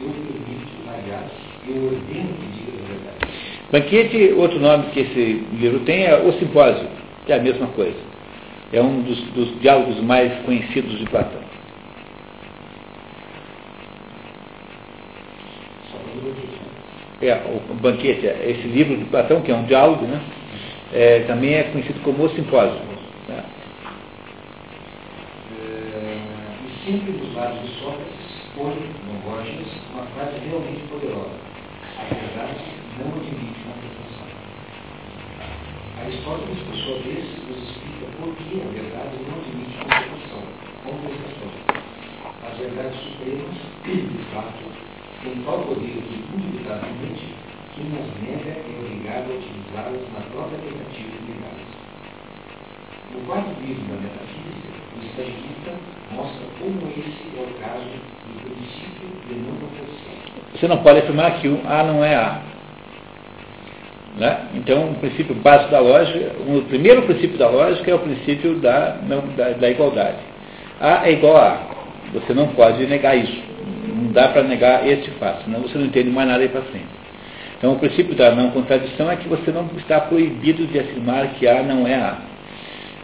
Eu 0.00 0.10
permito, 0.10 0.74
aliás, 0.88 1.30
eu 1.66 1.84
ordeno 1.86 2.32
que 2.38 2.46
diga 2.56 2.72
a 2.72 2.86
verdade. 2.88 3.18
Banquete, 3.70 4.32
outro 4.34 4.58
nome 4.58 4.90
que 4.92 5.00
esse 5.00 5.44
livro 5.52 5.80
tem 5.80 6.04
é 6.04 6.16
O 6.16 6.32
Simpósio, 6.38 6.88
que 7.26 7.32
é 7.32 7.36
a 7.36 7.42
mesma 7.42 7.66
coisa. 7.68 8.17
É 8.72 8.82
um 8.82 9.02
dos, 9.02 9.18
dos 9.32 9.60
diálogos 9.60 10.00
mais 10.02 10.32
conhecidos 10.44 10.98
de 10.98 11.06
Platão. 11.06 11.40
É, 17.20 17.34
o 17.34 17.74
banquete, 17.74 18.26
esse 18.26 18.68
livro 18.68 18.96
de 18.96 19.04
Platão, 19.06 19.40
que 19.40 19.50
é 19.50 19.54
um 19.54 19.64
diálogo, 19.64 20.06
né, 20.06 20.20
é, 20.92 21.20
também 21.20 21.54
é 21.54 21.64
conhecido 21.64 22.00
como 22.02 22.24
o 22.24 22.30
simpósio. 22.30 22.78
Né? 23.28 23.44
É, 25.58 26.18
e 26.64 26.86
sempre 26.86 27.12
dos 27.12 27.34
lados 27.34 27.60
de 27.62 27.68
Sócrates, 27.80 28.28
foi, 28.54 28.74
no 29.06 29.18
Borges, 29.22 29.66
uma 29.94 30.04
frase 30.14 30.38
realmente 30.48 30.82
poderosa. 30.88 31.38
A 31.98 32.04
verdade 32.14 32.64
não 32.98 33.08
admite 33.16 33.60
uma 33.64 33.74
pretensão. 33.78 34.28
Aristóteles, 36.00 36.58
por 36.66 36.76
sua 36.76 36.98
vez, 37.02 37.24
nos 37.47 37.47
porque 38.34 38.60
a 38.60 38.68
verdade 38.68 39.16
não 39.24 39.40
admite 39.40 39.78
contestação. 39.78 40.42
contestação. 40.84 41.50
As 42.44 42.58
verdades 42.58 43.00
supremas, 43.00 43.56
de 43.84 44.24
fato, 44.34 44.64
têm 45.22 45.42
tal 45.44 45.58
poder 45.64 45.96
que, 46.04 46.14
indubitavelmente, 46.36 47.34
quem 47.74 47.86
as 47.96 48.10
nega 48.20 48.50
é 48.50 48.76
obrigado 48.80 49.30
a 49.30 49.34
utilizá-las 49.34 50.04
na 50.12 50.20
própria 50.32 50.58
tentativa 50.58 51.08
de 51.08 51.32
negá-las. 51.32 51.72
No 53.12 53.20
quarto 53.26 53.60
livro 53.62 53.84
da 53.88 53.96
Metafísica, 53.96 54.68
o 54.92 55.00
Estagista 55.06 55.72
mostra 56.12 56.44
como 56.58 56.90
esse 56.90 57.24
é 57.32 57.40
o 57.40 57.52
caso 57.60 57.88
do 57.88 58.44
princípio 58.44 59.08
de 59.26 59.34
não 59.40 59.56
oposição. 59.56 60.18
Você 60.52 60.68
não 60.68 60.82
pode 60.82 60.98
afirmar 61.00 61.40
que 61.40 61.48
o 61.48 61.60
A 61.66 61.82
não 61.82 62.04
é 62.04 62.14
A. 62.14 62.47
Né? 64.18 64.36
Então, 64.54 64.90
o 64.90 64.94
princípio 64.96 65.32
básico 65.36 65.70
da 65.70 65.78
lógica, 65.78 66.32
o 66.48 66.62
primeiro 66.62 67.02
princípio 67.02 67.38
da 67.38 67.48
lógica 67.48 67.88
é 67.88 67.94
o 67.94 68.00
princípio 68.00 68.56
da, 68.56 68.96
não, 69.08 69.22
da, 69.36 69.50
da 69.50 69.70
igualdade. 69.70 70.16
A 70.80 71.06
é 71.08 71.12
igual 71.12 71.36
a 71.36 71.52
A. 71.52 71.58
Você 72.14 72.34
não 72.34 72.48
pode 72.48 72.84
negar 72.86 73.16
isso. 73.16 73.40
Não 73.86 74.10
dá 74.10 74.28
para 74.28 74.42
negar 74.42 74.88
este 74.88 75.10
fato, 75.12 75.44
senão 75.44 75.60
você 75.60 75.78
não 75.78 75.86
entende 75.86 76.10
mais 76.10 76.26
nada 76.26 76.42
aí 76.42 76.48
para 76.48 76.62
frente. 76.62 76.86
Então, 77.58 77.74
o 77.74 77.78
princípio 77.78 78.16
da 78.16 78.32
não 78.32 78.50
contradição 78.50 79.08
é 79.08 79.16
que 79.16 79.28
você 79.28 79.52
não 79.52 79.68
está 79.76 80.00
proibido 80.00 80.66
de 80.66 80.80
afirmar 80.80 81.28
que 81.34 81.46
A 81.46 81.62
não 81.62 81.86
é 81.86 81.94
A. 81.94 82.18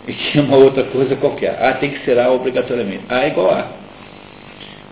E 0.08 0.12
que 0.12 0.38
é 0.38 0.42
uma 0.42 0.56
outra 0.56 0.82
coisa 0.84 1.14
qualquer. 1.14 1.62
A 1.62 1.74
tem 1.74 1.90
que 1.90 2.04
ser 2.04 2.18
A 2.18 2.28
obrigatoriamente. 2.30 3.04
A 3.08 3.22
é 3.22 3.28
igual 3.28 3.52
a 3.52 3.60
A. 3.60 3.66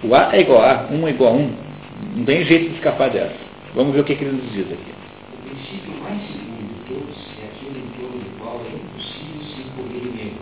O 0.04 0.14
A 0.14 0.36
é 0.36 0.40
igual 0.40 0.62
a 0.62 0.70
A, 0.70 0.94
1 0.94 1.06
é 1.08 1.10
igual 1.10 1.32
a 1.32 1.36
1. 1.36 1.50
Não 2.16 2.24
tem 2.24 2.44
jeito 2.44 2.70
de 2.70 2.76
escapar 2.76 3.10
dessa. 3.10 3.34
Vamos 3.74 3.92
ver 3.92 4.00
o 4.00 4.04
que, 4.04 4.14
que 4.14 4.24
ele 4.24 4.36
nos 4.36 4.52
diz 4.52 4.66
aqui 4.70 5.02
princípio 5.52 6.00
mais 6.02 6.20
seguro 6.28 6.64
de 6.64 6.78
todos 6.88 7.16
é 7.40 7.44
aquele 7.44 7.78
em 7.80 7.88
torno 7.96 8.18
do 8.24 8.38
qual 8.38 8.60
é 8.64 8.74
impossível 8.74 9.42
se 9.42 9.60
incorrer 9.60 10.04
em 10.04 10.16
erro. 10.28 10.40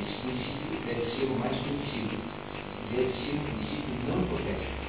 Esse 0.00 0.16
princípio 0.20 0.80
deve 0.86 1.04
ser 1.12 1.24
o 1.24 1.38
mais 1.38 1.56
conhecido. 1.60 2.16
Deve 2.90 3.12
ser 3.20 3.36
um 3.36 3.44
princípio 3.44 3.94
não 4.08 4.20
hipotético. 4.22 4.80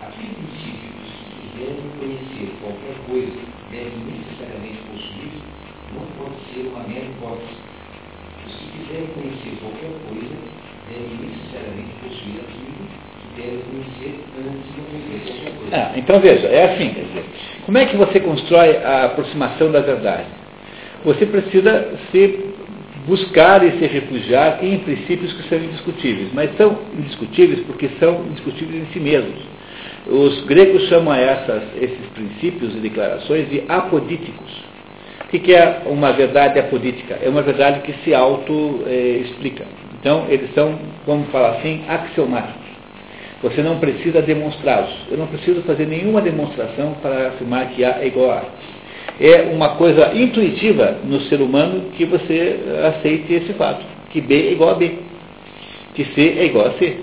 Aquele 0.00 0.34
princípio 0.40 0.88
que 0.88 1.04
os 1.04 1.12
que 1.20 1.34
quiserem 1.40 1.88
conhecer 2.00 2.48
qualquer 3.20 3.26
coisa 3.26 3.40
devem 3.70 3.98
necessariamente 4.06 4.78
possuir 4.90 5.32
não 5.92 6.06
pode 6.16 6.36
ser 6.52 6.68
uma 6.68 6.86
mera 6.86 7.04
hipótese. 7.04 7.58
Os 8.46 8.54
que 8.54 8.78
quiserem 8.78 9.06
conhecer 9.08 9.58
qualquer 9.60 9.90
coisa 10.08 10.36
devem 10.88 11.28
necessariamente 11.28 11.92
possuir 12.02 12.40
aquilo 12.40 12.88
que 13.20 13.42
devem 13.42 13.60
conhecer 13.60 14.20
antes 14.38 14.74
de 14.74 14.80
conhecer 14.80 15.32
qualquer 15.32 15.58
coisa. 15.58 15.76
Ah, 15.76 15.92
então 15.96 16.20
veja, 16.20 16.46
é 16.46 16.74
assim, 16.74 16.94
quer 16.94 17.02
dizer, 17.02 17.24
como 17.66 17.78
é 17.78 17.86
que 17.86 17.96
você 17.96 18.20
constrói 18.20 18.76
a 18.76 19.06
aproximação 19.06 19.70
da 19.72 19.80
verdade? 19.80 20.26
Você 21.04 21.26
precisa 21.26 21.98
se 22.10 22.50
buscar 23.06 23.64
e 23.64 23.78
se 23.78 23.86
refugiar 23.86 24.62
em 24.62 24.78
princípios 24.80 25.32
que 25.32 25.48
são 25.48 25.58
indiscutíveis, 25.58 26.28
mas 26.32 26.54
são 26.56 26.78
indiscutíveis 26.94 27.60
porque 27.66 27.88
são 27.98 28.26
indiscutíveis 28.26 28.82
em 28.82 28.92
si 28.92 29.00
mesmos. 29.00 29.59
Os 30.06 30.44
gregos 30.44 30.88
chamam 30.88 31.14
essas, 31.14 31.62
esses 31.80 32.06
princípios 32.14 32.74
e 32.74 32.78
declarações 32.78 33.48
de 33.50 33.62
apodíticos. 33.68 34.70
O 35.24 35.28
que 35.28 35.54
é 35.54 35.82
uma 35.86 36.12
verdade 36.12 36.58
apodítica? 36.58 37.18
É 37.22 37.28
uma 37.28 37.42
verdade 37.42 37.80
que 37.80 37.92
se 38.02 38.14
auto-explica. 38.14 39.64
então, 40.00 40.26
eles 40.28 40.52
são, 40.54 40.78
vamos 41.06 41.28
falar 41.30 41.58
assim, 41.58 41.82
axiomáticos. 41.88 42.70
Você 43.42 43.62
não 43.62 43.78
precisa 43.78 44.20
demonstrá-los. 44.20 44.90
Eu 45.10 45.16
não 45.16 45.26
preciso 45.26 45.62
fazer 45.62 45.86
nenhuma 45.86 46.20
demonstração 46.20 46.94
para 47.00 47.28
afirmar 47.28 47.68
que 47.70 47.84
A 47.84 47.98
é 48.00 48.06
igual 48.06 48.30
a 48.30 48.38
A. 48.38 48.44
É 49.20 49.42
uma 49.52 49.76
coisa 49.76 50.14
intuitiva 50.14 50.96
no 51.04 51.20
ser 51.22 51.40
humano 51.40 51.90
que 51.92 52.04
você 52.06 52.58
aceite 52.96 53.32
esse 53.34 53.52
fato, 53.52 53.84
que 54.10 54.20
B 54.20 54.48
é 54.48 54.52
igual 54.52 54.70
a 54.70 54.74
B, 54.74 54.94
que 55.94 56.04
C 56.06 56.36
é 56.38 56.46
igual 56.46 56.68
a 56.68 56.72
C. 56.72 56.98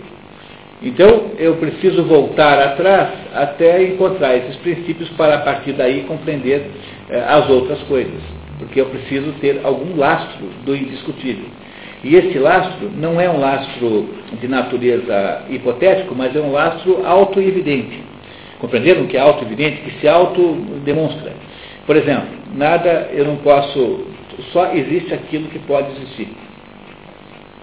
Então, 0.82 1.32
eu 1.40 1.56
preciso 1.56 2.04
voltar 2.04 2.60
atrás 2.60 3.10
até 3.34 3.82
encontrar 3.84 4.38
esses 4.38 4.56
princípios 4.58 5.10
para, 5.12 5.36
a 5.36 5.40
partir 5.40 5.74
daí, 5.74 6.04
compreender 6.04 6.70
eh, 7.10 7.26
as 7.28 7.50
outras 7.50 7.82
coisas. 7.84 8.22
Porque 8.60 8.80
eu 8.80 8.86
preciso 8.86 9.32
ter 9.42 9.62
algum 9.64 9.98
lastro 9.98 10.46
do 10.66 10.76
indiscutível. 10.76 11.46
E 12.04 12.16
esse 12.16 12.38
lastro 12.38 12.92
não 12.96 13.20
é 13.20 13.28
um 13.28 13.40
lastro 13.40 14.08
de 14.40 14.48
natureza 14.48 15.44
hipotético, 15.50 16.14
mas 16.16 16.36
é 16.36 16.40
um 16.40 16.52
lastro 16.52 17.06
auto-evidente. 17.06 18.00
Compreenderam 18.60 19.08
que 19.08 19.18
é 19.18 19.20
auto-evidente? 19.20 19.82
Que 19.82 20.00
se 20.00 20.08
auto-demonstra. 20.08 21.34
Por 21.88 21.96
exemplo, 21.96 22.28
nada, 22.54 23.10
eu 23.14 23.26
não 23.26 23.38
posso, 23.38 24.06
só 24.52 24.74
existe 24.74 25.12
aquilo 25.12 25.48
que 25.48 25.58
pode 25.60 25.92
existir. 25.94 26.30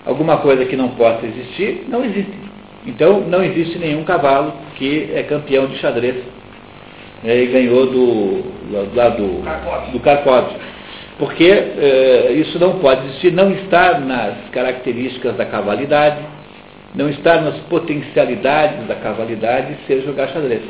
Alguma 0.05 0.39
coisa 0.39 0.65
que 0.65 0.77
não 0.77 0.89
possa 0.91 1.25
existir, 1.27 1.85
não 1.89 2.05
existe. 2.05 2.54
Então, 2.87 3.21
não 3.21 3.43
existe 3.43 3.79
nenhum 3.79 4.05
cavalo 4.05 4.53
que 4.77 5.11
é 5.15 5.23
campeão 5.23 5.67
de 5.67 5.77
xadrez 5.79 6.17
né, 7.23 7.43
e 7.43 7.47
ganhou 7.47 7.87
do, 7.87 8.45
lá 8.95 9.09
do, 9.09 9.43
do 9.93 10.01
Carpode. 10.01 10.57
Porque 11.19 11.45
eh, 11.45 12.33
isso 12.37 12.59
não 12.59 12.79
pode 12.81 13.07
existir, 13.07 13.33
não 13.33 13.53
está 13.53 13.99
nas 14.01 14.51
características 14.51 15.37
da 15.37 15.47
cavalidade, 15.47 16.19
não 16.95 17.09
está 17.09 17.41
nas 17.41 17.57
potencialidades 17.69 18.87
da 18.87 18.97
cavalidade 18.97 19.77
ser 19.87 20.03
jogar 20.03 20.29
xadrez. 20.29 20.63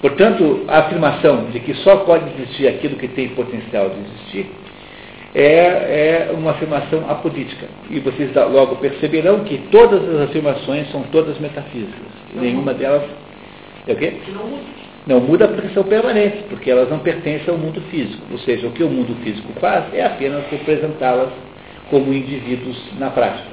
Portanto, 0.00 0.64
a 0.66 0.78
afirmação 0.78 1.44
de 1.52 1.60
que 1.60 1.74
só 1.74 1.98
pode 1.98 2.24
existir 2.34 2.66
aquilo 2.66 2.96
que 2.96 3.06
tem 3.08 3.28
potencial 3.28 3.90
de 3.90 4.00
existir 4.00 4.50
é, 5.34 6.28
é 6.28 6.32
uma 6.32 6.52
afirmação 6.52 7.08
apolítica. 7.08 7.66
E 7.90 8.00
vocês 8.00 8.34
logo 8.34 8.76
perceberão 8.76 9.40
que 9.40 9.58
todas 9.70 10.02
as 10.08 10.28
afirmações 10.28 10.90
são 10.90 11.02
todas 11.04 11.38
metafísicas. 11.38 12.12
Não 12.34 12.42
Nenhuma 12.42 12.72
muda. 12.72 12.74
delas. 12.74 13.02
É 13.86 13.92
o 13.92 13.96
quê? 13.96 14.14
Não 14.34 14.46
muda. 14.46 14.62
Não 15.04 15.20
muda 15.20 15.48
porque 15.48 15.68
são 15.74 15.82
permanentes, 15.82 16.42
porque 16.48 16.70
elas 16.70 16.88
não 16.88 17.00
pertencem 17.00 17.52
ao 17.52 17.58
mundo 17.58 17.80
físico. 17.90 18.22
Ou 18.30 18.38
seja, 18.38 18.68
o 18.68 18.70
que 18.70 18.84
o 18.84 18.88
mundo 18.88 19.16
físico 19.24 19.52
faz 19.58 19.92
é 19.92 20.04
apenas 20.04 20.44
representá-las 20.48 21.30
como 21.90 22.12
indivíduos 22.12 22.78
na 22.98 23.10
prática. 23.10 23.50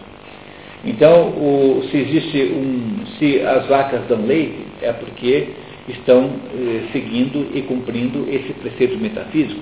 Então, 0.86 1.30
o, 1.30 1.84
se 1.90 1.98
existe 1.98 2.54
um. 2.54 3.06
Se 3.18 3.42
as 3.42 3.66
vacas 3.68 4.02
dão 4.08 4.26
leite, 4.26 4.64
é 4.82 4.94
porque 4.94 5.50
estão 5.90 6.30
eh, 6.54 6.84
seguindo 6.94 7.50
e 7.54 7.64
cumprindo 7.64 8.28
esse 8.30 8.54
preceito 8.54 8.98
metafísico 8.98 9.60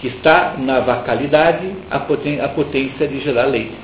que 0.00 0.08
está 0.08 0.54
na 0.58 0.80
vacalidade 0.80 1.70
a 1.90 1.98
potência, 2.00 2.44
a 2.44 2.48
potência 2.48 3.06
de 3.06 3.20
gerar 3.20 3.44
leite. 3.44 3.74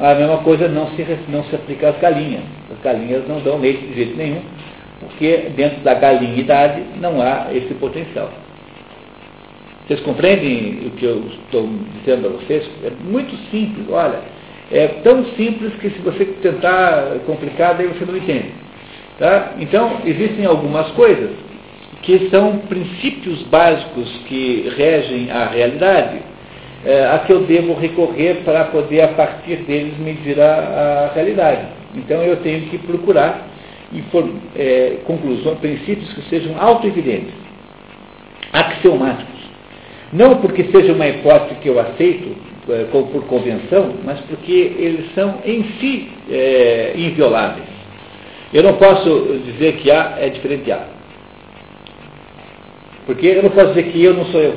A 0.00 0.14
mesma 0.14 0.38
coisa 0.38 0.68
não 0.68 0.88
se, 0.90 1.06
não 1.28 1.44
se 1.44 1.54
aplica 1.54 1.90
às 1.90 1.98
galinhas. 1.98 2.42
As 2.72 2.80
galinhas 2.82 3.26
não 3.28 3.40
dão 3.40 3.58
leite 3.58 3.84
de 3.86 3.94
jeito 3.94 4.16
nenhum, 4.16 4.42
porque 5.00 5.50
dentro 5.56 5.80
da 5.80 5.94
galinhidade 5.94 6.82
não 7.00 7.20
há 7.20 7.48
esse 7.52 7.74
potencial. 7.74 8.30
Vocês 9.86 10.00
compreendem 10.00 10.86
o 10.86 10.90
que 10.92 11.04
eu 11.04 11.24
estou 11.44 11.68
dizendo 11.98 12.28
a 12.28 12.30
vocês? 12.30 12.68
É 12.84 12.90
muito 13.04 13.36
simples, 13.50 13.86
olha. 13.90 14.20
É 14.70 14.86
tão 15.02 15.24
simples 15.36 15.74
que 15.74 15.90
se 15.90 15.98
você 15.98 16.24
tentar 16.40 17.18
complicar, 17.26 17.74
daí 17.74 17.88
você 17.88 18.04
não 18.04 18.16
entende. 18.16 18.52
Tá? 19.18 19.52
Então, 19.58 19.98
existem 20.06 20.46
algumas 20.46 20.90
coisas 20.92 21.30
que 22.02 22.28
são 22.30 22.58
princípios 22.68 23.42
básicos 23.44 24.08
que 24.26 24.72
regem 24.76 25.30
a 25.30 25.46
realidade, 25.46 26.18
é, 26.84 27.06
a 27.06 27.20
que 27.20 27.32
eu 27.32 27.42
devo 27.42 27.74
recorrer 27.74 28.42
para 28.44 28.64
poder, 28.64 29.02
a 29.02 29.08
partir 29.08 29.56
deles, 29.58 29.96
medir 29.98 30.40
a, 30.40 31.08
a 31.10 31.14
realidade. 31.14 31.62
Então 31.94 32.22
eu 32.22 32.36
tenho 32.38 32.62
que 32.62 32.78
procurar 32.78 33.48
é, 34.56 34.96
conclusões, 35.04 35.58
princípios 35.58 36.12
que 36.12 36.22
sejam 36.28 36.60
auto-evidentes, 36.60 37.34
axiomáticos. 38.52 39.40
Não 40.12 40.36
porque 40.36 40.64
seja 40.64 40.92
uma 40.92 41.06
hipótese 41.06 41.54
que 41.60 41.68
eu 41.68 41.78
aceito 41.78 42.36
é, 42.68 42.84
por 42.90 43.24
convenção, 43.26 43.94
mas 44.04 44.18
porque 44.22 44.74
eles 44.76 45.14
são 45.14 45.36
em 45.44 45.62
si 45.78 46.08
invioláveis. 46.96 47.66
Eu 48.52 48.62
não 48.62 48.74
posso 48.74 49.40
dizer 49.46 49.76
que 49.76 49.90
A 49.90 50.16
é 50.18 50.28
diferente 50.28 50.64
de 50.64 50.72
A. 50.72 51.01
Porque 53.06 53.26
eu 53.26 53.42
não 53.42 53.50
posso 53.50 53.68
dizer 53.68 53.84
que 53.84 54.02
eu 54.02 54.14
não 54.14 54.24
sou 54.26 54.40
eu. 54.40 54.54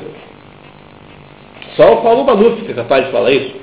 Só 1.76 1.94
o 1.94 2.02
Paulo 2.02 2.24
Maluf 2.24 2.64
que 2.64 2.72
é 2.72 2.74
capaz 2.74 3.04
de 3.06 3.12
falar 3.12 3.30
isso. 3.30 3.54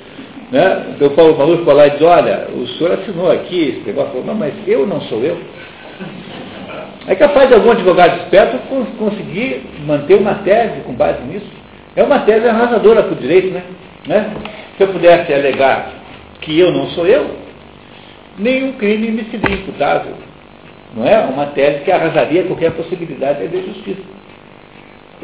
Né? 0.52 0.94
Então 0.96 1.08
o 1.08 1.12
Paulo 1.12 1.38
Maluf 1.38 1.64
foi 1.64 1.74
lá 1.74 1.88
e 1.88 1.92
diz, 1.92 2.02
olha, 2.02 2.48
o 2.54 2.68
senhor 2.68 2.94
assinou 2.94 3.32
aqui 3.32 3.70
esse 3.70 3.88
negócio, 3.88 4.12
falou, 4.12 4.26
não, 4.26 4.36
mas 4.36 4.54
eu 4.68 4.86
não 4.86 5.02
sou 5.02 5.20
eu. 5.24 5.38
É 7.08 7.16
capaz 7.16 7.50
de 7.50 7.56
algum 7.56 7.72
advogado 7.72 8.24
esperto 8.24 8.58
conseguir 8.98 9.66
manter 9.86 10.16
uma 10.16 10.36
tese 10.36 10.82
com 10.82 10.94
base 10.94 11.22
nisso. 11.24 11.48
É 11.96 12.04
uma 12.04 12.20
tese 12.20 12.48
arrasadora 12.48 13.04
para 13.04 13.14
o 13.14 13.16
direito, 13.16 13.54
né? 13.54 13.64
né? 14.08 14.32
Se 14.78 14.84
eu 14.84 14.88
pudesse 14.88 15.34
alegar 15.34 15.92
que 16.42 16.58
eu 16.58 16.72
não 16.72 16.88
sou 16.90 17.06
eu, 17.06 17.30
nenhum 18.38 18.74
crime 18.74 19.12
me 19.12 19.24
seria 19.26 19.56
imputável. 19.56 20.14
Não 20.96 21.06
é? 21.06 21.20
Uma 21.20 21.48
tese 21.48 21.84
que 21.84 21.92
arrasaria 21.92 22.44
qualquer 22.44 22.72
possibilidade 22.72 23.48
de 23.48 23.66
justiça 23.66 24.23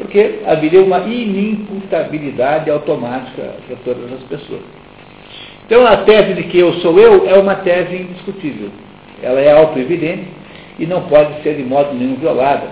porque 0.00 0.40
haveria 0.46 0.82
uma 0.82 1.00
inimputabilidade 1.00 2.70
automática 2.70 3.54
para 3.66 3.76
todas 3.84 4.10
as 4.14 4.22
pessoas. 4.22 4.62
Então, 5.66 5.86
a 5.86 5.98
tese 5.98 6.32
de 6.32 6.44
que 6.44 6.58
eu 6.58 6.72
sou 6.80 6.98
eu 6.98 7.28
é 7.28 7.38
uma 7.38 7.56
tese 7.56 7.96
indiscutível. 7.96 8.70
Ela 9.22 9.40
é 9.40 9.52
auto-evidente 9.52 10.26
e 10.78 10.86
não 10.86 11.02
pode 11.02 11.42
ser 11.42 11.56
de 11.56 11.62
modo 11.62 11.92
nenhum 11.94 12.16
violada, 12.16 12.66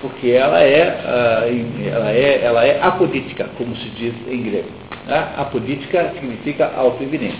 porque 0.00 0.30
ela 0.30 0.60
é, 0.60 1.46
uh, 1.46 1.88
ela 1.88 2.10
é, 2.10 2.44
ela 2.44 2.64
é 2.66 2.82
apodítica, 2.82 3.48
como 3.56 3.74
se 3.76 3.88
diz 3.90 4.12
em 4.28 4.42
grego. 4.42 4.68
Tá? 5.06 5.32
Apodítica 5.38 6.12
significa 6.14 6.72
auto-evidente. 6.76 7.38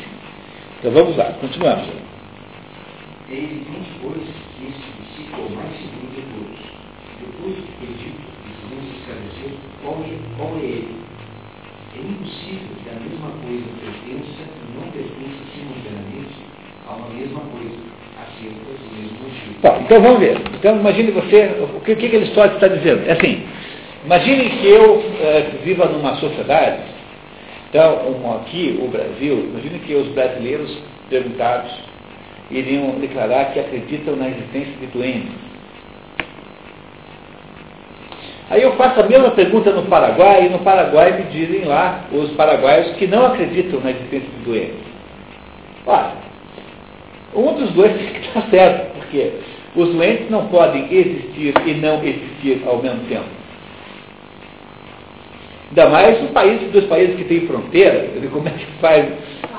Então, 0.78 0.93
vamos 0.93 1.16
lá, 1.16 1.35
continuamos. 1.41 1.89
Evidente, 3.28 3.91
pois, 4.01 4.14
que 4.14 4.72
princípio 4.97 5.45
é 5.45 5.57
mais 5.57 5.72
seguro 5.76 6.07
de 6.14 6.22
todos. 6.22 6.74
Depois 7.20 7.57
dito, 7.57 7.74
qual 9.85 10.57
é 10.57 10.64
ele. 10.64 11.05
É 11.95 12.01
impossível 12.01 12.74
que 12.82 12.89
a 12.89 12.99
mesma 12.99 13.30
coisa 13.45 13.64
pertença 13.80 14.43
e 14.43 14.74
não 14.74 14.91
pertença 14.91 15.41
simultaneamente 15.55 16.35
a 16.89 16.95
uma 16.97 17.09
mesma 17.11 17.41
coisa, 17.41 17.76
acerca 18.18 18.72
do 18.72 18.97
mesmo 18.97 19.18
motivo. 19.22 19.61
Tá, 19.62 19.78
então 19.80 20.03
vamos 20.03 20.18
ver. 20.18 20.41
Então 20.55 20.76
imagine 20.80 21.11
você, 21.12 21.51
o 21.62 21.80
que, 21.80 21.93
o 21.93 21.97
que 21.97 22.07
história 22.07 22.55
está 22.55 22.66
dizendo? 22.66 23.07
É 23.07 23.12
assim, 23.12 23.47
imagine 24.05 24.51
que 24.51 24.66
eu 24.66 25.05
é, 25.20 25.59
viva 25.62 25.87
numa 25.87 26.16
sociedade, 26.16 26.82
então 27.68 28.37
aqui 28.37 28.78
o 28.82 28.89
Brasil, 28.89 29.51
imagine 29.51 29.78
que 29.80 29.95
os 29.95 30.09
brasileiros 30.09 30.76
perguntados 31.09 31.72
iriam 32.51 32.99
declarar 33.01 33.53
que 33.53 33.61
acreditam 33.61 34.16
na 34.16 34.28
existência 34.28 34.72
de 34.80 34.87
doentes 34.87 35.43
Aí 38.55 38.63
eu 38.63 38.77
faço 38.77 39.01
a 39.01 39.03
mesma 39.03 39.33
pergunta 39.33 39.73
no 39.73 39.83
Paraguai, 39.87 40.47
e 40.47 40.49
no 40.49 40.61
Paraguai 40.61 41.11
me 41.19 41.25
dizem 41.25 41.65
lá 41.65 42.05
os 42.13 42.31
paraguaios 42.35 42.93
que 42.97 43.05
não 43.05 43.27
acreditam 43.27 43.81
na 43.81 43.91
existência 43.91 44.29
de 44.29 44.45
doentes. 44.45 44.77
Olha, 45.85 46.13
um 47.35 47.53
dos 47.55 47.73
dois 47.73 47.97
tem 47.97 48.07
que 48.07 48.21
estar 48.29 48.43
certo, 48.43 48.95
porque 48.95 49.33
os 49.75 49.89
doentes 49.89 50.31
não 50.31 50.47
podem 50.47 50.87
existir 50.89 51.53
e 51.67 51.75
não 51.75 52.01
existir 52.05 52.63
ao 52.65 52.81
mesmo 52.81 53.01
tempo. 53.09 53.25
Ainda 55.71 55.89
mais 55.89 56.23
um 56.23 56.29
país, 56.29 56.61
dois 56.71 56.85
países 56.85 57.17
que 57.17 57.25
têm 57.25 57.49
fronteira, 57.49 58.09
como 58.31 58.47
é 58.47 58.53
que 58.53 58.67
faz 58.81 59.05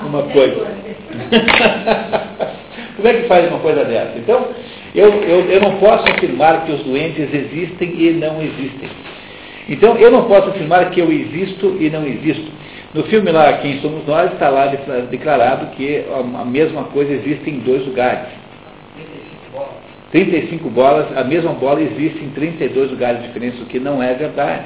uma 0.06 0.22
coisa? 0.22 0.68
como 2.96 3.08
é 3.08 3.12
que 3.12 3.28
faz 3.28 3.46
uma 3.48 3.58
coisa 3.58 3.84
dessa? 3.84 4.16
Então, 4.16 4.48
eu, 4.96 5.12
eu, 5.22 5.50
eu 5.50 5.60
não 5.60 5.76
posso 5.76 6.10
afirmar 6.10 6.64
que 6.64 6.72
os 6.72 6.82
doentes 6.82 7.32
existem 7.32 7.94
e 7.98 8.12
não 8.12 8.40
existem. 8.40 8.88
Então, 9.68 9.96
eu 9.98 10.10
não 10.10 10.24
posso 10.24 10.48
afirmar 10.48 10.90
que 10.90 11.00
eu 11.00 11.12
existo 11.12 11.76
e 11.78 11.90
não 11.90 12.06
existo. 12.06 12.50
No 12.94 13.02
filme 13.04 13.30
lá, 13.30 13.52
Quem 13.58 13.78
Somos 13.80 14.06
Nós, 14.06 14.32
está 14.32 14.48
lá 14.48 14.72
declarado 15.10 15.76
que 15.76 16.02
a 16.40 16.44
mesma 16.46 16.84
coisa 16.84 17.12
existe 17.12 17.50
em 17.50 17.58
dois 17.58 17.84
lugares. 17.86 18.28
35 20.12 20.70
bolas, 20.70 21.06
a 21.14 21.24
mesma 21.24 21.52
bola 21.52 21.82
existe 21.82 22.24
em 22.24 22.30
32 22.30 22.90
lugares 22.92 23.22
diferentes, 23.22 23.60
o 23.60 23.66
que 23.66 23.78
não 23.78 24.02
é 24.02 24.14
verdade. 24.14 24.64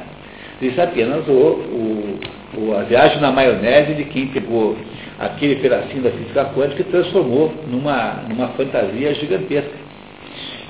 Isso 0.62 0.80
apenas 0.80 1.26
o, 1.26 1.32
o, 1.32 2.20
o, 2.56 2.76
a 2.76 2.82
viagem 2.82 3.20
na 3.20 3.32
maionese 3.32 3.94
de 3.94 4.04
quem 4.04 4.28
pegou 4.28 4.76
aquele 5.18 5.56
pedacinho 5.56 6.02
da 6.02 6.10
física 6.10 6.44
quântica 6.54 6.82
e 6.82 6.84
transformou 6.84 7.52
numa, 7.66 8.22
numa 8.28 8.48
fantasia 8.48 9.14
gigantesca. 9.14 9.89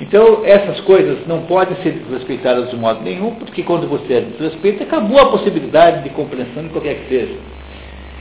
Então, 0.01 0.43
essas 0.45 0.81
coisas 0.81 1.27
não 1.27 1.43
podem 1.43 1.77
ser 1.83 1.93
desrespeitadas 1.93 2.71
de 2.71 2.77
modo 2.77 3.03
nenhum, 3.03 3.35
porque 3.35 3.63
quando 3.63 3.87
você 3.87 4.15
as 4.15 4.25
desrespeita, 4.25 4.85
acabou 4.85 5.21
a 5.21 5.31
possibilidade 5.31 6.05
de 6.05 6.11
compreensão 6.11 6.63
de 6.63 6.71
qualquer 6.71 6.95
que 6.95 7.09
seja. 7.09 7.35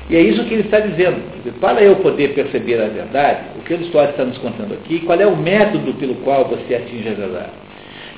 E 0.09 0.15
é 0.15 0.21
isso 0.21 0.43
que 0.43 0.53
ele 0.55 0.63
está 0.63 0.79
dizendo. 0.79 1.21
Para 1.61 1.81
eu 1.81 1.95
poder 1.97 2.33
perceber 2.33 2.81
a 2.81 2.87
verdade, 2.87 3.41
o 3.57 3.61
que 3.61 3.75
história 3.75 4.09
está 4.09 4.25
nos 4.25 4.37
contando 4.39 4.73
aqui, 4.73 4.99
qual 4.99 5.19
é 5.19 5.27
o 5.27 5.37
método 5.37 5.93
pelo 5.93 6.15
qual 6.15 6.45
você 6.45 6.75
atinge 6.75 7.07
a 7.07 7.13
verdade? 7.13 7.51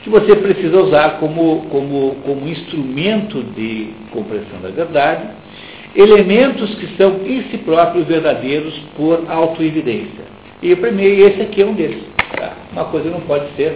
Que 0.03 0.09
você 0.09 0.35
precisa 0.35 0.81
usar 0.81 1.19
como, 1.19 1.67
como, 1.69 2.15
como 2.25 2.47
instrumento 2.47 3.43
de 3.43 3.89
compreensão 4.11 4.59
da 4.61 4.69
verdade 4.69 5.27
elementos 5.95 6.73
que 6.75 6.87
são 6.95 7.19
em 7.25 7.43
si 7.49 7.57
próprios 7.59 8.07
verdadeiros 8.07 8.77
por 8.95 9.25
autoevidência. 9.27 10.23
E 10.61 10.73
o 10.73 10.77
primeiro, 10.77 11.27
esse 11.27 11.41
aqui 11.41 11.61
é 11.61 11.65
um 11.65 11.73
deles. 11.73 12.03
Uma 12.71 12.85
coisa 12.85 13.09
não 13.09 13.21
pode 13.21 13.53
ser 13.55 13.75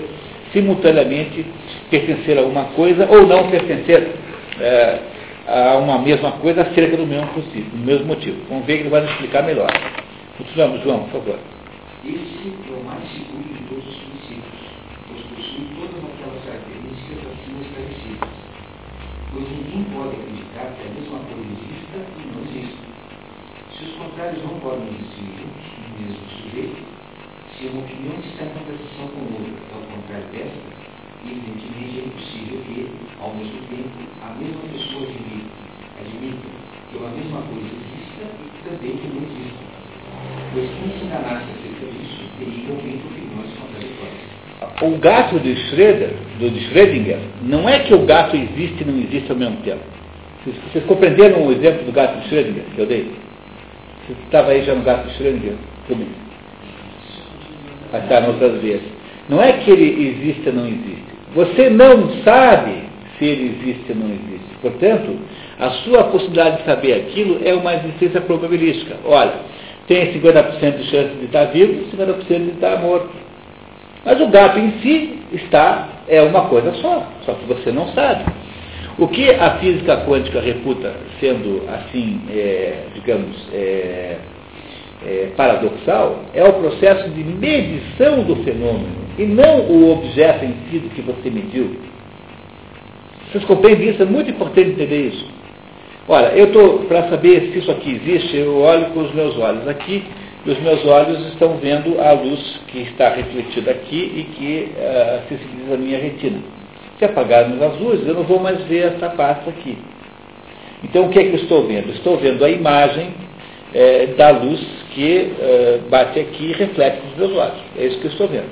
simultaneamente 0.53 1.45
pertencer 1.89 2.38
a 2.38 2.41
uma 2.41 2.66
coisa 2.66 3.08
ou 3.10 3.28
não 3.28 3.49
pertencer. 3.49 4.12
É, 4.60 4.99
a 5.47 5.78
uma 5.78 5.99
mesma 5.99 6.32
coisa 6.34 6.62
acerca 6.62 6.97
do 6.97 7.06
mesmo, 7.06 7.28
possível, 7.28 7.70
do 7.70 7.78
mesmo 7.78 8.06
motivo. 8.08 8.38
Vamos 8.49 8.66
ver 8.66 8.78
que 8.78 8.82
ele 8.82 8.89
vai 8.89 9.01
nos 9.01 9.12
explicar 9.12 9.43
melhor. 9.43 9.70
Continuamos, 10.38 10.82
João, 10.82 11.03
por 11.03 11.22
favor. 11.22 11.39
Esse 12.03 12.49
é 12.49 12.74
o 12.74 12.84
mais 12.84 13.03
seguro 13.12 13.45
de 13.53 13.64
todos 13.70 13.86
os 13.88 13.95
princípios, 13.95 14.62
pois 15.08 15.22
possui 15.22 15.66
todas 15.78 16.01
aquelas 16.01 16.41
características 16.45 17.30
acima 17.30 17.62
esclarecidas. 17.62 18.36
Pois 19.32 19.45
ninguém 19.49 19.84
pode 19.93 20.16
acreditar 20.18 20.74
que 20.74 20.82
a 20.82 20.91
mesma 20.97 21.20
coisa 21.30 21.45
exista 21.45 21.97
e 22.18 22.26
não 22.26 22.41
exista. 22.45 22.86
Se 23.78 23.84
os 23.86 23.95
contrários 23.95 24.43
não 24.43 24.60
podem 24.60 24.88
existir 24.89 25.30
juntos 25.30 25.66
no 25.78 25.89
mesmo 26.01 26.26
sujeito, 26.41 26.95
se 27.58 27.68
uma 27.68 27.82
opinião 27.82 28.16
está 28.20 28.43
em 28.43 28.49
contradição 28.51 29.08
com 29.16 29.32
outra, 29.32 29.56
ao 29.72 29.82
contrário 29.88 30.28
desta, 30.28 30.60
evidentemente 31.24 31.99
é 31.99 32.03
impossível 32.03 32.60
que, 32.68 32.91
ao 33.22 33.32
mesmo 33.32 33.60
tempo, 33.72 33.95
a 34.20 34.30
mesma 34.36 34.62
pessoa 34.76 35.08
admita, 35.08 35.56
admita 36.03 36.47
que 36.91 36.97
uma 36.97 37.10
mesma 37.16 37.41
coisa 37.47 37.72
exista 37.72 38.24
e 38.28 38.60
também 38.68 38.97
que 38.97 39.08
não 39.08 39.24
exista. 39.24 39.64
Pois 40.51 40.70
quem 40.70 40.99
se 40.99 41.06
enganasse 41.06 41.47
acerca 41.56 41.86
disso 41.95 42.24
teria 42.39 42.60
igualmente 42.60 43.08
opiniões 43.08 43.51
contraditórias. 43.56 44.36
O 44.82 44.97
gato 44.99 45.39
de 45.39 45.53
do 46.39 46.49
de 46.49 46.60
Schrödinger, 46.68 47.20
não 47.41 47.70
é 47.70 47.80
que 47.80 47.93
o 47.93 48.06
gato 48.06 48.36
existe 48.36 48.82
e 48.82 48.86
não 48.86 48.99
existe 48.99 49.32
ao 49.32 49.38
mesmo 49.38 49.58
tempo. 49.64 49.84
Vocês, 50.43 50.58
vocês 50.72 50.86
compreenderam 50.86 51.47
o 51.47 51.51
exemplo 51.53 51.86
do 51.86 51.91
gato 51.93 52.20
de 52.20 52.28
Schrödinger 52.28 52.64
que 52.76 52.80
eu 52.80 52.86
dei? 52.86 53.12
Você 54.06 54.14
estava 54.26 54.51
aí 54.51 54.66
já 54.66 54.76
no 54.76 54.84
gato 54.84 55.08
de 55.08 55.16
Schrödinger? 55.16 55.56
Como? 55.88 56.24
Nas 58.00 58.28
outras 58.28 58.62
vezes. 58.62 58.84
Não 59.30 59.41
é 59.41 59.54
que 59.54 59.72
ele 59.72 60.08
existe 60.10 60.50
ou 60.50 60.56
não 60.56 60.68
existe. 60.68 61.06
Você 61.34 61.70
não 61.70 62.10
sabe 62.24 62.84
se 63.18 63.26
ele 63.26 63.58
existe 63.60 63.91
ou 63.91 63.98
não 63.98 64.10
existe. 64.10 64.56
Portanto, 64.62 65.18
a 65.60 65.70
sua 65.84 66.06
possibilidade 66.06 66.58
de 66.58 66.66
saber 66.66 66.93
aquilo 66.93 67.39
é 67.43 67.54
uma 67.54 67.74
existência 67.76 68.22
probabilística. 68.22 68.96
Olha, 69.06 69.34
tem 69.88 70.14
50% 70.14 70.78
de 70.78 70.84
chance 70.86 71.16
de 71.16 71.26
estar 71.26 71.46
vivo 71.46 71.74
e 71.74 71.98
50% 71.98 72.26
de 72.28 72.52
estar 72.52 72.80
morto. 72.82 73.10
Mas 74.04 74.22
o 74.22 74.28
gato 74.28 74.60
em 74.60 74.72
si 74.82 75.20
está, 75.34 75.89
é 76.08 76.22
uma 76.22 76.48
coisa 76.48 76.74
só, 76.76 77.08
só 77.26 77.34
que 77.34 77.46
você 77.46 77.72
não 77.72 77.88
sabe. 77.89 78.26
O 78.98 79.08
que 79.08 79.30
a 79.30 79.58
física 79.58 80.06
quântica 80.06 80.39
reputa 80.39 80.93
sendo 81.20 81.64
assim, 81.68 82.22
é, 82.30 82.86
digamos, 82.93 83.48
é, 83.52 84.18
é, 85.06 85.30
paradoxal 85.38 86.24
é 86.34 86.43
o 86.43 86.53
processo 86.53 87.10
de 87.10 87.24
medição 87.24 88.24
do 88.24 88.38
fenômeno 88.38 89.06
e 89.18 89.26
não 89.26 89.62
o 89.62 89.91
objeto 89.91 90.45
em 90.45 90.56
si 90.70 90.80
do 90.80 90.89
que 90.89 91.01
você 91.01 91.30
mediu. 91.30 91.78
Vocês 93.32 93.45
compreendem 93.45 93.89
isso? 93.89 94.01
É 94.01 94.06
muito 94.06 94.30
importante 94.30 94.70
entender 94.72 95.08
isso. 95.08 95.26
Olha, 96.08 96.28
eu 96.28 96.47
estou, 96.47 96.80
para 96.86 97.10
saber 97.10 97.51
se 97.51 97.60
isso 97.60 97.72
aqui 97.72 97.91
existe, 97.91 98.38
eu 98.38 98.60
olho 98.60 98.86
com 98.88 99.01
os 99.01 99.14
meus 99.14 99.38
olhos 99.38 99.68
aqui, 99.68 100.03
e 100.45 100.51
os 100.51 100.60
meus 100.62 100.86
olhos 100.86 101.28
estão 101.30 101.58
vendo 101.58 101.99
a 101.99 102.12
luz 102.12 102.62
que 102.68 102.82
está 102.82 103.10
refletida 103.10 103.72
aqui 103.72 103.97
e 104.16 104.24
que 104.36 104.72
uh, 104.72 105.28
sensibiliza 105.28 105.74
a 105.74 105.78
minha 105.78 105.97
retina. 105.97 106.38
Se 106.99 107.06
apagarmos 107.06 107.60
as 107.62 107.80
luzes, 107.80 108.08
eu 108.08 108.14
não 108.14 108.24
vou 108.24 108.39
mais 108.39 108.62
ver 108.66 108.93
essa 108.93 109.10
parte 109.10 109.49
aqui. 109.49 109.78
Então, 110.84 111.06
o 111.06 111.10
que 111.10 111.18
é 111.18 111.24
que 111.24 111.30
eu 111.30 111.36
estou 111.41 111.66
vendo? 111.66 111.91
Estou 111.91 112.18
vendo 112.18 112.45
a 112.45 112.49
imagem 112.49 113.10
é, 113.74 114.06
da 114.18 114.30
luz 114.30 114.64
que 114.96 115.34
é, 115.39 115.80
bate 115.89 116.20
aqui 116.20 116.46
e 116.46 116.54
reflete 116.54 117.02
nos 117.06 117.18
meus 117.18 117.38
olhos. 117.38 117.62
É 117.78 117.86
isso 117.86 118.00
que 118.00 118.06
eu 118.06 118.12
estou 118.12 118.28
vendo. 118.28 118.50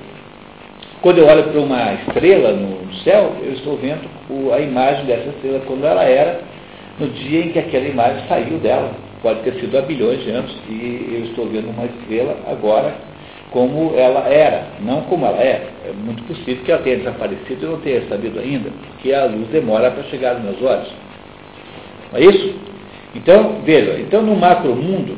Quando 1.02 1.18
eu 1.18 1.26
olho 1.26 1.44
para 1.44 1.60
uma 1.60 1.94
estrela 1.94 2.52
no 2.52 2.94
céu, 3.04 3.34
eu 3.42 3.54
estou 3.54 3.78
vendo 3.78 4.08
a 4.54 4.60
imagem 4.60 5.06
dessa 5.06 5.30
estrela 5.30 5.62
quando 5.66 5.86
ela 5.86 6.04
era, 6.04 6.42
no 7.00 7.08
dia 7.08 7.46
em 7.46 7.50
que 7.50 7.60
aquela 7.60 7.88
imagem 7.88 8.28
saiu 8.28 8.58
dela. 8.60 8.92
Pode 9.22 9.40
ter 9.40 9.54
sido 9.54 9.78
há 9.78 9.82
bilhões 9.82 10.22
de 10.22 10.32
anos 10.32 10.54
e 10.70 11.14
eu 11.14 11.26
estou 11.30 11.48
vendo 11.48 11.70
uma 11.70 11.86
estrela 11.86 12.38
agora 12.46 12.94
como 13.52 13.94
ela 13.96 14.28
era, 14.28 14.66
não 14.82 15.02
como 15.02 15.26
ela 15.26 15.42
é. 15.42 15.68
É 15.86 15.92
muito 15.94 16.24
possível 16.24 16.64
que 16.66 16.72
ela 16.72 16.82
tenha 16.82 16.98
desaparecido 16.98 17.62
e 17.62 17.64
eu 17.64 17.72
não 17.72 17.80
tenha 17.80 18.02
sabido 18.10 18.40
ainda, 18.40 18.70
porque 18.88 19.14
a 19.14 19.26
luz 19.26 19.48
demora 19.48 19.92
para 19.92 20.04
chegar 20.06 20.36
nos 20.36 20.44
meus 20.44 20.62
olhos. 20.62 20.92
Não 22.12 22.20
é 22.20 22.24
isso? 22.26 22.56
Então, 23.16 23.62
veja, 23.64 24.00
então 24.00 24.22
no 24.22 24.36
macro 24.36 24.76
mundo, 24.76 25.16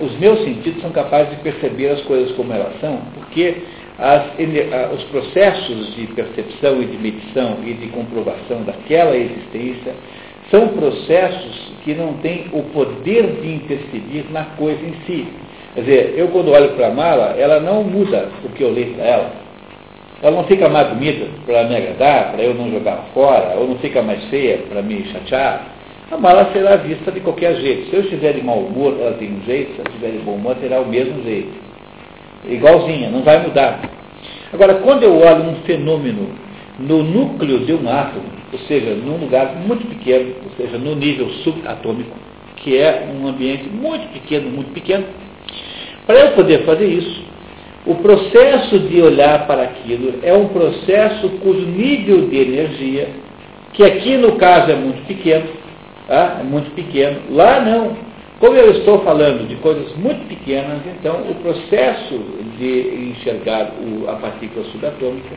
os 0.00 0.18
meus 0.18 0.42
sentidos 0.42 0.80
são 0.80 0.90
capazes 0.90 1.30
de 1.30 1.42
perceber 1.42 1.88
as 1.90 2.00
coisas 2.02 2.32
como 2.32 2.52
elas 2.52 2.80
são, 2.80 2.98
porque 3.14 3.56
as, 3.98 4.24
os 4.94 5.04
processos 5.04 5.94
de 5.94 6.06
percepção 6.08 6.82
e 6.82 6.86
de 6.86 6.96
medição 6.96 7.58
e 7.64 7.74
de 7.74 7.88
comprovação 7.88 8.62
daquela 8.64 9.16
existência 9.16 9.94
são 10.50 10.68
processos 10.68 11.72
que 11.84 11.94
não 11.94 12.14
têm 12.14 12.46
o 12.52 12.62
poder 12.64 13.26
de 13.42 13.54
interferir 13.54 14.26
na 14.30 14.44
coisa 14.56 14.80
em 14.82 14.94
si. 15.06 15.26
Quer 15.74 15.80
dizer, 15.80 16.14
eu 16.16 16.28
quando 16.28 16.52
olho 16.52 16.70
para 16.70 16.88
a 16.88 16.90
mala, 16.90 17.34
ela 17.38 17.60
não 17.60 17.84
muda 17.84 18.28
o 18.44 18.48
que 18.50 18.62
eu 18.62 18.72
leio 18.72 18.94
para 18.94 19.04
ela. 19.04 19.32
Ela 20.22 20.36
não 20.36 20.44
fica 20.44 20.68
mais 20.68 20.88
bonita 20.88 21.26
para 21.44 21.64
me 21.64 21.76
agradar, 21.76 22.32
para 22.32 22.42
eu 22.42 22.54
não 22.54 22.70
jogar 22.70 23.04
fora, 23.12 23.56
ou 23.58 23.68
não 23.68 23.76
fica 23.78 24.00
mais 24.00 24.24
feia 24.26 24.58
para 24.68 24.80
me 24.80 25.04
chatear. 25.12 25.75
A 26.10 26.16
mala 26.16 26.50
será 26.52 26.76
vista 26.76 27.10
de 27.10 27.20
qualquer 27.20 27.56
jeito. 27.56 27.90
Se 27.90 27.96
eu 27.96 28.02
estiver 28.02 28.34
de 28.34 28.42
mau 28.42 28.58
humor, 28.58 28.96
ela 29.00 29.14
tem 29.14 29.32
um 29.32 29.42
jeito, 29.42 29.72
se 29.74 29.78
eu 29.78 29.84
estiver 29.86 30.12
de 30.12 30.18
bom 30.18 30.34
humor, 30.34 30.54
terá 30.56 30.80
o 30.80 30.86
mesmo 30.86 31.22
jeito 31.22 31.66
igualzinha, 32.48 33.10
não 33.10 33.22
vai 33.22 33.42
mudar. 33.42 33.80
Agora, 34.52 34.74
quando 34.74 35.02
eu 35.02 35.16
olho 35.18 35.42
um 35.44 35.56
fenômeno 35.64 36.28
no 36.78 37.02
núcleo 37.02 37.60
de 37.60 37.72
um 37.72 37.88
átomo, 37.88 38.26
ou 38.52 38.58
seja, 38.60 38.94
num 38.94 39.16
lugar 39.16 39.56
muito 39.56 39.86
pequeno, 39.86 40.34
ou 40.44 40.50
seja, 40.56 40.78
no 40.78 40.94
nível 40.94 41.28
subatômico, 41.42 42.16
que 42.56 42.76
é 42.76 43.08
um 43.12 43.26
ambiente 43.26 43.68
muito 43.68 44.08
pequeno, 44.12 44.50
muito 44.50 44.72
pequeno, 44.72 45.04
para 46.06 46.20
eu 46.20 46.32
poder 46.32 46.64
fazer 46.64 46.86
isso, 46.86 47.24
o 47.84 47.94
processo 47.96 48.78
de 48.80 49.00
olhar 49.00 49.46
para 49.46 49.62
aquilo 49.62 50.14
é 50.22 50.32
um 50.32 50.48
processo 50.48 51.28
cujo 51.40 51.66
nível 51.66 52.28
de 52.28 52.36
energia, 52.36 53.08
que 53.72 53.82
aqui 53.84 54.16
no 54.16 54.36
caso 54.36 54.70
é 54.70 54.74
muito 54.74 55.06
pequeno, 55.06 55.46
tá? 56.06 56.38
é 56.40 56.42
muito 56.42 56.74
pequeno, 56.74 57.20
lá 57.30 57.60
não, 57.60 57.96
como 58.38 58.54
eu 58.54 58.70
estou 58.72 58.98
falando 59.02 59.48
de 59.48 59.56
coisas 59.56 59.96
muito 59.96 60.28
pequenas, 60.28 60.80
então 60.86 61.22
o 61.22 61.34
processo 61.36 62.18
de 62.58 63.12
enxergar 63.12 63.72
o, 63.80 64.10
a 64.10 64.16
partícula 64.16 64.64
subatômica, 64.66 65.34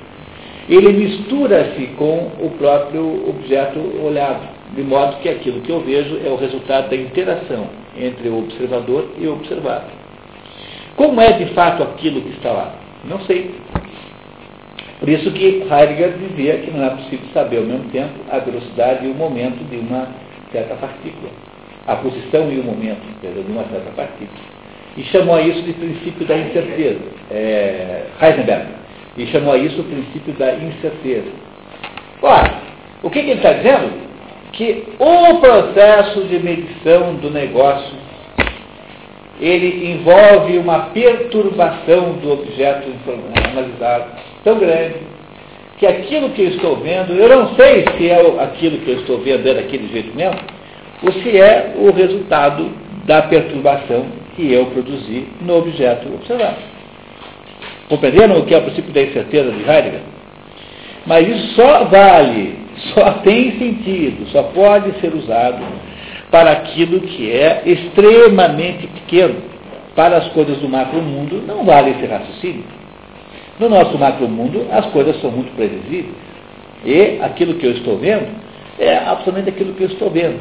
ele 0.68 0.92
mistura-se 0.92 1.88
com 1.98 2.30
o 2.40 2.52
próprio 2.58 3.30
objeto 3.30 3.80
olhado, 4.04 4.48
de 4.76 4.84
modo 4.84 5.18
que 5.22 5.30
aquilo 5.30 5.62
que 5.62 5.72
eu 5.72 5.80
vejo 5.80 6.20
é 6.26 6.30
o 6.30 6.36
resultado 6.36 6.90
da 6.90 6.96
interação 6.96 7.68
entre 7.98 8.28
o 8.28 8.40
observador 8.40 9.06
e 9.18 9.28
o 9.28 9.34
observado. 9.34 9.86
Como 10.98 11.22
é 11.22 11.32
de 11.32 11.46
fato 11.54 11.82
aquilo 11.82 12.22
que 12.22 12.32
está 12.32 12.52
lá? 12.52 12.76
Não 13.06 13.22
sei. 13.22 13.56
Por 15.00 15.08
isso 15.08 15.32
que 15.32 15.64
Heidegger 15.72 16.18
dizia 16.18 16.58
que 16.58 16.72
não 16.72 16.84
é 16.84 16.90
possível 16.90 17.26
saber 17.34 17.60
ao 17.60 17.64
mesmo 17.64 17.90
tempo 17.90 18.14
a 18.30 18.40
velocidade 18.40 19.08
e 19.08 19.10
o 19.10 19.16
momento 19.16 19.64
de 19.70 19.78
uma 19.78 20.10
certa 20.52 20.76
partícula. 20.76 21.32
A 21.88 21.96
posição 21.96 22.52
e 22.52 22.60
o 22.60 22.64
momento 22.64 23.02
de 23.22 23.52
uma 23.52 23.64
certa 23.66 23.92
partícula. 23.92 24.40
E 24.98 25.04
chamou 25.04 25.36
a 25.36 25.42
isso 25.42 25.62
de 25.62 25.74
princípio 25.74 26.26
da 26.26 26.38
incerteza. 26.38 27.00
É, 27.32 28.06
Heisenberg. 28.22 28.68
E 29.18 29.26
chamou 29.28 29.54
a 29.54 29.58
isso 29.58 29.82
o 29.82 29.86
princípio 29.86 30.34
da 30.34 30.54
incerteza. 30.56 31.32
Ora, 32.22 32.62
o 33.02 33.10
que, 33.10 33.24
que 33.24 33.30
ele 33.30 33.40
está 33.40 33.54
dizendo? 33.54 33.92
Que 34.54 34.84
o 35.00 35.40
processo 35.40 36.24
de 36.26 36.40
medição 36.40 37.16
do 37.16 37.30
negócio 37.30 37.96
ele 39.40 39.92
envolve 39.92 40.58
uma 40.58 40.90
perturbação 40.90 42.14
do 42.14 42.34
objeto 42.34 42.90
analisado 43.50 44.06
tão 44.44 44.60
grande 44.60 45.09
que 45.80 45.88
aquilo 45.88 46.30
que 46.32 46.42
eu 46.42 46.50
estou 46.50 46.76
vendo, 46.76 47.14
eu 47.14 47.30
não 47.30 47.56
sei 47.56 47.86
se 47.98 48.10
é 48.10 48.44
aquilo 48.44 48.80
que 48.80 48.92
eu 48.92 49.00
estou 49.00 49.20
vendo 49.20 49.48
é 49.48 49.54
daquele 49.54 49.88
jeito 49.88 50.14
mesmo, 50.16 50.38
ou 51.02 51.12
se 51.14 51.38
é 51.38 51.74
o 51.78 51.90
resultado 51.92 52.70
da 53.06 53.22
perturbação 53.22 54.06
que 54.36 54.52
eu 54.52 54.66
produzi 54.68 55.26
no 55.42 55.58
objeto 55.58 56.14
observado. 56.14 56.58
Compreenderam 57.88 58.40
o 58.40 58.46
que 58.46 58.54
é 58.54 58.58
o 58.58 58.62
princípio 58.64 58.92
da 58.92 59.02
incerteza 59.02 59.52
de 59.52 59.60
Heidegger? 59.62 60.02
Mas 61.06 61.28
isso 61.28 61.56
só 61.56 61.86
vale, 61.86 62.60
só 62.94 63.14
tem 63.24 63.58
sentido, 63.58 64.28
só 64.32 64.44
pode 64.44 65.00
ser 65.00 65.16
usado 65.16 65.64
para 66.30 66.52
aquilo 66.52 67.00
que 67.00 67.32
é 67.32 67.64
extremamente 67.66 68.86
pequeno. 68.86 69.36
Para 69.96 70.18
as 70.18 70.28
coisas 70.30 70.58
do 70.58 70.70
macro-mundo 70.70 71.42
não 71.48 71.66
vale 71.66 71.92
esse 71.92 72.06
raciocínio. 72.06 72.79
No 73.60 73.68
nosso 73.68 73.98
macro-mundo, 73.98 74.68
as 74.72 74.86
coisas 74.88 75.20
são 75.22 75.32
muito 75.32 75.54
previsíveis. 75.56 76.16
E 76.86 77.20
aquilo 77.22 77.56
que 77.56 77.66
eu 77.66 77.72
estou 77.74 77.98
vendo 77.98 78.28
é 78.80 78.98
absolutamente 78.98 79.50
aquilo 79.50 79.74
que 79.74 79.84
eu 79.84 79.90
estou 79.90 80.10
vendo. 80.10 80.40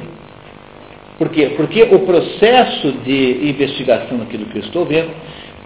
Por 1.19 1.29
quê? 1.31 1.53
Porque 1.57 1.83
o 1.83 1.99
processo 2.01 2.93
de 3.05 3.49
investigação 3.51 4.19
daquilo 4.19 4.47
que 4.47 4.59
eu 4.59 4.63
estou 4.63 4.85
vendo, 4.85 5.11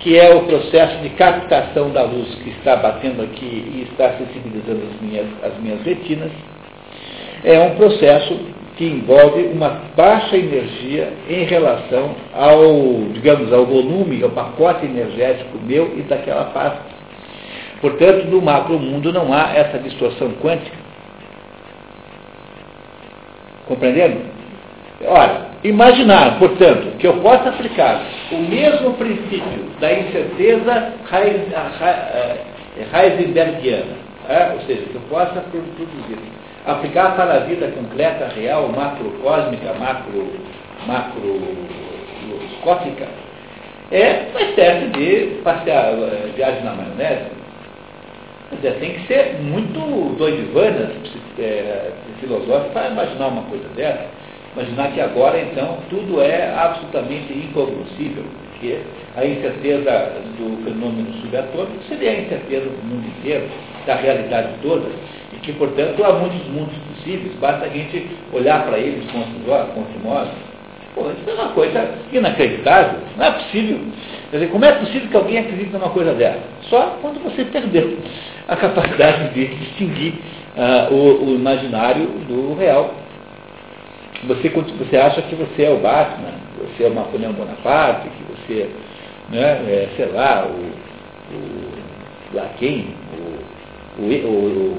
que 0.00 0.18
é 0.18 0.34
o 0.34 0.44
processo 0.44 0.96
de 1.02 1.10
captação 1.10 1.90
da 1.90 2.02
luz 2.04 2.34
que 2.36 2.50
está 2.50 2.76
batendo 2.76 3.22
aqui 3.22 3.44
e 3.44 3.86
está 3.92 4.14
sensibilizando 4.16 4.80
as 4.90 5.00
minhas, 5.02 5.26
as 5.42 5.58
minhas 5.58 5.82
retinas, 5.82 6.30
é 7.44 7.60
um 7.60 7.74
processo 7.74 8.34
que 8.76 8.84
envolve 8.86 9.42
uma 9.52 9.82
baixa 9.94 10.36
energia 10.36 11.12
em 11.28 11.44
relação 11.44 12.14
ao, 12.32 13.12
digamos, 13.12 13.52
ao 13.52 13.66
volume, 13.66 14.22
ao 14.22 14.30
pacote 14.30 14.86
energético 14.86 15.58
meu 15.58 15.92
e 15.98 16.02
daquela 16.02 16.44
parte. 16.46 16.91
Portanto, 17.82 18.24
no 18.26 18.40
macro 18.40 18.78
mundo 18.78 19.12
não 19.12 19.34
há 19.34 19.50
essa 19.56 19.76
distorção 19.80 20.30
quântica. 20.40 20.76
Compreendendo? 23.66 24.20
Ora, 25.04 25.48
imaginar, 25.64 26.38
portanto, 26.38 26.96
que 26.98 27.08
eu 27.08 27.14
possa 27.14 27.48
aplicar 27.48 28.00
o 28.30 28.36
mesmo 28.36 28.94
princípio 28.94 29.64
da 29.80 29.92
incerteza 29.92 30.92
heisenbergiana, 32.92 33.96
é? 34.28 34.52
ou 34.54 34.60
seja, 34.60 34.82
que 34.82 34.94
eu 34.94 35.00
possa 35.10 35.40
produzir, 35.40 36.18
aplicar 36.64 37.16
para 37.16 37.34
a 37.34 37.40
vida 37.40 37.66
concreta, 37.66 38.28
real, 38.28 38.68
macrocósmica, 38.68 39.74
macro, 39.74 40.36
macroscópica, 40.86 43.08
é 43.90 44.26
uma 44.30 44.40
espécie 44.40 44.86
de 44.86 45.40
passear, 45.42 45.92
viagem 46.36 46.62
na 46.62 46.74
maionese, 46.74 47.41
dizer, 48.56 48.74
tem 48.78 48.94
que 48.94 49.06
ser 49.06 49.36
muito 49.42 50.16
doidivanas 50.16 50.90
é, 51.38 51.92
filosóficas 52.20 52.72
para 52.72 52.88
imaginar 52.88 53.28
uma 53.28 53.42
coisa 53.42 53.68
dessa. 53.76 54.06
Imaginar 54.54 54.92
que 54.92 55.00
agora, 55.00 55.40
então, 55.40 55.78
tudo 55.88 56.20
é 56.20 56.52
absolutamente 56.54 57.32
incognoscível, 57.32 58.22
porque 58.50 58.80
a 59.16 59.24
incerteza 59.24 60.12
do 60.36 60.62
fenômeno 60.62 61.10
subatômico 61.22 61.82
seria 61.88 62.10
a 62.10 62.20
incerteza 62.20 62.66
do 62.66 62.84
mundo 62.84 63.06
inteiro, 63.18 63.46
da 63.86 63.94
realidade 63.94 64.50
toda, 64.62 64.88
e 65.32 65.36
que, 65.36 65.54
portanto, 65.54 66.04
há 66.04 66.12
muitos 66.12 66.46
mundos 66.48 66.76
possíveis, 66.88 67.34
basta 67.40 67.64
a 67.64 67.68
gente 67.68 68.06
olhar 68.32 68.66
para 68.66 68.78
eles 68.78 69.10
com 69.10 69.20
os. 69.20 69.32
Pô, 70.94 71.10
isso 71.10 71.30
é 71.30 71.32
uma 71.32 71.48
coisa 71.54 71.90
inacreditável, 72.12 73.00
não 73.16 73.24
é 73.24 73.30
possível. 73.30 73.80
Quer 74.30 74.36
dizer, 74.36 74.50
como 74.50 74.64
é 74.66 74.72
possível 74.72 75.08
que 75.08 75.16
alguém 75.16 75.38
acredite 75.38 75.72
numa 75.72 75.88
coisa 75.88 76.12
dessa? 76.12 76.40
Só 76.68 76.98
quando 77.00 77.22
você 77.22 77.44
perdeu 77.46 77.96
a 78.48 78.56
capacidade 78.56 79.34
de 79.34 79.46
distinguir 79.46 80.14
uh, 80.56 80.92
o, 80.92 81.30
o, 81.30 81.34
imaginário 81.34 82.06
do 82.28 82.54
real. 82.54 82.94
Você, 84.26 84.48
você 84.48 84.96
acha 84.96 85.22
que 85.22 85.34
você 85.34 85.64
é 85.64 85.70
o 85.70 85.78
Batman, 85.78 86.32
você 86.58 86.84
é 86.84 86.88
o 86.88 86.94
Napoleão 86.94 87.32
Bonaparte, 87.32 88.08
que 88.08 88.24
você, 88.24 88.70
né, 89.30 89.40
é, 89.40 89.88
sei 89.96 90.06
lá, 90.06 90.46
o, 90.46 91.34
o 91.34 91.72
lá 92.34 92.48
quem, 92.58 92.94
o, 93.98 94.02
o, 94.02 94.04
o, 94.04 94.78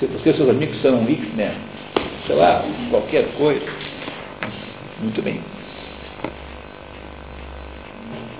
você 0.00 0.30
e 0.30 0.34
seus 0.34 0.48
amigos 0.48 0.80
são 0.82 1.04
X-Men, 1.06 1.52
sei 2.26 2.36
lá, 2.36 2.64
qualquer 2.90 3.26
coisa. 3.36 3.66
Muito 5.00 5.22
bem. 5.22 5.40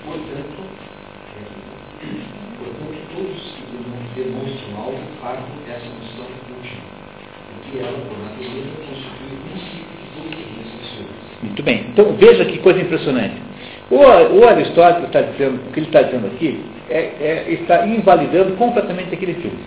Portanto, 0.04 0.62
portanto 2.58 3.02
todos 3.14 3.62
demonstram 4.22 4.76
algo 4.76 4.98
para 5.20 5.38
essa 5.68 5.86
noção 5.86 6.26
última, 6.56 6.82
que 7.70 7.78
ela, 7.78 7.98
por 8.08 8.18
natureza, 8.18 8.70
constitui 8.86 9.32
o 9.32 9.42
princípio 9.48 9.92
de. 11.40 11.46
Muito 11.46 11.62
bem. 11.62 11.86
Então, 11.92 12.14
veja 12.14 12.44
que 12.44 12.58
coisa 12.58 12.80
impressionante. 12.80 13.34
O, 13.90 13.96
o 13.96 14.48
Aristóteles 14.48 15.06
está 15.06 15.20
dizendo, 15.20 15.60
o 15.68 15.72
que 15.72 15.80
ele 15.80 15.86
está 15.86 16.02
dizendo 16.02 16.26
aqui, 16.28 16.64
é, 16.88 16.98
é, 16.98 17.46
está 17.50 17.86
invalidando 17.86 18.52
completamente 18.56 19.12
aquele 19.12 19.34
filme. 19.34 19.58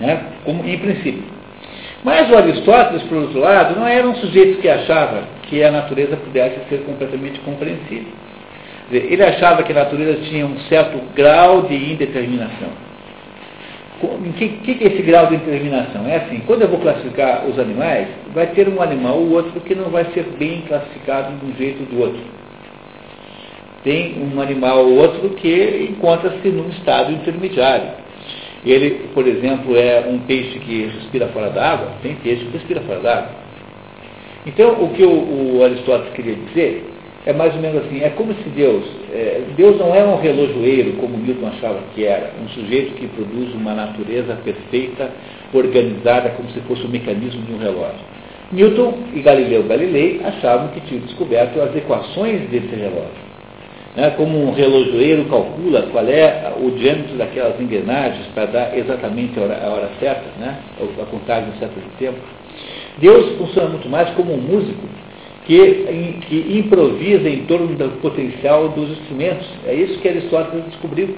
Né? 0.00 0.22
Como, 0.44 0.66
em 0.66 0.78
princípio. 0.78 1.22
Mas 2.04 2.30
o 2.30 2.36
Aristóteles, 2.36 3.02
por 3.04 3.18
outro 3.18 3.40
lado, 3.40 3.78
não 3.78 3.86
era 3.86 4.06
um 4.06 4.14
sujeito 4.14 4.60
que 4.60 4.68
achava 4.68 5.24
que 5.42 5.62
a 5.62 5.70
natureza 5.70 6.16
pudesse 6.16 6.56
ser 6.68 6.84
completamente 6.84 7.40
compreensível. 7.40 8.12
Ele 8.90 9.22
achava 9.24 9.64
que 9.64 9.72
a 9.72 9.74
natureza 9.74 10.20
tinha 10.22 10.46
um 10.46 10.58
certo 10.60 10.98
grau 11.14 11.62
de 11.62 11.74
indeterminação. 11.74 12.85
O 14.02 14.32
que, 14.34 14.48
que, 14.48 14.84
é 14.84 14.88
esse 14.88 15.02
grau 15.02 15.26
de 15.26 15.38
determinação? 15.38 16.06
É 16.06 16.16
assim, 16.16 16.40
quando 16.46 16.62
eu 16.62 16.68
vou 16.68 16.80
classificar 16.80 17.46
os 17.46 17.58
animais, 17.58 18.08
vai 18.34 18.46
ter 18.48 18.68
um 18.68 18.82
animal 18.82 19.16
ou 19.16 19.30
outro 19.30 19.58
que 19.60 19.74
não 19.74 19.88
vai 19.88 20.04
ser 20.12 20.24
bem 20.38 20.62
classificado 20.68 21.34
de 21.36 21.46
um 21.46 21.56
jeito 21.56 21.80
ou 21.80 21.86
do 21.86 22.00
outro. 22.00 22.20
Tem 23.82 24.16
um 24.22 24.40
animal 24.40 24.84
ou 24.84 24.96
outro 24.96 25.30
que 25.30 25.88
encontra-se 25.90 26.48
num 26.48 26.68
estado 26.68 27.10
intermediário. 27.10 27.88
Ele, 28.66 29.08
por 29.14 29.26
exemplo, 29.26 29.76
é 29.76 30.04
um 30.06 30.18
peixe 30.18 30.58
que 30.58 30.86
respira 30.86 31.28
fora 31.28 31.48
d'água, 31.50 31.92
tem 32.02 32.16
peixe 32.16 32.44
que 32.44 32.50
respira 32.58 32.80
fora 32.82 33.00
d'água. 33.00 33.30
Então, 34.44 34.82
o 34.82 34.90
que 34.90 35.04
o, 35.04 35.56
o 35.56 35.64
Aristóteles 35.64 36.12
queria 36.12 36.34
dizer 36.34 36.95
é 37.26 37.32
mais 37.32 37.52
ou 37.56 37.60
menos 37.60 37.84
assim, 37.84 38.02
é 38.02 38.10
como 38.10 38.32
se 38.34 38.48
Deus, 38.50 38.84
é, 39.12 39.42
Deus 39.56 39.76
não 39.78 39.92
é 39.92 40.04
um 40.04 40.16
relojoeiro, 40.16 40.92
como 40.92 41.18
Newton 41.18 41.48
achava 41.48 41.80
que 41.92 42.04
era, 42.04 42.30
um 42.40 42.48
sujeito 42.50 42.94
que 42.94 43.08
produz 43.08 43.52
uma 43.52 43.74
natureza 43.74 44.38
perfeita, 44.44 45.10
organizada, 45.52 46.30
como 46.30 46.48
se 46.50 46.60
fosse 46.60 46.84
o 46.84 46.88
mecanismo 46.88 47.42
de 47.42 47.52
um 47.52 47.58
relógio. 47.58 47.98
Newton 48.52 48.94
e 49.12 49.20
Galileu 49.22 49.64
Galilei 49.64 50.20
achavam 50.24 50.68
que 50.68 50.80
tinham 50.82 51.02
descoberto 51.02 51.60
as 51.60 51.74
equações 51.74 52.48
desse 52.48 52.72
relógio. 52.76 53.26
Né? 53.96 54.10
Como 54.10 54.46
um 54.46 54.52
relojoeiro 54.52 55.24
calcula 55.24 55.82
qual 55.90 56.06
é 56.06 56.52
o 56.60 56.70
diâmetro 56.70 57.16
daquelas 57.16 57.60
engrenagens 57.60 58.24
para 58.34 58.46
dar 58.46 58.78
exatamente 58.78 59.36
a 59.36 59.42
hora, 59.42 59.60
a 59.64 59.68
hora 59.68 59.90
certa, 59.98 60.24
né? 60.38 60.58
a 60.80 61.06
contagem 61.06 61.50
certa 61.58 61.80
de 61.80 61.88
tempo. 61.98 62.18
Deus 62.98 63.36
funciona 63.36 63.70
muito 63.70 63.88
mais 63.88 64.08
como 64.10 64.32
um 64.32 64.40
músico 64.40 64.86
que, 65.46 66.18
que 66.28 66.58
improvisa 66.58 67.28
em 67.28 67.44
torno 67.46 67.68
do 67.68 68.00
potencial 68.00 68.68
dos 68.70 68.90
instrumentos. 68.90 69.46
É 69.66 69.74
isso 69.74 69.98
que 70.00 70.08
Aristóteles 70.08 70.64
descobriu. 70.66 71.14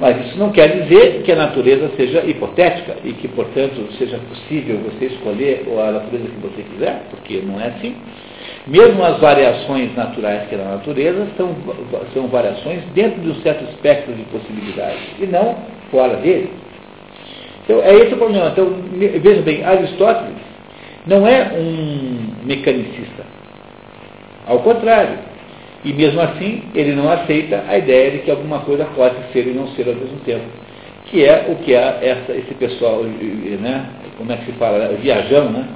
Mas 0.00 0.26
isso 0.26 0.38
não 0.38 0.50
quer 0.50 0.82
dizer 0.82 1.22
que 1.22 1.30
a 1.30 1.36
natureza 1.36 1.88
seja 1.96 2.24
hipotética 2.24 2.96
e 3.04 3.12
que, 3.12 3.28
portanto, 3.28 3.86
seja 3.96 4.18
possível 4.28 4.78
você 4.78 5.06
escolher 5.06 5.64
a 5.68 5.92
natureza 5.92 6.24
que 6.24 6.40
você 6.40 6.62
quiser, 6.62 7.04
porque 7.10 7.40
não 7.46 7.60
é 7.60 7.68
assim. 7.68 7.94
Mesmo 8.66 9.04
as 9.04 9.20
variações 9.20 9.94
naturais 9.94 10.48
que 10.48 10.56
é 10.56 10.58
na 10.58 10.76
natureza 10.76 11.28
são, 11.36 11.54
são 12.12 12.26
variações 12.26 12.82
dentro 12.92 13.20
de 13.20 13.30
um 13.30 13.34
certo 13.36 13.62
espectro 13.70 14.12
de 14.14 14.22
possibilidades 14.24 15.00
e 15.20 15.26
não 15.26 15.56
fora 15.90 16.16
dele. 16.16 16.50
Então, 17.62 17.80
é 17.80 17.94
esse 17.94 18.14
o 18.14 18.16
problema. 18.16 18.48
Então, 18.48 18.74
veja 19.22 19.42
bem, 19.42 19.64
Aristóteles 19.64 20.42
não 21.06 21.26
é 21.26 21.52
um 21.56 22.46
mecanicista. 22.46 23.33
Ao 24.46 24.58
contrário. 24.60 25.18
E 25.84 25.92
mesmo 25.92 26.20
assim, 26.20 26.62
ele 26.74 26.94
não 26.94 27.10
aceita 27.10 27.64
a 27.68 27.76
ideia 27.76 28.12
de 28.12 28.18
que 28.18 28.30
alguma 28.30 28.60
coisa 28.60 28.86
pode 28.96 29.16
ser 29.32 29.46
e 29.46 29.50
não 29.50 29.68
ser 29.68 29.86
ao 29.88 29.94
mesmo 29.94 30.18
tempo. 30.24 30.44
Que 31.06 31.24
é 31.24 31.46
o 31.48 31.56
que 31.56 31.74
é 31.74 31.98
essa, 32.02 32.32
esse 32.32 32.54
pessoal, 32.54 33.02
né, 33.02 33.86
como 34.16 34.32
é 34.32 34.36
que 34.36 34.46
se 34.46 34.52
fala, 34.52 34.88
viajão, 35.00 35.50
né? 35.50 35.68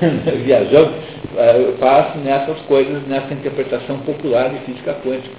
viajão, 0.44 0.86
uh, 0.86 1.78
faz 1.78 2.16
nessas 2.24 2.58
coisas, 2.62 3.06
nessa 3.06 3.32
interpretação 3.32 3.98
popular 3.98 4.50
de 4.50 4.58
física 4.60 4.94
quântica. 5.04 5.34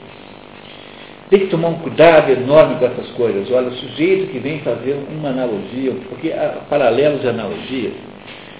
Tem 1.29 1.39
que 1.39 1.47
tomar 1.47 1.69
um 1.69 1.79
cuidado 1.79 2.31
enorme 2.31 2.75
com 2.75 2.85
essas 2.85 3.09
coisas. 3.11 3.51
Olha, 3.51 3.67
o 3.67 3.73
sujeito 3.73 4.31
que 4.31 4.39
vem 4.39 4.59
fazer 4.59 4.95
uma 5.09 5.29
analogia, 5.29 5.91
porque 6.07 6.31
paralelos 6.69 7.23
e 7.23 7.27
analogias 7.27 7.93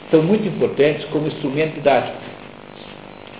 são 0.09 0.23
muito 0.23 0.47
importantes 0.47 1.05
como 1.05 1.27
instrumento 1.27 1.75
didático. 1.75 2.17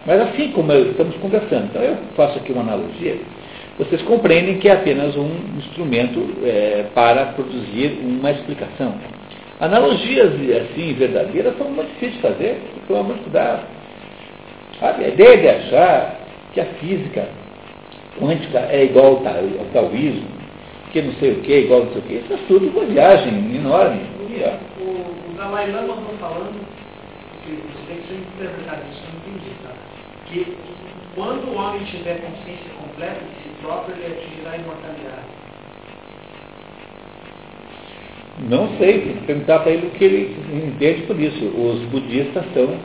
Mas 0.06 0.22
assim 0.22 0.51
como 0.51 0.72
estamos 0.72 1.16
conversando, 1.18 1.66
então 1.66 1.82
eu 1.82 1.97
faço 2.16 2.38
aqui 2.38 2.51
uma 2.51 2.62
analogia, 2.62 3.18
vocês 3.78 4.01
compreendem 4.03 4.58
que 4.60 4.70
é 4.70 4.74
apenas 4.74 5.16
um 5.16 5.30
instrumento 5.58 6.20
é, 6.43 6.86
para 6.93 7.26
produzir 7.28 7.99
uma 8.01 8.32
explicação. 8.32 8.93
Analogias 9.60 10.34
assim 10.34 10.93
verdadeiras 10.93 11.58
são 11.58 11.70
muito 11.70 11.89
difíceis 11.93 12.14
de 12.16 12.22
fazer, 12.22 12.62
então 12.84 13.03
muito 13.03 13.24
cuidado. 13.24 13.66
Sabe? 14.80 15.06
A 15.06 15.08
ideia 15.08 15.38
de 15.38 15.47
achar 15.47 16.20
que 16.53 16.62
a 16.62 16.66
física 16.66 17.28
quântica 18.20 18.60
é 18.70 18.86
igual 18.86 19.22
ao, 19.26 19.60
ao 19.60 19.66
taoísmo, 19.74 20.28
que 20.91 21.01
não 21.01 21.14
sei 21.16 21.32
o 21.34 21.41
que, 21.41 21.60
igual 21.60 21.86
não 21.86 21.91
sei 21.91 21.99
o 21.99 22.03
que, 22.03 22.14
isso 22.14 22.34
é 22.34 22.38
tudo 22.47 22.70
uma 22.70 22.86
viagem 22.86 23.34
enorme. 23.56 24.01
O, 24.80 24.84
o 24.84 25.34
Dalai 25.38 25.72
Lama 25.72 25.97
está 26.12 26.28
falando, 26.28 26.66
que 27.43 27.51
você 27.51 27.88
tem 27.88 27.97
que 27.97 28.08
ser 28.08 28.16
interpretado 28.16 28.82
isso, 28.91 29.01
eu 29.03 29.32
não 29.32 29.38
entendi, 29.38 29.56
tá? 29.64 29.72
Que 30.36 30.46
quando 31.16 31.48
o 31.48 31.56
homem 31.56 31.82
tiver 31.86 32.20
consciência 32.20 32.70
completa 32.78 33.22
de 33.22 33.42
si 33.42 33.50
próprio, 33.62 33.96
ele 33.96 34.16
atingirá 34.16 34.52
a 34.52 34.58
imortalidade. 34.58 35.28
Não 38.50 38.78
sei, 38.78 39.00
tem 39.00 39.14
que 39.14 39.26
perguntar 39.28 39.60
para 39.60 39.72
ele 39.72 39.88
o 39.88 39.92
que 39.92 40.04
ele 40.04 40.36
entende 40.54 41.04
por 41.04 41.18
isso. 41.18 41.46
Os 41.46 41.80
budistas 41.90 42.44
são, 42.54 42.78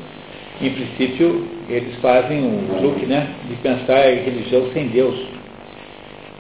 em 0.61 0.71
princípio, 0.71 1.45
eles 1.69 1.97
fazem 1.97 2.47
o 2.47 2.79
truque 2.79 3.07
né, 3.07 3.35
de 3.49 3.57
pensar 3.57 4.13
em 4.13 4.23
religião 4.23 4.71
sem 4.73 4.87
Deus. 4.87 5.19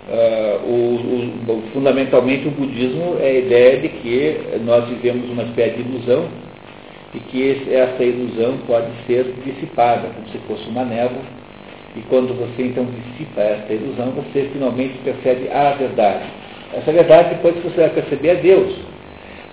Uh, 0.09 0.65
o, 0.65 1.53
o, 1.53 1.63
fundamentalmente 1.73 2.47
o 2.47 2.53
budismo 2.53 3.17
é 3.21 3.27
a 3.27 3.39
ideia 3.39 3.81
de 3.81 3.89
que 3.89 4.37
nós 4.65 4.89
vivemos 4.89 5.29
uma 5.29 5.43
espécie 5.43 5.83
de 5.83 5.89
ilusão 5.89 6.29
e 7.15 7.19
que 7.19 7.73
essa 7.73 8.05
ilusão 8.05 8.59
pode 8.67 8.91
ser 9.07 9.35
dissipada, 9.45 10.09
como 10.15 10.29
se 10.29 10.39
fosse 10.47 10.69
uma 10.69 10.85
névoa, 10.85 11.23
e 11.97 12.01
quando 12.03 12.35
você 12.35 12.63
então 12.63 12.85
dissipa 12.87 13.41
essa 13.41 13.73
ilusão, 13.73 14.13
você 14.13 14.49
finalmente 14.53 14.97
percebe 14.99 15.51
a 15.51 15.73
verdade. 15.73 16.25
Essa 16.73 16.93
verdade 16.93 17.31
depois 17.31 17.57
que 17.57 17.69
você 17.69 17.81
vai 17.81 17.91
perceber 17.91 18.29
é 18.29 18.35
Deus. 18.37 18.73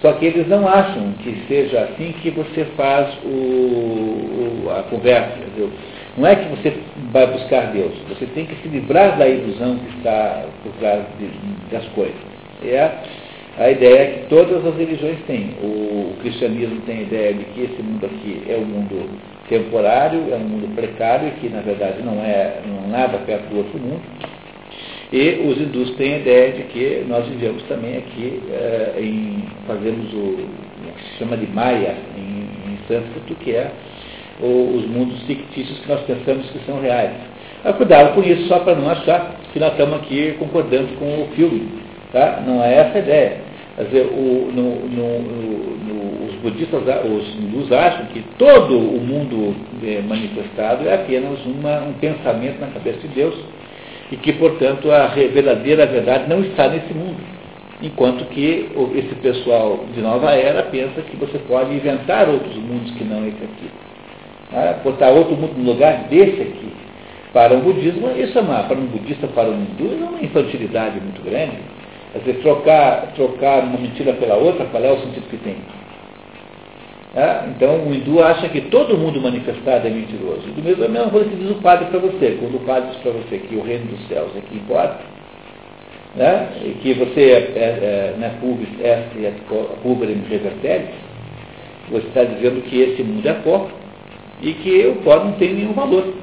Só 0.01 0.13
que 0.13 0.27
eles 0.27 0.47
não 0.47 0.67
acham 0.67 1.13
que 1.23 1.35
seja 1.47 1.81
assim 1.81 2.11
que 2.21 2.29
você 2.29 2.65
faz 2.77 3.07
o, 3.23 3.27
o, 3.27 4.69
a 4.69 4.83
conversa. 4.83 5.39
Entendeu? 5.39 5.71
Não 6.15 6.27
é 6.27 6.35
que 6.35 6.49
você 6.49 6.77
vai 7.11 7.25
buscar 7.25 7.71
Deus. 7.71 7.93
Você 8.09 8.27
tem 8.27 8.45
que 8.45 8.55
se 8.61 8.67
livrar 8.67 9.17
da 9.17 9.27
ilusão 9.27 9.77
que 9.77 9.97
está 9.97 10.45
por 10.61 10.71
trás 10.73 11.03
de, 11.17 11.27
das 11.71 11.85
coisas. 11.89 12.15
É 12.63 12.91
a 13.57 13.71
ideia 13.71 14.11
que 14.11 14.29
todas 14.29 14.65
as 14.65 14.75
religiões 14.75 15.17
têm. 15.25 15.51
O, 15.63 15.97
cristianismo 16.21 16.81
tem 16.81 16.99
a 16.99 17.01
ideia 17.01 17.33
de 17.33 17.45
que 17.45 17.61
esse 17.61 17.81
mundo 17.81 18.05
aqui 18.05 18.43
é 18.49 18.57
um 18.57 18.65
mundo 18.65 19.09
temporário, 19.49 20.31
é 20.31 20.35
um 20.35 20.47
mundo 20.47 20.75
precário, 20.75 21.31
que 21.39 21.49
na 21.49 21.61
verdade 21.61 22.01
não 22.03 22.23
é 22.23 22.61
não 22.65 22.89
nada 22.89 23.17
perto 23.19 23.49
do 23.49 23.57
outro 23.57 23.79
mundo. 23.79 24.01
E 25.11 25.47
os 25.47 25.57
hindus 25.57 25.91
têm 25.95 26.15
a 26.15 26.17
ideia 26.17 26.51
de 26.51 26.63
que 26.63 27.05
nós 27.07 27.25
vivemos 27.27 27.63
também 27.63 27.97
aqui 27.97 28.41
é, 28.51 28.95
em, 28.99 29.43
fazemos 29.65 30.13
o, 30.13 30.17
o, 30.17 30.93
que 30.97 31.03
se 31.03 31.19
chama 31.19 31.37
de 31.37 31.47
Maya 31.47 31.95
em, 32.17 32.71
em 32.71 32.77
sânscrito, 32.87 33.35
que 33.35 33.51
é 33.51 33.71
o, 34.41 34.75
os 34.75 34.85
mundos 34.87 35.21
fictícios 35.23 35.79
que 35.79 35.87
nós 35.87 36.01
pensamos 36.01 36.49
que 36.49 36.59
são 36.65 36.81
reais. 36.81 37.11
Mas 37.63 37.75
cuidado 37.77 38.15
com 38.15 38.21
isso, 38.21 38.47
só 38.47 38.59
para 38.59 38.75
não 38.75 38.89
achar 38.89 39.35
que 39.53 39.59
nós 39.59 39.71
estamos 39.71 39.95
aqui 39.95 40.35
concordando 40.37 40.89
com 40.99 41.23
o 41.23 41.27
filme. 41.35 41.69
Tá? 42.11 42.43
Não 42.45 42.61
é 42.61 42.73
essa 42.73 42.97
a 42.97 43.01
ideia. 43.01 43.46
Quer 43.77 43.83
dizer, 43.83 44.07
o, 44.07 44.51
no, 44.51 44.89
no, 44.89 45.19
no, 45.21 46.25
os 46.25 46.33
budistas, 46.41 46.81
os 46.81 47.35
hindus 47.35 47.71
acham 47.71 48.07
que 48.07 48.23
todo 48.39 48.75
o 48.75 48.99
mundo 48.99 49.55
é, 49.85 50.01
manifestado 50.01 50.89
é 50.89 50.95
apenas 50.95 51.45
uma, 51.45 51.83
um 51.83 51.93
pensamento 51.93 52.59
na 52.59 52.67
cabeça 52.67 53.01
de 53.01 53.09
Deus 53.09 53.35
e 54.11 54.17
que, 54.17 54.33
portanto, 54.33 54.91
a 54.91 55.09
verdadeira 55.09 55.85
verdade 55.85 56.27
não 56.27 56.41
está 56.41 56.67
nesse 56.69 56.91
mundo. 56.91 57.19
Enquanto 57.79 58.25
que 58.29 58.67
esse 58.95 59.13
pessoal 59.21 59.85
de 59.93 60.01
nova 60.01 60.31
era 60.31 60.63
pensa 60.63 60.99
que 61.03 61.15
você 61.15 61.37
pode 61.47 61.71
inventar 61.75 62.27
outros 62.27 62.55
mundos 62.55 62.89
que 62.93 63.03
não 63.03 63.27
esse 63.27 63.43
aqui. 63.43 63.69
Tá? 64.49 64.79
Botar 64.83 65.09
outro 65.09 65.35
mundo 65.35 65.53
no 65.55 65.73
lugar 65.73 66.07
desse 66.09 66.41
aqui. 66.41 66.71
Para 67.31 67.53
o 67.53 67.61
budismo, 67.61 68.09
isso 68.17 68.39
é 68.39 68.41
uma, 68.41 68.63
para 68.63 68.75
um 68.75 68.87
budista, 68.87 69.27
para 69.27 69.49
um 69.49 69.61
hindu, 69.61 69.99
é 70.01 70.09
uma 70.09 70.23
infantilidade 70.23 70.99
muito 70.99 71.23
grande. 71.23 71.57
Quer 72.13 72.19
dizer, 72.19 72.41
trocar, 72.41 73.13
trocar 73.15 73.63
uma 73.63 73.79
mentira 73.79 74.13
pela 74.13 74.35
outra, 74.35 74.65
qual 74.65 74.83
é 74.83 74.91
o 74.91 74.99
sentido 74.99 75.29
que 75.29 75.37
tem? 75.37 75.57
É? 77.15 77.47
Então 77.49 77.87
o 77.87 77.93
hindu 77.93 78.21
acha 78.21 78.47
que 78.49 78.61
todo 78.61 78.97
mundo 78.97 79.19
manifestado 79.19 79.87
é 79.87 79.89
mentiroso. 79.89 80.41
Do 80.55 80.61
mesmo, 80.61 80.83
é 80.83 80.87
a 80.87 80.89
mesma 80.89 81.09
coisa 81.09 81.29
que 81.29 81.35
diz 81.35 81.49
o 81.49 81.55
padre 81.55 81.85
para 81.85 81.99
você. 81.99 82.37
Quando 82.39 82.55
o 82.55 82.59
padre 82.59 82.91
diz 82.91 83.01
para 83.01 83.11
você 83.11 83.37
que 83.39 83.55
o 83.55 83.63
reino 83.63 83.85
dos 83.87 84.07
céus 84.07 84.29
é 84.35 84.41
que 84.41 84.55
importa, 84.55 84.99
né? 86.15 86.49
e 86.63 86.77
que 86.81 86.93
você 86.93 87.21
é, 87.21 87.37
é, 87.55 88.13
é 88.13 88.15
né, 88.17 88.35
pubis 88.39 88.69
est 88.79 89.15
et 89.17 89.33
puberem 89.81 90.21
reverteris, 90.29 90.89
você 91.89 92.07
está 92.07 92.23
dizendo 92.23 92.61
que 92.63 92.81
esse 92.81 93.03
mundo 93.03 93.27
é 93.27 93.33
pó 93.33 93.67
e 94.41 94.53
que 94.53 94.87
o 94.87 94.95
pó 94.97 95.23
não 95.23 95.33
tem 95.33 95.53
nenhum 95.53 95.73
valor. 95.73 96.13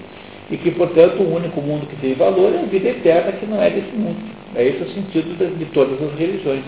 E 0.50 0.58
que, 0.58 0.70
portanto, 0.72 1.22
o 1.22 1.34
único 1.34 1.60
mundo 1.60 1.86
que 1.86 1.96
tem 1.96 2.14
valor 2.14 2.54
é 2.54 2.58
a 2.58 2.66
vida 2.66 2.90
eterna 2.90 3.32
que 3.32 3.46
não 3.46 3.62
é 3.62 3.70
desse 3.70 3.96
mundo. 3.96 4.33
É 4.56 4.64
esse 4.64 4.82
o 4.82 4.90
sentido 4.90 5.36
de, 5.36 5.56
de 5.56 5.64
todas 5.72 6.00
as 6.00 6.18
religiões. 6.18 6.62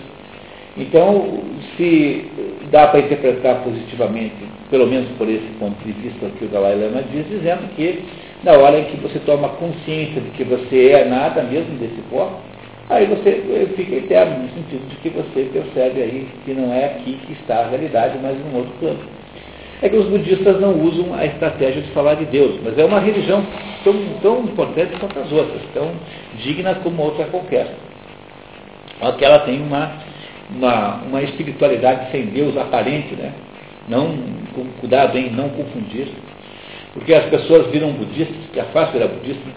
Então, 0.77 1.41
se 1.75 2.25
dá 2.71 2.87
para 2.87 2.99
interpretar 2.99 3.63
positivamente, 3.63 4.35
pelo 4.69 4.85
menos 4.85 5.09
por 5.17 5.27
esse 5.27 5.47
ponto 5.59 5.75
de 5.83 5.91
vista 5.93 6.27
que 6.37 6.45
o 6.45 6.47
Dalai 6.49 6.75
Lama 6.75 7.03
diz, 7.11 7.27
dizendo 7.27 7.67
que 7.75 8.03
na 8.43 8.51
hora 8.53 8.79
em 8.79 8.85
que 8.85 8.97
você 8.97 9.19
toma 9.19 9.49
consciência 9.49 10.21
de 10.21 10.29
que 10.31 10.43
você 10.43 10.89
é 10.89 11.05
nada 11.05 11.41
mesmo 11.43 11.77
desse 11.79 11.99
pó, 12.11 12.39
aí 12.89 13.07
você 13.07 13.73
fica 13.75 13.95
eterno, 13.95 14.43
no 14.43 14.49
sentido 14.49 14.87
de 14.89 14.95
que 14.97 15.09
você 15.09 15.49
percebe 15.51 16.03
aí 16.03 16.27
que 16.45 16.53
não 16.53 16.71
é 16.71 16.85
aqui 16.85 17.17
que 17.25 17.33
está 17.33 17.61
a 17.61 17.69
realidade, 17.69 18.19
mas 18.21 18.37
em 18.37 18.53
um 18.53 18.57
outro 18.57 18.73
plano. 18.79 18.99
É 19.81 19.89
que 19.89 19.95
os 19.95 20.07
budistas 20.07 20.59
não 20.59 20.73
usam 20.81 21.13
a 21.13 21.25
estratégia 21.25 21.81
de 21.81 21.91
falar 21.91 22.15
de 22.15 22.25
Deus, 22.25 22.59
mas 22.63 22.77
é 22.77 22.83
uma 22.83 22.99
religião 22.99 23.45
tão, 23.83 23.93
tão 24.21 24.43
importante 24.43 24.97
quanto 24.99 25.19
as 25.19 25.31
outras, 25.31 25.61
tão 25.73 25.91
digna 26.39 26.75
como 26.75 27.03
outra 27.03 27.25
qualquer. 27.25 27.75
Só 28.99 29.11
que 29.11 29.23
ela 29.23 29.39
tem 29.39 29.61
uma 29.61 30.07
uma, 30.49 31.01
uma 31.03 31.21
espiritualidade 31.21 32.11
sem 32.11 32.27
Deus 32.27 32.55
aparente, 32.57 33.15
né? 33.15 33.33
Não, 33.87 34.17
com, 34.53 34.65
cuidado 34.79 35.17
em 35.17 35.29
não 35.31 35.49
confundir, 35.49 36.07
porque 36.93 37.13
as 37.13 37.25
pessoas 37.25 37.67
viram 37.71 37.91
budistas, 37.93 38.35
que 38.51 38.59
a 38.59 38.65
face 38.65 38.97
era 38.97 39.07
budista, 39.07 39.49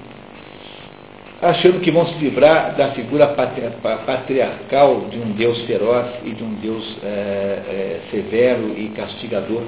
achando 1.43 1.81
que 1.81 1.91
vão 1.91 2.07
se 2.07 2.18
livrar 2.18 2.77
da 2.77 2.93
figura 2.93 3.29
patriarcal 3.29 5.07
de 5.11 5.18
um 5.18 5.33
Deus 5.33 5.61
feroz 5.62 6.07
e 6.25 6.31
de 6.31 6.45
um 6.45 6.55
Deus 6.55 6.99
é, 7.03 7.07
é, 7.07 8.01
severo 8.11 8.75
e 8.77 8.89
castigador, 8.91 9.62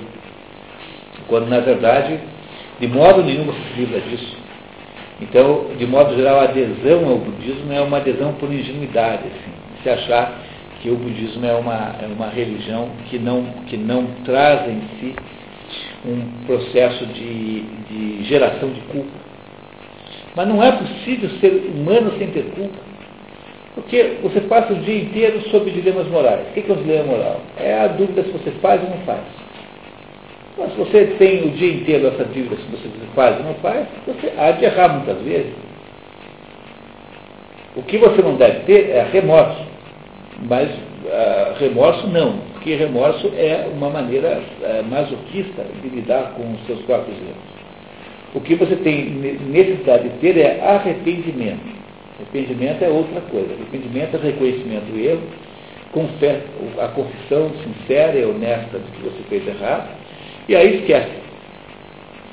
quando 1.28 1.48
na 1.48 1.60
verdade, 1.60 2.18
de 2.80 2.86
modo 2.86 3.22
nenhum 3.22 3.52
se 3.52 3.80
livra 3.80 4.00
disso. 4.00 4.36
Então, 5.20 5.66
de 5.78 5.86
modo 5.86 6.16
geral, 6.16 6.40
a 6.40 6.44
adesão 6.44 7.08
ao 7.08 7.18
budismo 7.18 7.72
é 7.72 7.80
uma 7.80 7.98
adesão 7.98 8.32
por 8.34 8.52
ingenuidade, 8.52 9.22
assim, 9.26 9.52
se 9.82 9.88
achar 9.88 10.40
que 10.80 10.90
o 10.90 10.96
budismo 10.96 11.46
é 11.46 11.54
uma, 11.54 11.94
é 12.02 12.06
uma 12.06 12.28
religião 12.28 12.90
que 13.08 13.18
não, 13.18 13.44
que 13.66 13.76
não 13.76 14.06
traz 14.24 14.68
em 14.68 14.80
si 14.98 15.14
um 16.04 16.44
processo 16.44 17.06
de, 17.06 17.60
de 17.60 18.24
geração 18.24 18.70
de 18.70 18.80
culpa. 18.80 19.12
Mas 20.34 20.48
não 20.48 20.62
é 20.62 20.72
possível 20.72 21.30
ser 21.40 21.70
humano 21.72 22.12
sem 22.18 22.28
ter 22.28 22.44
culpa. 22.56 22.78
Porque 23.74 24.16
você 24.22 24.40
passa 24.42 24.72
o 24.72 24.76
dia 24.76 25.02
inteiro 25.02 25.40
sobre 25.50 25.70
dilemas 25.70 26.06
morais. 26.08 26.48
O 26.48 26.52
que 26.52 26.70
é 26.70 26.74
um 26.74 26.82
dilema 26.82 27.04
moral? 27.04 27.40
É 27.58 27.78
a 27.78 27.86
dúvida 27.86 28.22
se 28.24 28.30
você 28.30 28.50
faz 28.60 28.82
ou 28.82 28.90
não 28.90 28.98
faz. 28.98 29.20
Mas 30.56 30.70
se 30.72 30.78
você 30.78 31.06
tem 31.18 31.44
o 31.44 31.50
dia 31.50 31.72
inteiro 31.72 32.08
essa 32.08 32.24
dúvida 32.24 32.56
se 32.56 32.70
você 32.70 32.88
faz 33.14 33.38
ou 33.38 33.44
não 33.44 33.54
faz, 33.54 33.86
você 34.06 34.32
há 34.36 34.50
de 34.52 34.64
errar 34.64 34.88
muitas 34.88 35.20
vezes. 35.22 35.52
O 37.74 37.82
que 37.82 37.96
você 37.96 38.20
não 38.20 38.36
deve 38.36 38.60
ter 38.60 38.90
é 38.90 39.08
remorso. 39.10 39.64
Mas 40.48 40.68
uh, 40.68 41.58
remorso 41.58 42.06
não, 42.08 42.38
porque 42.52 42.74
remorso 42.74 43.32
é 43.36 43.68
uma 43.72 43.88
maneira 43.88 44.40
uh, 44.60 44.84
masoquista 44.90 45.64
de 45.80 45.88
lidar 45.88 46.34
com 46.36 46.52
os 46.52 46.66
seus 46.66 46.80
próprios 46.82 47.16
erros. 47.18 47.52
O 48.34 48.40
que 48.40 48.54
você 48.54 48.76
tem 48.76 49.10
necessidade 49.10 50.08
de 50.08 50.18
ter 50.18 50.38
é 50.38 50.60
arrependimento. 50.60 51.82
Arrependimento 52.16 52.82
é 52.82 52.88
outra 52.88 53.20
coisa. 53.22 53.52
Arrependimento 53.54 54.16
é 54.16 54.18
reconhecimento 54.18 54.84
do 54.86 54.98
erro, 54.98 55.22
a 56.78 56.88
confissão 56.88 57.50
sincera 57.62 58.18
e 58.18 58.24
honesta 58.24 58.78
de 58.78 58.90
que 58.92 59.02
você 59.02 59.22
fez 59.28 59.46
errado, 59.46 60.01
e 60.48 60.56
aí 60.56 60.80
esquece. 60.80 61.22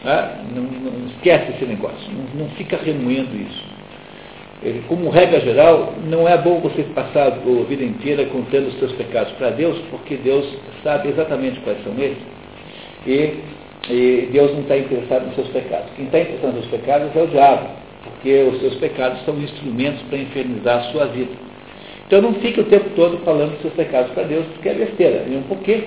Ah, 0.05 0.37
não, 0.55 0.63
não, 0.63 1.07
esquece 1.07 1.51
esse 1.51 1.65
negócio, 1.65 2.09
não, 2.11 2.43
não 2.45 2.49
fica 2.51 2.77
remoendo 2.77 3.35
isso. 3.35 3.63
Ele, 4.63 4.83
como 4.87 5.09
regra 5.09 5.39
geral, 5.39 5.93
não 6.05 6.27
é 6.27 6.37
bom 6.37 6.59
você 6.59 6.83
passar 6.83 7.27
a 7.27 7.63
vida 7.63 7.83
inteira 7.83 8.25
contando 8.25 8.67
os 8.67 8.79
seus 8.79 8.91
pecados 8.93 9.31
para 9.33 9.51
Deus, 9.51 9.77
porque 9.89 10.15
Deus 10.17 10.45
sabe 10.83 11.09
exatamente 11.09 11.59
quais 11.61 11.81
são 11.83 11.93
eles. 11.97 12.17
E, 13.05 13.35
e 13.89 14.29
Deus 14.31 14.51
não 14.53 14.61
está 14.61 14.77
interessado 14.77 15.27
nos 15.27 15.35
seus 15.35 15.47
pecados. 15.49 15.89
Quem 15.95 16.05
está 16.05 16.19
interessado 16.19 16.55
nos 16.55 16.69
seus 16.69 16.81
pecados 16.81 17.15
é 17.15 17.21
o 17.21 17.27
diabo, 17.27 17.69
porque 18.03 18.43
os 18.51 18.59
seus 18.59 18.75
pecados 18.75 19.23
são 19.23 19.37
instrumentos 19.37 20.01
para 20.03 20.17
infernizar 20.17 20.79
a 20.79 20.91
sua 20.91 21.05
vida. 21.05 21.31
Então 22.07 22.21
não 22.21 22.33
fique 22.35 22.59
o 22.59 22.65
tempo 22.65 22.89
todo 22.95 23.17
falando 23.19 23.51
dos 23.51 23.61
seus 23.61 23.73
pecados 23.75 24.11
para 24.11 24.23
Deus, 24.23 24.45
porque 24.53 24.69
é 24.69 24.73
besteira. 24.73 25.25
E 25.29 25.35
um 25.37 25.43
porquê? 25.43 25.83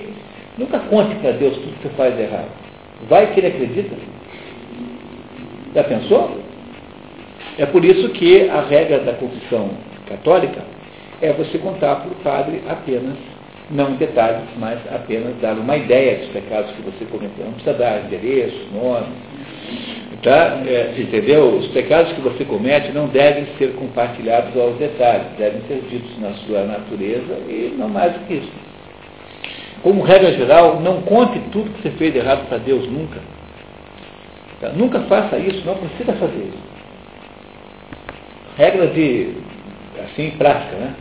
Nunca 0.59 0.79
conte 0.81 1.15
para 1.17 1.33
Deus 1.33 1.55
tudo 1.57 1.77
que 1.79 1.89
você 1.89 1.95
faz 1.95 2.19
errado. 2.19 2.49
Vai 3.09 3.33
que 3.33 3.41
ele 3.41 3.49
acredita. 3.49 3.97
Já 5.75 5.85
pensou? 5.85 6.39
É 7.59 7.67
por 7.67 7.85
isso 7.85 8.09
que 8.11 8.49
a 8.49 8.63
regra 8.63 9.01
da 9.01 9.13
confissão 9.15 9.71
católica 10.09 10.63
é 11.21 11.33
você 11.33 11.59
contar 11.59 11.97
para 11.97 12.11
o 12.11 12.15
padre 12.17 12.63
apenas, 12.69 13.17
não 13.71 13.95
detalhes, 13.95 14.49
mas 14.59 14.79
apenas 14.93 15.35
dar 15.41 15.55
uma 15.55 15.77
ideia 15.77 16.19
dos 16.19 16.29
pecados 16.29 16.73
que 16.73 16.83
você 16.83 17.05
cometeu. 17.07 17.45
Não 17.45 17.53
precisa 17.53 17.75
dar 17.75 18.05
endereço, 18.05 18.57
nome. 18.73 19.07
Tá? 20.23 20.63
É, 20.67 20.95
entendeu? 20.97 21.57
Os 21.57 21.67
pecados 21.69 22.13
que 22.13 22.21
você 22.21 22.45
comete 22.45 22.93
não 22.93 23.09
devem 23.09 23.47
ser 23.59 23.73
compartilhados 23.75 24.57
aos 24.57 24.77
detalhes, 24.77 25.27
devem 25.37 25.61
ser 25.67 25.83
ditos 25.91 26.19
na 26.21 26.33
sua 26.47 26.63
natureza 26.63 27.35
e 27.49 27.75
não 27.77 27.89
mais 27.89 28.13
do 28.13 28.21
que 28.27 28.35
isso. 28.35 28.62
Como 29.83 30.03
regra 30.03 30.33
geral, 30.33 30.81
não 30.81 31.03
conte 31.03 31.41
tudo 31.51 31.71
que 31.71 31.83
você 31.83 31.91
fez 31.93 32.13
de 32.13 32.21
errado 32.21 32.47
para 32.49 32.59
Deus 32.59 32.87
nunca. 32.89 33.21
Tá? 34.61 34.69
Nunca 34.71 35.01
faça 35.01 35.39
isso, 35.39 35.67
não 35.67 35.75
precisa 35.75 36.13
fazer 36.13 36.39
isso. 36.39 36.73
Regra 38.57 38.87
de, 38.89 39.35
assim, 40.05 40.31
prática, 40.39 40.77
né? 40.77 40.95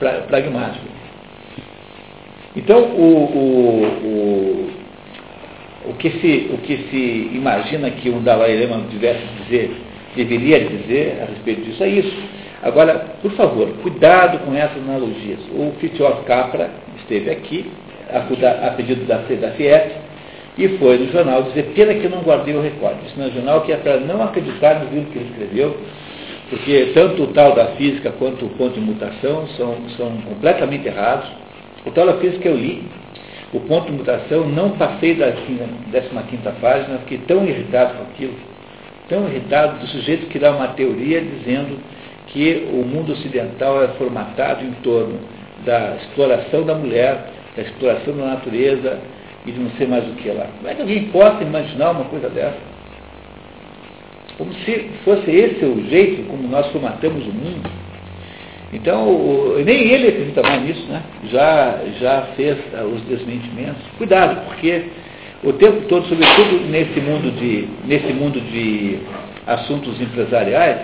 Pra, 0.00 0.12
pragmática. 0.22 0.98
Então, 2.56 2.82
o, 2.82 3.14
o, 3.24 3.84
o, 4.04 5.90
o, 5.90 5.94
que 5.94 6.10
se, 6.10 6.50
o 6.52 6.58
que 6.58 6.76
se 6.90 7.36
imagina 7.36 7.90
que 7.90 8.08
o 8.08 8.18
Dalai 8.20 8.66
Lama 8.66 8.86
tivesse 8.90 9.22
dizer, 9.44 9.70
deveria 10.16 10.64
dizer 10.64 11.22
a 11.22 11.26
respeito 11.26 11.62
disso 11.62 11.84
é 11.84 11.88
isso. 11.88 12.16
Agora, 12.62 12.94
por 13.22 13.30
favor, 13.32 13.68
cuidado 13.82 14.40
com 14.44 14.52
essas 14.54 14.78
analogias. 14.78 15.38
O 15.52 15.72
Fritjof 15.78 16.24
Capra 16.24 16.70
esteve 16.96 17.30
aqui, 17.30 17.70
a, 18.12 18.66
a 18.66 18.70
pedido 18.70 19.04
da, 19.06 19.16
da 19.16 19.50
FIEP, 19.52 19.92
e 20.58 20.68
foi 20.78 20.98
no 20.98 21.12
jornal 21.12 21.42
dizer, 21.44 21.72
pena 21.74 21.94
que 21.94 22.08
não 22.08 22.22
guardei 22.22 22.54
o 22.54 22.60
recorde. 22.60 23.06
Isso 23.06 23.18
no 23.18 23.30
jornal 23.32 23.60
que 23.60 23.72
é 23.72 23.76
para 23.76 24.00
não 24.00 24.22
acreditar 24.22 24.80
no 24.80 24.90
livro 24.90 25.10
que 25.12 25.18
ele 25.18 25.30
escreveu, 25.30 25.76
porque 26.50 26.90
tanto 26.94 27.22
o 27.22 27.26
tal 27.28 27.54
da 27.54 27.66
física 27.76 28.12
quanto 28.18 28.46
o 28.46 28.48
ponto 28.50 28.74
de 28.74 28.80
mutação 28.80 29.46
são, 29.56 29.76
são 29.96 30.10
completamente 30.22 30.88
errados. 30.88 31.28
O 31.86 31.90
tal 31.92 32.06
da 32.06 32.14
física 32.14 32.48
eu 32.48 32.56
li, 32.56 32.82
o 33.52 33.60
ponto 33.60 33.86
de 33.86 33.92
mutação 33.92 34.48
não 34.48 34.70
passei 34.70 35.14
da 35.14 35.30
15 35.32 35.58
página, 36.60 36.98
fiquei 36.98 37.18
tão 37.26 37.46
irritado 37.46 37.94
com 37.94 38.02
aquilo, 38.02 38.34
tão 39.08 39.28
irritado 39.28 39.78
do 39.78 39.86
sujeito 39.86 40.26
que 40.26 40.38
dá 40.38 40.50
uma 40.50 40.68
teoria 40.68 41.20
dizendo 41.20 41.78
que 42.26 42.68
o 42.72 42.84
mundo 42.84 43.12
ocidental 43.12 43.82
é 43.82 43.88
formatado 43.88 44.64
em 44.64 44.72
torno 44.82 45.18
da 45.64 45.96
exploração 45.96 46.62
da 46.64 46.74
mulher, 46.74 47.37
da 47.58 47.62
exploração 47.62 48.16
da 48.16 48.26
natureza 48.26 49.00
e 49.44 49.50
de 49.50 49.58
não 49.58 49.70
sei 49.72 49.88
mais 49.88 50.08
o 50.08 50.12
que 50.12 50.28
lá. 50.28 50.46
Como 50.58 50.68
é 50.68 50.74
que 50.74 50.80
alguém 50.80 51.04
possa 51.06 51.42
imaginar 51.42 51.90
uma 51.90 52.04
coisa 52.04 52.28
dessa? 52.28 52.56
Como 54.36 54.52
se 54.54 54.90
fosse 55.04 55.28
esse 55.28 55.64
o 55.64 55.84
jeito 55.90 56.22
como 56.28 56.46
nós 56.46 56.68
formatamos 56.68 57.26
o 57.26 57.32
mundo. 57.32 57.68
Então, 58.72 59.08
o, 59.08 59.60
nem 59.64 59.90
ele 59.90 60.08
acredita 60.08 60.42
mais 60.42 60.62
nisso, 60.62 60.86
né? 60.88 61.02
Já, 61.32 61.80
já 61.98 62.22
fez 62.36 62.56
uh, 62.74 62.84
os 62.84 63.02
desmentimentos. 63.02 63.82
Cuidado, 63.96 64.44
porque 64.46 64.84
o 65.42 65.52
tempo 65.54 65.80
todo, 65.88 66.06
sobretudo 66.06 66.64
nesse 66.68 67.00
mundo 67.00 67.32
de, 67.32 67.68
nesse 67.86 68.12
mundo 68.12 68.40
de 68.40 69.00
assuntos 69.46 70.00
empresariais, 70.00 70.78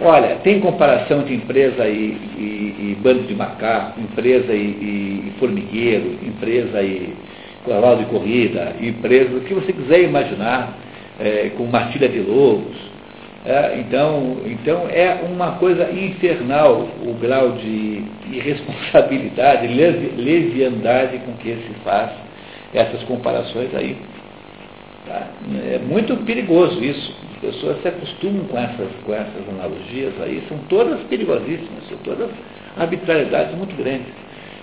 olha, 0.00 0.36
tem 0.36 0.60
comparação 0.60 1.20
entre 1.20 1.34
empresa 1.34 1.86
e, 1.86 2.16
e, 2.36 2.76
e 2.78 2.98
bando 3.02 3.22
de 3.24 3.34
macaco, 3.34 4.00
empresa 4.00 4.52
e, 4.52 4.58
e 4.58 5.32
formigueiro, 5.38 6.18
empresa 6.22 6.82
e 6.82 7.14
cavalo 7.66 7.98
de 7.98 8.04
corrida, 8.06 8.74
empresa, 8.80 9.36
o 9.36 9.40
que 9.40 9.54
você 9.54 9.72
quiser 9.72 10.02
imaginar 10.02 10.76
é, 11.18 11.50
com 11.56 11.64
matilha 11.66 12.08
de 12.08 12.20
lobos. 12.20 12.76
É, 13.46 13.78
então, 13.78 14.38
então 14.46 14.88
é 14.88 15.20
uma 15.22 15.52
coisa 15.52 15.90
infernal 15.90 16.88
o 17.06 17.12
grau 17.14 17.52
de 17.52 18.02
irresponsabilidade, 18.32 19.66
leviandade 19.66 21.18
com 21.18 21.32
que 21.34 21.50
se 21.50 21.74
faz 21.84 22.10
essas 22.72 23.02
comparações 23.04 23.74
aí. 23.74 23.96
Tá? 25.06 25.28
É 25.70 25.78
muito 25.78 26.16
perigoso 26.24 26.82
isso. 26.82 27.14
As 27.46 27.54
pessoas 27.54 27.82
se 27.82 27.88
acostumam 27.88 28.44
com 28.46 28.58
essas, 28.58 28.88
com 29.04 29.12
essas 29.12 29.48
analogias 29.48 30.14
aí, 30.22 30.42
são 30.48 30.56
todas 30.68 30.98
perigosíssimas, 31.08 31.86
são 31.88 31.98
todas 31.98 32.30
arbitrariedades 32.76 33.54
muito 33.56 33.76
grandes. 33.76 34.06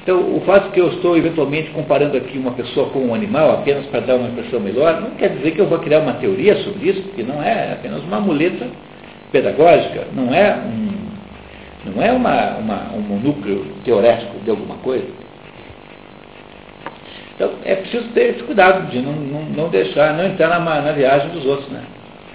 Então, 0.03 0.17
o 0.35 0.41
fato 0.41 0.71
que 0.71 0.81
eu 0.81 0.87
estou 0.87 1.15
eventualmente 1.15 1.69
comparando 1.69 2.17
aqui 2.17 2.35
uma 2.37 2.51
pessoa 2.51 2.89
com 2.89 3.05
um 3.05 3.13
animal, 3.13 3.51
apenas 3.59 3.85
para 3.85 3.99
dar 3.99 4.15
uma 4.15 4.29
impressão 4.29 4.59
melhor, 4.59 4.99
não 4.99 5.11
quer 5.11 5.29
dizer 5.29 5.51
que 5.51 5.61
eu 5.61 5.67
vou 5.67 5.77
criar 5.77 5.99
uma 5.99 6.13
teoria 6.13 6.55
sobre 6.63 6.89
isso, 6.89 7.03
porque 7.03 7.21
não 7.21 7.41
é 7.43 7.73
apenas 7.73 8.01
uma 8.03 8.19
muleta 8.19 8.67
pedagógica, 9.31 10.07
não 10.13 10.33
é 10.33 10.55
um, 10.55 11.91
não 11.91 12.01
é 12.01 12.11
uma, 12.11 12.57
uma, 12.57 12.93
um 12.93 13.19
núcleo 13.19 13.63
teorético 13.85 14.39
de 14.43 14.49
alguma 14.49 14.77
coisa. 14.77 15.05
Então, 17.35 17.51
é 17.63 17.75
preciso 17.75 18.07
ter 18.09 18.31
esse 18.31 18.43
cuidado 18.43 18.89
de 18.89 18.99
não, 18.99 19.13
não, 19.13 19.41
não 19.43 19.69
deixar, 19.69 20.15
não 20.15 20.25
entrar 20.25 20.47
na, 20.47 20.81
na 20.81 20.91
viagem 20.93 21.29
dos 21.29 21.45
outros. 21.45 21.69
Né? 21.69 21.83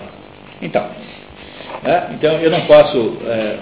a. 0.00 0.06
Então, 0.62 0.86
é, 1.84 2.14
então 2.14 2.32
eu 2.38 2.50
não 2.50 2.62
posso 2.62 3.18
é, 3.26 3.58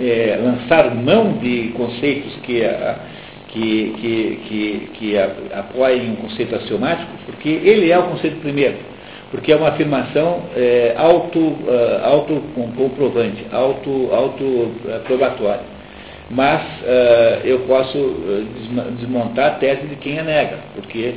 é, 0.00 0.40
lançar 0.42 0.94
mão 0.94 1.32
de 1.38 1.72
conceitos 1.76 2.36
que, 2.42 2.62
que, 3.48 3.94
que, 4.00 4.40
que, 4.48 4.90
que 4.94 5.18
apoiem 5.18 6.12
um 6.12 6.16
conceito 6.16 6.54
axiomático, 6.54 7.10
porque 7.26 7.48
ele 7.48 7.90
é 7.90 7.98
o 7.98 8.04
conceito 8.04 8.40
primeiro 8.40 8.96
porque 9.30 9.52
é 9.52 9.56
uma 9.56 9.68
afirmação 9.68 10.44
é, 10.54 10.94
auto, 10.96 11.38
uh, 11.38 12.04
autocomprovante, 12.04 13.44
auto, 13.52 14.10
autoprobatória. 14.12 15.76
Mas 16.30 16.62
uh, 16.62 17.44
eu 17.44 17.60
posso 17.60 17.98
desmontar 18.98 19.46
a 19.46 19.54
tese 19.56 19.86
de 19.86 19.96
quem 19.96 20.18
a 20.18 20.24
nega, 20.24 20.58
porque 20.74 21.14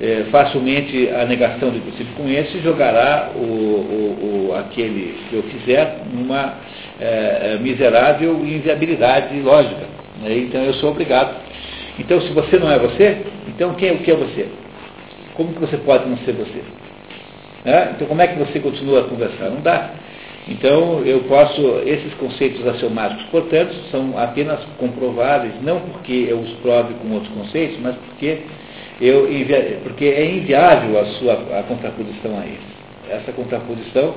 é, 0.00 0.24
facilmente 0.30 1.08
a 1.10 1.24
negação 1.24 1.70
do 1.70 1.80
princípio 1.80 2.14
com 2.16 2.28
esse 2.28 2.58
jogará 2.60 3.30
o, 3.34 3.38
o, 3.38 4.48
o, 4.50 4.54
aquele 4.54 5.18
que 5.28 5.36
eu 5.36 5.42
fizer 5.44 6.00
numa 6.12 6.54
é, 7.00 7.58
miserável 7.60 8.44
inviabilidade 8.44 9.38
lógica. 9.40 9.86
Né? 10.22 10.38
Então 10.38 10.62
eu 10.62 10.74
sou 10.74 10.90
obrigado. 10.90 11.36
Então 11.98 12.20
se 12.20 12.32
você 12.32 12.58
não 12.58 12.70
é 12.70 12.78
você, 12.78 13.18
então 13.48 13.74
quem, 13.74 13.92
o 13.92 13.98
que 13.98 14.10
é 14.10 14.16
você? 14.16 14.48
Como 15.34 15.52
que 15.52 15.60
você 15.60 15.76
pode 15.78 16.08
não 16.08 16.16
ser 16.18 16.32
você? 16.32 16.62
Né? 17.64 17.92
Então, 17.94 18.06
como 18.06 18.20
é 18.20 18.26
que 18.26 18.38
você 18.38 18.60
continua 18.60 19.00
a 19.00 19.04
conversar? 19.04 19.50
Não 19.50 19.60
dá. 19.60 19.90
Então, 20.48 21.00
eu 21.04 21.20
posso, 21.20 21.60
esses 21.86 22.12
conceitos 22.14 22.66
axiomáticos, 22.66 23.24
portanto, 23.26 23.74
são 23.90 24.18
apenas 24.18 24.60
comprováveis, 24.76 25.54
não 25.62 25.80
porque 25.80 26.26
eu 26.28 26.40
os 26.40 26.50
prove 26.54 26.94
com 26.94 27.12
outros 27.12 27.32
conceitos, 27.32 27.78
mas 27.80 27.94
porque, 27.94 28.40
eu, 29.00 29.28
porque 29.82 30.04
é 30.04 30.24
inviável 30.24 31.00
a 31.00 31.04
sua 31.06 31.34
a 31.58 31.62
contraposição 31.64 32.38
a 32.38 32.44
eles. 32.44 32.60
Essa 33.08 33.32
contraposição 33.32 34.14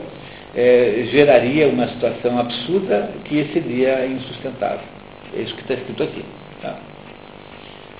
é, 0.56 1.06
geraria 1.12 1.68
uma 1.68 1.88
situação 1.90 2.38
absurda 2.40 3.12
que 3.26 3.46
seria 3.52 4.06
insustentável. 4.06 4.88
É 5.36 5.42
isso 5.42 5.56
que 5.56 5.62
está 5.62 5.74
escrito 5.74 6.04
aqui. 6.04 6.24
Tá? 6.62 6.80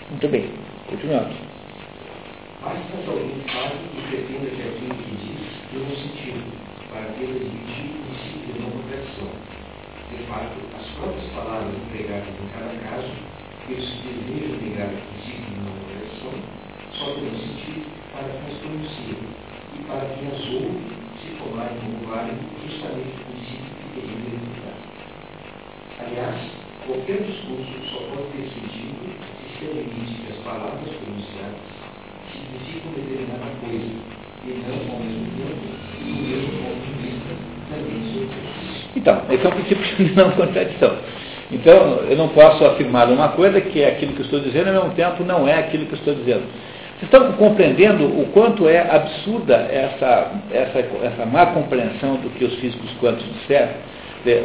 Muito 0.10 0.28
bem, 0.30 0.50
continuamos. 0.90 1.34
Fale 2.62 2.80
e 3.94 4.02
pretenda 4.10 4.48
que 4.50 4.62
que 5.04 5.16
diz 5.18 5.46
para 6.90 7.12
de 10.10 10.24
fato, 10.28 10.56
as 10.80 10.88
próprias 10.98 11.26
palavras 11.34 11.74
empregadas 11.76 12.28
em 12.30 12.48
cada 12.54 12.74
caso, 12.90 13.12
que 13.68 13.74
de 14.58 14.70
não 15.60 15.75
só 16.98 17.06
terão 17.12 17.36
sentido 17.36 17.86
para 18.12 18.28
transconhecer 18.28 19.18
e 19.76 19.84
para 19.84 20.06
quem 20.16 20.28
as 20.32 20.44
ouve 20.56 20.96
se 21.20 21.36
tomarem 21.36 21.78
como 21.80 22.08
válido 22.08 22.40
justamente 22.64 23.16
o 23.16 23.26
princípio 23.32 23.72
que 23.76 24.00
teriam 24.00 24.20
verificar. 24.24 24.78
Aliás, 26.00 26.38
qualquer 26.88 27.20
discurso 27.24 27.76
só 27.92 28.00
pode 28.12 28.32
ter 28.36 28.48
sentido 28.48 29.12
se 29.44 29.60
se 29.60 29.66
admite 29.66 30.14
que 30.22 30.32
as 30.32 30.40
palavras 30.44 30.90
pronunciadas 30.90 31.60
significam 32.32 32.92
determinada 32.94 33.52
coisa, 33.60 33.92
e 34.46 34.64
não 34.64 34.94
ao 34.94 35.00
mesmo 35.00 35.28
tempo, 35.36 35.66
e 36.00 36.04
mesmo 36.04 36.52
ponto 36.64 36.80
de 36.86 36.94
vista 37.02 37.32
também 37.70 38.00
se 38.12 39.00
Então, 39.00 39.22
esse 39.30 39.46
é 39.46 39.50
um 39.50 39.52
princípio 39.52 40.06
de 40.06 40.16
não 40.16 40.32
contradição. 40.32 40.98
Então, 41.52 42.00
eu 42.10 42.18
não 42.18 42.30
posso 42.30 42.66
afirmar 42.66 43.10
uma 43.10 43.30
coisa 43.30 43.62
que 43.62 43.82
é 43.82 43.90
aquilo 43.90 44.14
que 44.14 44.20
eu 44.20 44.26
estou 44.26 44.40
dizendo, 44.40 44.68
e 44.68 44.70
ao 44.70 44.84
mesmo 44.84 44.96
tempo 44.96 45.24
não 45.24 45.48
é 45.48 45.54
aquilo 45.60 45.86
que 45.86 45.94
eu 45.94 46.00
estou 46.00 46.16
dizendo. 46.16 46.44
Vocês 46.98 47.12
estão 47.12 47.34
compreendendo 47.34 48.06
o 48.06 48.28
quanto 48.34 48.70
é 48.70 48.80
absurda 48.90 49.56
essa, 49.70 50.32
essa, 50.52 50.80
essa 50.80 51.26
má 51.26 51.48
compreensão 51.48 52.16
do 52.16 52.30
que 52.30 52.46
os 52.46 52.54
físicos 52.56 52.90
quânticos 53.02 53.34
disseram? 53.40 53.74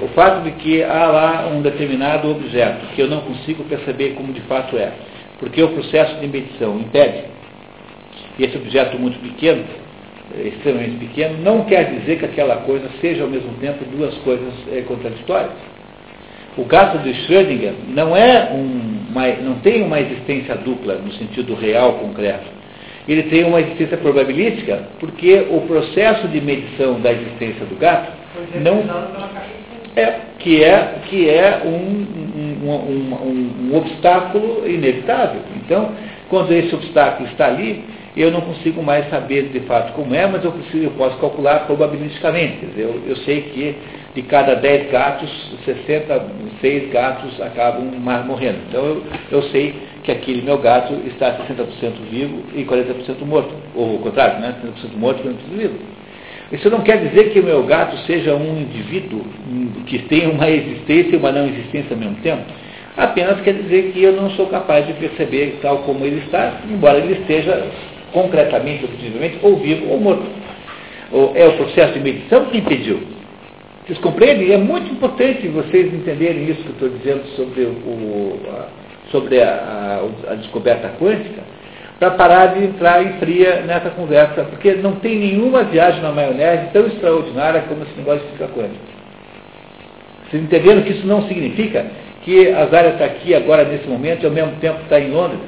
O 0.02 0.08
fato 0.08 0.42
de 0.42 0.50
que 0.52 0.82
há 0.82 1.06
lá 1.06 1.48
um 1.48 1.62
determinado 1.62 2.30
objeto 2.30 2.86
que 2.94 3.00
eu 3.00 3.08
não 3.08 3.20
consigo 3.22 3.64
perceber 3.64 4.10
como 4.10 4.32
de 4.32 4.40
fato 4.42 4.76
é, 4.76 4.92
porque 5.38 5.62
o 5.62 5.68
processo 5.68 6.16
de 6.16 6.26
medição 6.26 6.78
impede 6.78 7.30
e 8.38 8.44
esse 8.44 8.56
objeto 8.56 8.98
muito 8.98 9.18
pequeno, 9.20 9.64
é, 10.36 10.48
extremamente 10.48 10.96
pequeno, 10.96 11.38
não 11.42 11.64
quer 11.64 11.84
dizer 11.90 12.18
que 12.18 12.24
aquela 12.24 12.56
coisa 12.56 12.88
seja 13.00 13.22
ao 13.22 13.28
mesmo 13.28 13.52
tempo 13.54 13.84
duas 13.96 14.14
coisas 14.18 14.52
é, 14.72 14.80
contraditórias. 14.82 15.52
O 16.56 16.64
gato 16.64 16.98
de 16.98 17.14
Schrödinger 17.22 17.74
não, 17.88 18.16
é 18.16 18.50
um, 18.52 19.06
uma, 19.10 19.26
não 19.36 19.54
tem 19.60 19.82
uma 19.82 20.00
existência 20.00 20.56
dupla 20.56 20.94
no 20.94 21.12
sentido 21.12 21.54
real, 21.54 21.94
concreto. 21.94 22.46
Ele 23.08 23.24
tem 23.24 23.44
uma 23.44 23.60
existência 23.60 23.96
probabilística, 23.96 24.84
porque 24.98 25.46
o 25.50 25.62
processo 25.62 26.28
de 26.28 26.40
medição 26.40 27.00
da 27.00 27.12
existência 27.12 27.64
do 27.66 27.76
gato 27.76 28.12
não 28.60 28.84
é 29.96 30.20
que 30.38 30.62
é 30.62 30.94
que 31.08 31.28
é 31.28 31.62
um, 31.64 31.70
um, 31.70 32.70
um, 32.70 33.72
um 33.72 33.76
obstáculo 33.76 34.68
inevitável. 34.68 35.40
Então, 35.56 35.92
quando 36.28 36.52
esse 36.52 36.74
obstáculo 36.74 37.28
está 37.28 37.48
ali, 37.48 37.84
eu 38.16 38.30
não 38.30 38.40
consigo 38.40 38.82
mais 38.82 39.08
saber 39.08 39.50
de 39.52 39.60
fato 39.60 39.92
como 39.92 40.14
é, 40.14 40.26
mas 40.26 40.44
eu, 40.44 40.50
preciso, 40.50 40.84
eu 40.84 40.90
posso 40.92 41.16
calcular 41.18 41.66
probabilisticamente. 41.66 42.66
Eu, 42.76 43.02
eu 43.06 43.16
sei 43.18 43.42
que 43.42 43.76
de 44.14 44.22
cada 44.22 44.54
10 44.54 44.90
gatos, 44.90 45.30
66 45.64 46.90
gatos 46.90 47.40
acabam 47.40 47.84
morrendo. 48.26 48.58
Então 48.68 48.84
eu, 48.84 49.02
eu 49.30 49.42
sei 49.44 49.74
que 50.02 50.10
aquele 50.10 50.42
meu 50.42 50.58
gato 50.58 50.94
está 51.06 51.38
60% 51.46 51.92
vivo 52.10 52.42
e 52.54 52.64
40% 52.64 53.24
morto. 53.24 53.54
Ou 53.74 53.96
o 53.96 53.98
contrário, 53.98 54.40
né? 54.40 54.56
60% 54.64 54.96
morto 54.96 55.20
e 55.20 55.28
40% 55.28 55.58
vivo. 55.58 55.74
Isso 56.50 56.68
não 56.68 56.80
quer 56.80 56.96
dizer 57.08 57.30
que 57.30 57.38
o 57.38 57.44
meu 57.44 57.62
gato 57.62 57.96
seja 58.06 58.34
um 58.34 58.60
indivíduo 58.60 59.24
que 59.86 60.00
tem 60.00 60.28
uma 60.28 60.50
existência 60.50 61.14
e 61.14 61.16
uma 61.16 61.30
não 61.30 61.46
existência 61.46 61.92
ao 61.92 61.98
mesmo 61.98 62.16
tempo. 62.16 62.42
Apenas 62.96 63.40
quer 63.42 63.54
dizer 63.54 63.92
que 63.92 64.02
eu 64.02 64.12
não 64.12 64.30
sou 64.30 64.48
capaz 64.48 64.84
de 64.84 64.92
perceber 64.94 65.60
tal 65.62 65.78
como 65.78 66.04
ele 66.04 66.22
está, 66.24 66.60
embora 66.68 66.98
ele 66.98 67.20
esteja 67.20 67.68
concretamente, 68.12 68.84
objetivamente, 68.84 69.38
ou 69.42 69.56
vivo 69.56 69.90
ou 69.90 70.00
morto. 70.00 70.26
É 71.34 71.46
o 71.46 71.56
processo 71.56 71.94
de 71.94 72.00
medição 72.00 72.44
que 72.46 72.58
impediu. 72.58 73.00
Vocês 73.84 73.98
compreendem? 73.98 74.52
É 74.52 74.56
muito 74.56 74.92
importante 74.92 75.48
vocês 75.48 75.92
entenderem 75.92 76.48
isso 76.48 76.62
que 76.62 76.68
eu 76.68 76.72
estou 76.72 76.88
dizendo 76.90 77.26
sobre, 77.34 77.62
o, 77.62 78.38
a, 78.48 78.68
sobre 79.10 79.42
a, 79.42 80.00
a, 80.28 80.32
a 80.32 80.34
descoberta 80.36 80.92
quântica, 81.00 81.42
para 81.98 82.12
parar 82.12 82.46
de 82.54 82.64
entrar 82.64 83.02
em 83.02 83.18
fria 83.18 83.62
nessa 83.66 83.90
conversa, 83.90 84.44
porque 84.44 84.74
não 84.74 84.92
tem 84.96 85.18
nenhuma 85.18 85.64
viagem 85.64 86.00
na 86.00 86.12
maionese 86.12 86.70
tão 86.72 86.86
extraordinária 86.86 87.62
como 87.68 87.82
esse 87.82 87.94
negócio 87.96 88.20
de 88.20 88.26
física 88.26 88.48
quântica. 88.48 89.00
Vocês 90.30 90.42
entenderam 90.42 90.82
que 90.82 90.92
isso 90.92 91.06
não 91.06 91.26
significa 91.26 91.84
que 92.22 92.48
a 92.52 92.66
Zara 92.66 92.90
está 92.90 93.04
aqui 93.04 93.34
agora 93.34 93.64
nesse 93.64 93.88
momento 93.88 94.22
e 94.22 94.26
ao 94.26 94.32
mesmo 94.32 94.52
tempo 94.60 94.80
está 94.82 95.00
em 95.00 95.10
Londres? 95.10 95.40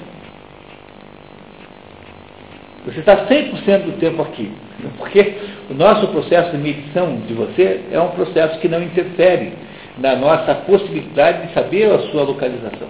Você 2.84 2.98
está 3.00 3.26
100% 3.26 3.84
do 3.84 3.98
tempo 3.98 4.22
aqui. 4.22 4.50
Porque 4.98 5.34
o 5.70 5.74
nosso 5.74 6.08
processo 6.08 6.50
de 6.50 6.58
medição 6.58 7.16
de 7.28 7.34
você 7.34 7.80
é 7.92 8.00
um 8.00 8.08
processo 8.08 8.58
que 8.58 8.68
não 8.68 8.82
interfere 8.82 9.52
na 9.98 10.16
nossa 10.16 10.54
possibilidade 10.54 11.46
de 11.46 11.54
saber 11.54 11.90
a 11.92 11.98
sua 12.10 12.24
localização. 12.24 12.88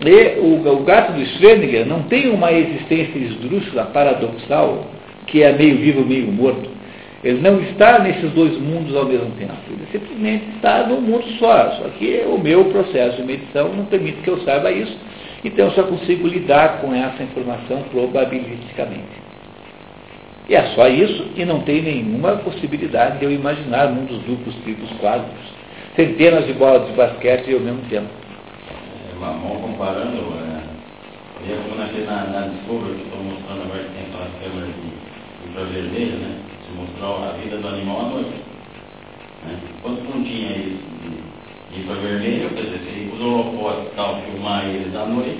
E 0.00 0.38
o, 0.38 0.66
o 0.66 0.84
gato 0.84 1.12
do 1.12 1.20
Schrödinger 1.20 1.84
não 1.84 2.04
tem 2.04 2.30
uma 2.30 2.52
existência 2.52 3.18
esdrúxula, 3.18 3.86
paradoxal, 3.86 4.86
que 5.26 5.42
é 5.42 5.52
meio 5.52 5.76
vivo, 5.76 6.06
meio 6.06 6.30
morto. 6.32 6.70
Ele 7.22 7.40
não 7.40 7.60
está 7.60 7.98
nesses 7.98 8.30
dois 8.30 8.56
mundos 8.58 8.94
ao 8.96 9.04
mesmo 9.04 9.32
tempo. 9.32 9.52
Ele 9.68 9.86
simplesmente 9.90 10.44
está 10.54 10.86
num 10.86 11.00
mundo 11.00 11.24
só. 11.38 11.72
Só 11.72 11.88
que 11.98 12.22
o 12.26 12.38
meu 12.38 12.66
processo 12.66 13.16
de 13.16 13.24
medição 13.24 13.70
não 13.74 13.84
permite 13.86 14.18
que 14.18 14.30
eu 14.30 14.38
saiba 14.42 14.70
isso 14.70 14.96
então 15.44 15.66
eu 15.66 15.72
só 15.72 15.84
consigo 15.84 16.26
lidar 16.26 16.80
com 16.80 16.92
essa 16.92 17.22
informação 17.22 17.82
probabilisticamente. 17.90 19.28
E 20.48 20.54
é 20.54 20.62
só 20.74 20.88
isso 20.88 21.26
e 21.36 21.44
não 21.44 21.60
tem 21.60 21.82
nenhuma 21.82 22.36
possibilidade 22.36 23.18
de 23.18 23.24
eu 23.24 23.30
imaginar 23.30 23.88
mundos 23.88 24.18
duplos, 24.22 24.54
triplos, 24.62 24.90
quadros, 24.98 25.28
centenas 25.94 26.46
de 26.46 26.54
bolas 26.54 26.86
de 26.88 26.94
basquete 26.94 27.52
ao 27.52 27.60
mesmo 27.60 27.82
tempo. 27.90 28.08
É, 29.12 29.18
mal 29.18 29.34
comparando, 29.60 30.16
é, 30.16 31.54
como 31.62 31.76
naquele, 31.76 32.06
na, 32.06 32.24
na 32.24 32.46
Discovery 32.48 32.94
que 32.94 33.02
estou 33.02 33.22
mostrando 33.22 33.62
agora 33.62 33.84
que 33.84 33.90
tem 33.90 34.04
aquelas 34.06 34.32
câmeras 34.42 34.74
de 34.74 35.50
infravermelho, 35.50 36.16
né? 36.18 36.38
Se 36.66 36.76
mostrar 36.76 37.28
a 37.28 37.32
vida 37.32 37.56
do 37.58 37.68
animal 37.68 38.00
à 38.00 38.08
noite. 38.08 38.32
Né? 39.44 39.58
Quando 39.82 40.02
não 40.08 40.24
tinha 40.24 40.56
isso 40.56 40.97
infravermelho, 41.80 42.50
quer 42.50 42.62
dizer, 42.62 42.80
se 42.80 43.14
os 43.14 43.20
holofotes 43.20 43.92
tal 43.96 44.20
filmar 44.22 44.64
eles 44.66 44.94
à 44.94 45.04
noite, 45.04 45.38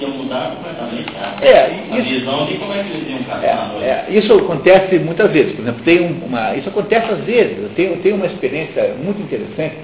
ia 0.00 0.08
mudar 0.08 0.56
completamente 0.56 1.12
a, 1.16 1.44
é, 1.44 1.64
a 1.90 1.98
isso, 1.98 2.08
visão 2.08 2.46
de 2.46 2.54
como 2.54 2.72
é 2.72 2.82
que 2.82 2.90
eles 2.90 3.10
iam 3.10 3.22
caçar 3.24 3.74
é, 3.82 3.86
é, 3.86 4.06
isso 4.10 4.32
acontece 4.32 4.98
muitas 4.98 5.30
vezes. 5.30 5.52
Por 5.54 5.62
exemplo, 5.62 5.82
tem 5.84 6.00
uma, 6.00 6.54
isso 6.56 6.68
acontece 6.68 7.12
às 7.12 7.24
vezes. 7.24 7.58
Eu 7.58 7.68
tenho, 7.70 7.90
eu 7.90 8.02
tenho 8.02 8.16
uma 8.16 8.26
experiência 8.26 8.94
muito 9.02 9.20
interessante, 9.20 9.76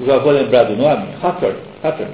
eu 0.00 0.06
já 0.06 0.18
vou 0.18 0.32
lembrar 0.32 0.64
do 0.64 0.76
nome, 0.76 1.06
Hatter, 1.22 1.54
Hatter. 1.82 2.08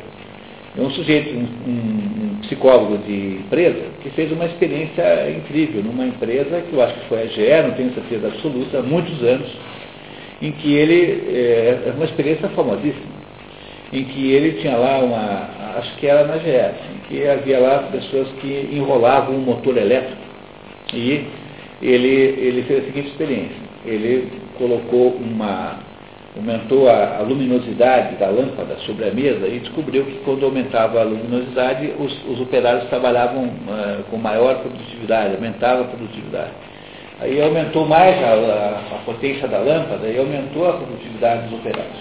É 0.77 0.81
um 0.81 0.91
sujeito, 0.91 1.35
um, 1.35 1.49
um, 1.67 1.71
um, 1.71 2.41
psicólogo 2.43 2.99
de 2.99 3.39
empresa, 3.41 3.83
que 4.03 4.11
fez 4.11 4.31
uma 4.31 4.45
experiência 4.45 5.31
incrível 5.31 5.83
numa 5.83 6.07
empresa 6.07 6.63
que 6.69 6.73
eu 6.73 6.83
acho 6.83 6.95
que 6.95 7.09
foi 7.09 7.23
a 7.23 7.27
GE, 7.27 7.67
não 7.67 7.73
tenho 7.73 7.93
certeza 7.95 8.29
absoluta, 8.29 8.79
há 8.79 8.83
muitos 8.83 9.21
anos, 9.23 9.49
em 10.41 10.53
que 10.53 10.75
ele, 10.75 11.25
é, 11.29 11.83
é 11.87 11.93
uma 11.95 12.05
experiência 12.05 12.49
famosíssima, 12.51 13.19
em 13.93 14.05
que 14.05 14.33
ele 14.33 14.61
tinha 14.61 14.77
lá 14.77 14.99
uma, 14.99 15.79
acho 15.79 15.97
que 15.97 16.07
era 16.07 16.27
na 16.27 16.37
GS, 16.37 16.77
em 16.95 16.99
que 17.09 17.27
havia 17.27 17.59
lá 17.59 17.89
pessoas 17.91 18.29
que 18.41 18.69
enrolavam 18.73 19.35
um 19.35 19.41
motor 19.41 19.77
elétrico 19.77 20.29
e 20.95 21.27
ele, 21.83 22.09
ele 22.09 22.63
fez 22.63 22.83
a 22.83 22.87
seguinte 22.87 23.09
experiência, 23.09 23.57
ele 23.85 24.31
colocou 24.57 25.11
uma, 25.13 25.79
aumentou 26.37 26.89
a, 26.89 27.19
a, 27.19 27.23
luminosidade 27.23 28.17
da 28.17 28.29
lâmpada 28.29 28.77
sobre 28.87 29.09
a 29.09 29.13
mesa 29.13 29.47
e 29.47 29.61
descobriu 29.61 30.05
que 30.05 30.19
quando 30.25 30.45
aumentava 30.45 31.01
a 31.01 31.05
luminosidade, 31.05 31.93
os, 31.99 32.13
os 32.27 32.41
operários 32.41 32.89
trabalhavam 32.89 33.45
uh, 33.45 34.03
com 34.11 34.17
maior 34.17 34.61
produtividade, 34.61 35.35
aumentava 35.35 35.83
a 35.83 35.85
produtividade. 35.85 36.53
Aí 37.21 37.41
aumentou 37.43 37.85
mais 37.87 38.17
a, 38.23 38.29
a, 38.29 38.97
a, 38.97 38.99
potência 39.05 39.49
da 39.49 39.59
lâmpada 39.59 40.07
e 40.07 40.19
aumentou 40.19 40.69
a 40.69 40.75
produtividade 40.75 41.49
dos 41.49 41.59
operários. 41.59 41.99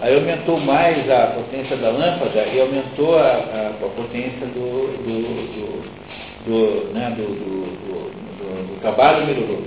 Aí 0.00 0.14
aumentou 0.14 0.58
mais 0.58 1.08
a 1.10 1.26
potência 1.28 1.76
da 1.76 1.90
lâmpada 1.90 2.44
e 2.46 2.60
aumentou 2.60 3.18
a, 3.18 3.72
a 3.80 3.88
potência 3.96 4.46
do, 4.46 4.96
do, 5.04 5.22
do, 5.54 6.46
do, 6.46 6.92
né, 6.92 7.14
do 7.16 8.80
trabalho 8.80 9.26
melhorou. 9.26 9.62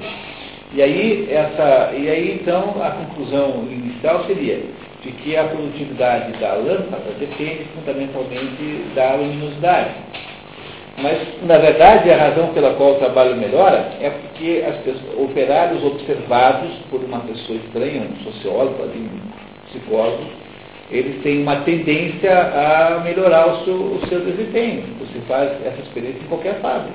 E 0.73 0.81
aí, 0.81 1.27
essa, 1.29 1.91
e 1.93 2.09
aí 2.09 2.39
então 2.41 2.75
a 2.81 2.91
conclusão 2.91 3.67
inicial 3.69 4.23
seria 4.25 4.61
de 5.01 5.11
que 5.11 5.35
a 5.35 5.45
produtividade 5.45 6.31
da 6.39 6.53
lâmpada 6.53 7.11
depende 7.19 7.65
fundamentalmente 7.75 8.85
da 8.95 9.15
luminosidade. 9.15 9.95
Mas, 11.01 11.19
na 11.43 11.57
verdade, 11.57 12.11
a 12.11 12.17
razão 12.17 12.53
pela 12.53 12.73
qual 12.75 12.91
o 12.91 12.99
trabalho 12.99 13.35
melhora 13.35 13.91
é 13.99 14.09
porque 14.09 14.63
as 14.67 14.77
pessoas, 14.77 15.17
operários 15.17 15.83
observados 15.83 16.71
por 16.89 17.01
uma 17.03 17.19
pessoa 17.21 17.57
estranha, 17.57 18.03
um 18.03 18.23
sociólogo, 18.23 18.83
um 18.83 19.09
psicólogo, 19.67 20.23
eles 20.91 21.23
têm 21.23 21.41
uma 21.41 21.61
tendência 21.61 22.31
a 22.31 22.99
melhorar 23.03 23.47
o 23.47 23.63
seu, 23.63 23.75
o 23.75 24.07
seu 24.07 24.19
desempenho. 24.19 24.83
Você 24.99 25.19
faz 25.27 25.51
essa 25.65 25.81
experiência 25.81 26.21
em 26.21 26.27
qualquer 26.27 26.59
fábrica. 26.59 26.93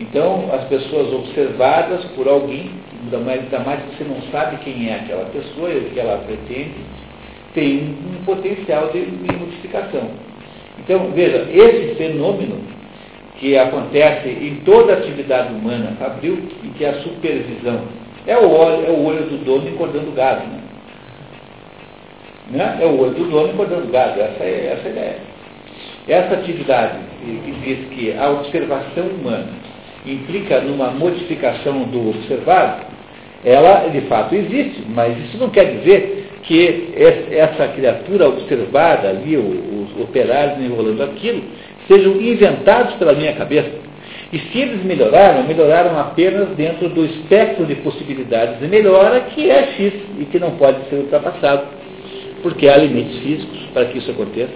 Então, 0.00 0.50
as 0.52 0.64
pessoas 0.64 1.12
observadas 1.12 2.04
por 2.16 2.26
alguém, 2.26 2.72
ainda 3.04 3.18
mais, 3.18 3.40
ainda 3.40 3.58
mais 3.60 3.80
que 3.82 3.96
você 3.96 4.04
não 4.04 4.20
sabe 4.32 4.56
quem 4.64 4.88
é 4.88 4.96
aquela 4.96 5.26
pessoa 5.26 5.70
e 5.70 5.78
o 5.78 5.90
que 5.90 6.00
ela 6.00 6.18
pretende, 6.26 6.74
tem 7.54 7.96
um 8.10 8.24
potencial 8.24 8.88
de 8.88 8.98
modificação. 9.00 10.10
Então, 10.78 11.10
veja, 11.12 11.46
esse 11.52 11.94
fenômeno 11.94 12.81
que 13.42 13.58
acontece 13.58 14.28
em 14.28 14.62
toda 14.64 14.92
atividade 14.92 15.52
humana 15.52 15.96
abriu 16.00 16.48
e 16.62 16.68
que 16.68 16.84
é 16.84 16.90
a 16.90 17.02
supervisão 17.02 17.80
é 18.24 18.38
o 18.38 18.48
olho, 18.48 18.86
é 18.86 18.90
o 18.90 19.04
olho 19.04 19.24
do 19.24 19.44
dono 19.44 19.68
encordando 19.68 20.12
gado. 20.12 20.46
Né? 20.46 20.60
Né? 22.52 22.78
É 22.80 22.86
o 22.86 23.00
olho 23.00 23.14
do 23.14 23.24
dono 23.24 23.52
encordando 23.52 23.90
gado, 23.90 24.20
essa 24.20 24.44
é, 24.44 24.76
essa 24.78 24.86
é 24.86 24.90
a 24.90 24.92
ideia. 24.92 25.16
Essa 26.06 26.34
atividade 26.34 26.98
que 27.20 27.52
diz 27.64 27.88
que 27.88 28.16
a 28.16 28.30
observação 28.30 29.06
humana 29.06 29.48
implica 30.06 30.60
numa 30.60 30.92
modificação 30.92 31.82
do 31.82 32.10
observado, 32.10 32.86
ela 33.44 33.88
de 33.88 34.02
fato 34.02 34.36
existe, 34.36 34.84
mas 34.88 35.18
isso 35.18 35.36
não 35.38 35.50
quer 35.50 35.64
dizer 35.78 36.28
que 36.44 36.92
essa 37.32 37.68
criatura 37.68 38.28
observada 38.28 39.08
ali, 39.08 39.36
os 39.36 40.00
operários 40.00 40.60
enrolando 40.60 41.02
aquilo, 41.02 41.42
sejam 41.92 42.20
inventados 42.20 42.94
pela 42.94 43.12
minha 43.12 43.34
cabeça. 43.34 43.70
E 44.32 44.38
se 44.38 44.58
eles 44.58 44.82
melhoraram, 44.82 45.46
melhoraram 45.46 45.98
apenas 45.98 46.48
dentro 46.56 46.88
do 46.88 47.04
espectro 47.04 47.66
de 47.66 47.74
possibilidades 47.76 48.60
de 48.60 48.66
melhora 48.66 49.20
que 49.20 49.50
é 49.50 49.74
X 49.76 49.92
e 50.18 50.24
que 50.24 50.38
não 50.38 50.52
pode 50.52 50.88
ser 50.88 50.96
ultrapassado, 50.96 51.66
porque 52.42 52.66
há 52.66 52.78
limites 52.78 53.18
físicos 53.18 53.60
para 53.74 53.84
que 53.86 53.98
isso 53.98 54.10
aconteça, 54.10 54.52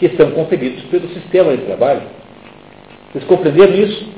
que 0.00 0.08
são 0.16 0.32
conferidos 0.32 0.82
pelo 0.90 1.08
sistema 1.10 1.56
de 1.56 1.62
trabalho. 1.62 2.02
Vocês 3.12 3.24
compreenderam 3.24 3.74
isso? 3.74 4.08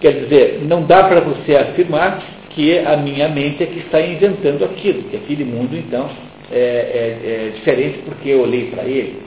Quer 0.00 0.12
dizer, 0.12 0.60
não 0.62 0.84
dá 0.84 1.04
para 1.04 1.20
você 1.20 1.56
afirmar 1.56 2.22
que 2.50 2.78
a 2.78 2.96
minha 2.96 3.28
mente 3.28 3.62
é 3.62 3.66
que 3.66 3.80
está 3.80 4.00
inventando 4.00 4.64
aquilo, 4.64 5.02
que 5.04 5.16
aquele 5.16 5.44
mundo, 5.44 5.76
então, 5.76 6.08
é, 6.50 6.56
é, 6.56 7.48
é 7.48 7.50
diferente 7.54 7.98
porque 8.06 8.30
eu 8.30 8.40
olhei 8.40 8.70
para 8.70 8.84
ele. 8.84 9.20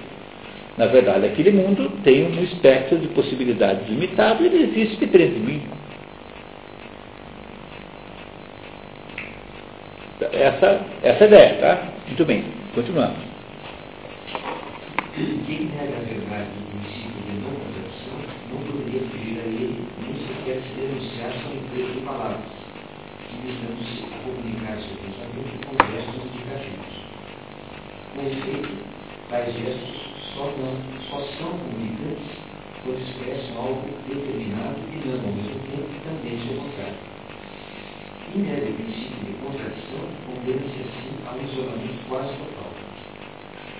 Na 0.78 0.88
verdade, 0.88 1.28
aquele 1.28 1.52
mundo 1.52 1.92
tem 2.04 2.26
um 2.26 2.44
espectro 2.44 2.98
de 2.98 3.08
possibilidades 3.10 3.88
limitado 3.88 4.44
e 4.44 4.48
ele 4.48 4.64
existe 4.64 5.06
dentro 5.06 5.20
de 5.20 5.40
mim. 5.40 5.62
Essa, 10.32 10.82
essa 11.04 11.24
é 11.24 11.24
a 11.24 11.28
ideia, 11.28 11.54
tá? 11.60 11.94
Muito 12.08 12.26
bem, 12.26 12.44
continuando. 12.74 13.16
Quem 15.16 15.66
nega 15.66 15.96
a 15.96 16.06
verdade 16.10 16.50
do 16.58 16.66
princípio 16.72 17.22
de 17.22 17.34
não 17.40 17.54
não 18.50 18.64
poderia 18.64 19.02
fugir 19.10 19.40
a 19.40 19.46
ele, 19.46 19.88
nem 20.02 20.16
sequer 20.26 20.60
se 20.64 20.74
denunciasse 20.74 21.38
ao 21.46 21.54
emprego 21.54 21.92
de 21.92 22.00
palavras, 22.02 22.40
a 23.30 24.18
comunicar 24.24 24.78
seu 24.78 24.98
pensamento 24.98 25.68
com 25.68 25.76
gestos 25.92 26.26
indicativos. 26.34 26.94
Com 28.16 28.22
efeito, 28.22 28.70
tais 29.30 29.54
gestos 29.54 30.03
só, 30.34 30.50
só 31.10 31.20
são 31.38 31.52
comunicantes 31.58 32.54
quando 32.84 33.00
expressam 33.00 33.58
algo 33.58 33.88
determinado 34.08 34.76
e 34.92 35.08
não, 35.08 35.16
ao 35.16 35.34
mesmo 35.34 35.60
tempo, 35.72 35.88
também 36.04 36.40
seu 36.42 36.58
contrário. 36.58 37.00
Em 38.36 38.40
médio 38.40 38.74
princípio 38.74 39.24
de 39.26 39.34
contradição, 39.40 40.04
condena-se 40.26 40.82
assim 40.82 41.14
a 41.26 41.36
um 41.36 41.44
isolamento 41.46 42.10
quase 42.10 42.34
total. 42.34 42.74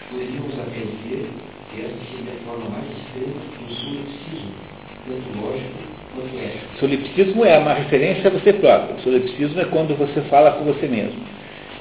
Poderíamos 0.10 0.54
até 0.60 0.80
dizer 0.80 1.30
que 1.74 1.82
esta 1.82 1.98
seria 2.16 2.34
a 2.34 2.46
forma 2.46 2.70
mais 2.70 2.86
extrema 2.86 3.34
do 3.34 3.74
solipsismo, 3.74 4.54
tanto 5.08 5.42
lógico 5.42 5.94
quanto 6.14 6.38
ético. 6.38 6.78
Solipsismo 6.80 7.46
é 7.46 7.58
uma 7.58 7.74
referência 7.74 8.28
a 8.28 8.34
você 8.34 8.54
próprio. 8.54 9.02
Solipsismo 9.02 9.60
é 9.60 9.66
quando 9.66 9.98
você 9.98 10.22
fala 10.30 10.52
com 10.52 10.66
você 10.66 10.88
mesmo, 10.88 11.20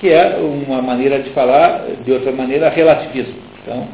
que 0.00 0.08
é 0.08 0.36
uma 0.38 0.80
maneira 0.80 1.22
de 1.22 1.30
falar, 1.30 1.84
de 2.02 2.10
outra 2.10 2.32
maneira, 2.32 2.70
relativismo. 2.70 3.36
Então, 3.62 3.86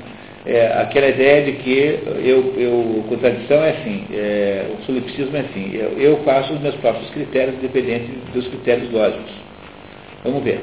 é, 0.49 0.81
aquela 0.81 1.09
ideia 1.09 1.45
de 1.45 1.59
que 1.59 2.01
eu, 2.25 2.55
eu 2.57 3.05
contradição 3.07 3.63
é 3.63 3.71
assim, 3.71 4.07
é, 4.11 4.67
o 4.73 4.83
solipsismo 4.87 5.37
é 5.37 5.41
assim, 5.41 5.75
eu, 5.75 5.91
eu 6.01 6.17
faço 6.25 6.55
os 6.55 6.61
meus 6.63 6.75
próprios 6.77 7.11
critérios 7.11 7.57
independentes 7.57 8.09
dos 8.33 8.49
critérios 8.49 8.91
lógicos. 8.91 9.31
Vamos 10.25 10.43
ver. 10.43 10.63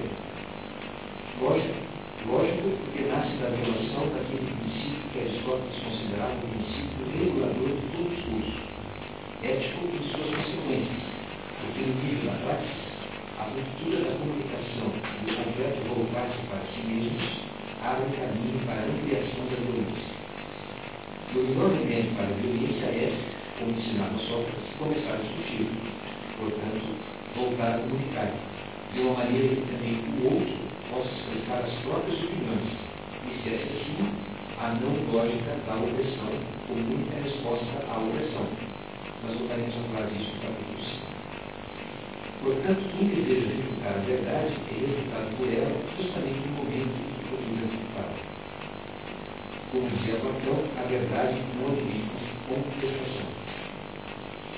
Lógico, 1.39 1.69
lógico 2.25 2.69
porque 2.81 3.03
nasce 3.03 3.37
da 3.37 3.49
violação 3.49 4.09
daquele 4.09 4.49
princípio 4.57 5.05
que 5.13 5.19
Aristóteles 5.19 5.77
considerava 5.83 6.33
o 6.33 6.47
princípio 6.49 7.05
regulador 7.21 7.69
de 7.69 7.85
todo 7.93 8.09
discurso, 8.09 8.61
ético 9.43 9.85
e 9.85 10.01
suas 10.09 10.29
consequências, 10.33 11.05
porque 11.61 11.81
nível 11.85 12.31
na 12.31 12.37
prática, 12.41 12.95
a 13.37 13.43
ruptura 13.53 13.99
da 14.01 14.17
comunicação 14.17 14.89
e 14.97 15.29
o 15.29 15.35
completo 15.35 15.77
voltar-se 15.93 16.41
para 16.49 16.65
si 16.73 16.81
mesmos 16.89 17.45
abre 17.85 18.17
caminho 18.17 18.65
para 18.65 18.81
a 18.81 18.85
ampliação 18.85 19.45
da 19.45 19.55
violência. 19.57 19.74
O 21.35 21.37
melhor 21.37 21.67
remédio 21.67 22.15
para 22.15 22.31
a 22.31 22.39
violência 22.39 22.85
é, 22.95 23.11
como 23.59 23.75
ensinava 23.75 24.17
Sócrates, 24.23 24.71
começar 24.79 25.15
a 25.15 25.17
discutir. 25.19 25.67
Portanto, 26.39 26.95
voltar 27.35 27.75
a 27.75 27.79
comunicar, 27.83 28.31
de 28.93 28.99
uma 29.01 29.19
maneira 29.19 29.51
que 29.51 29.67
também 29.67 29.99
o 30.15 30.31
outro 30.31 30.55
possa 30.87 31.11
expressar 31.11 31.59
as 31.67 31.75
próprias 31.83 32.23
opiniões. 32.23 32.71
E 33.27 33.43
se 33.43 33.51
é 33.51 33.67
assim, 33.67 33.99
a 34.63 34.79
não 34.79 34.95
lógica 35.11 35.59
da 35.67 35.75
opressão 35.75 36.31
como 36.71 36.79
única 36.87 37.19
resposta 37.19 37.83
à 37.83 37.99
opressão. 37.99 38.47
Nós 39.27 39.35
voltaremos 39.35 39.75
a 39.75 39.83
falar 39.91 40.07
disso 40.15 40.31
no 40.31 40.39
capítulo 40.39 40.79
5. 40.87 41.03
Portanto, 42.47 42.79
quem 42.95 43.11
deseja 43.11 43.59
refutar 43.59 43.91
a 43.91 44.07
verdade 44.07 44.55
é 44.55 44.87
refutado 44.87 45.35
por 45.35 45.51
ela 45.51 45.83
justamente 45.99 46.47
no 46.47 46.63
momento 46.63 47.14
como 49.75 49.89
dizia 49.91 50.15
Platão, 50.23 50.55
a 50.79 50.87
verdade 50.87 51.35
não 51.59 51.67
admite 51.67 52.31
contestação. 52.47 53.27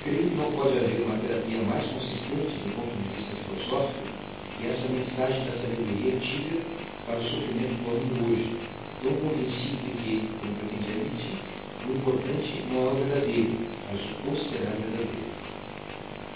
Creio 0.04 0.30
que 0.30 0.36
não 0.38 0.52
pode 0.54 0.78
haver 0.78 1.02
uma 1.10 1.18
terapia 1.18 1.58
mais 1.66 1.90
consistente 1.90 2.54
do 2.62 2.70
ponto 2.78 2.94
de 2.94 3.10
vista 3.18 3.34
filosófico 3.42 4.14
que 4.62 4.68
essa 4.70 4.86
mensagem 4.94 5.42
da 5.50 5.58
sabedoria 5.58 6.14
antiga 6.14 6.62
para 7.10 7.18
o 7.18 7.24
sofrimento 7.26 7.82
do 7.82 7.90
homem 7.90 8.14
hoje, 8.30 8.62
tão 9.02 9.14
convencido 9.18 9.82
de 9.82 9.92
que, 10.06 10.14
como 10.38 10.54
pretendia 10.54 11.02
admitir, 11.02 11.38
o 11.82 11.92
importante 11.98 12.50
não 12.70 12.78
é 12.78 12.86
o 12.86 13.02
verdadeiro, 13.02 13.58
mas 13.90 13.98
o 13.98 14.14
considerar 14.22 14.78
verdadeiro. 14.78 15.34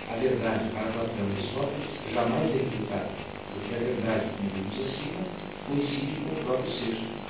A 0.10 0.16
verdade 0.18 0.64
para 0.74 0.90
Platão 0.90 1.30
e 1.30 1.42
Sócrates 1.54 2.14
jamais 2.18 2.50
é 2.50 2.66
equivocada, 2.66 3.14
porque 3.54 3.76
a 3.76 3.78
verdade, 3.78 4.26
como 4.42 4.50
vimos 4.58 4.78
acima, 4.90 5.22
coincide 5.70 6.18
com 6.26 6.34
o 6.34 6.46
próprio 6.50 6.74
ser. 6.74 7.21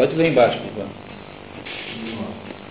Pode 0.00 0.16
ler 0.16 0.32
embaixo, 0.32 0.56
por 0.60 0.80
favor. 0.80 0.88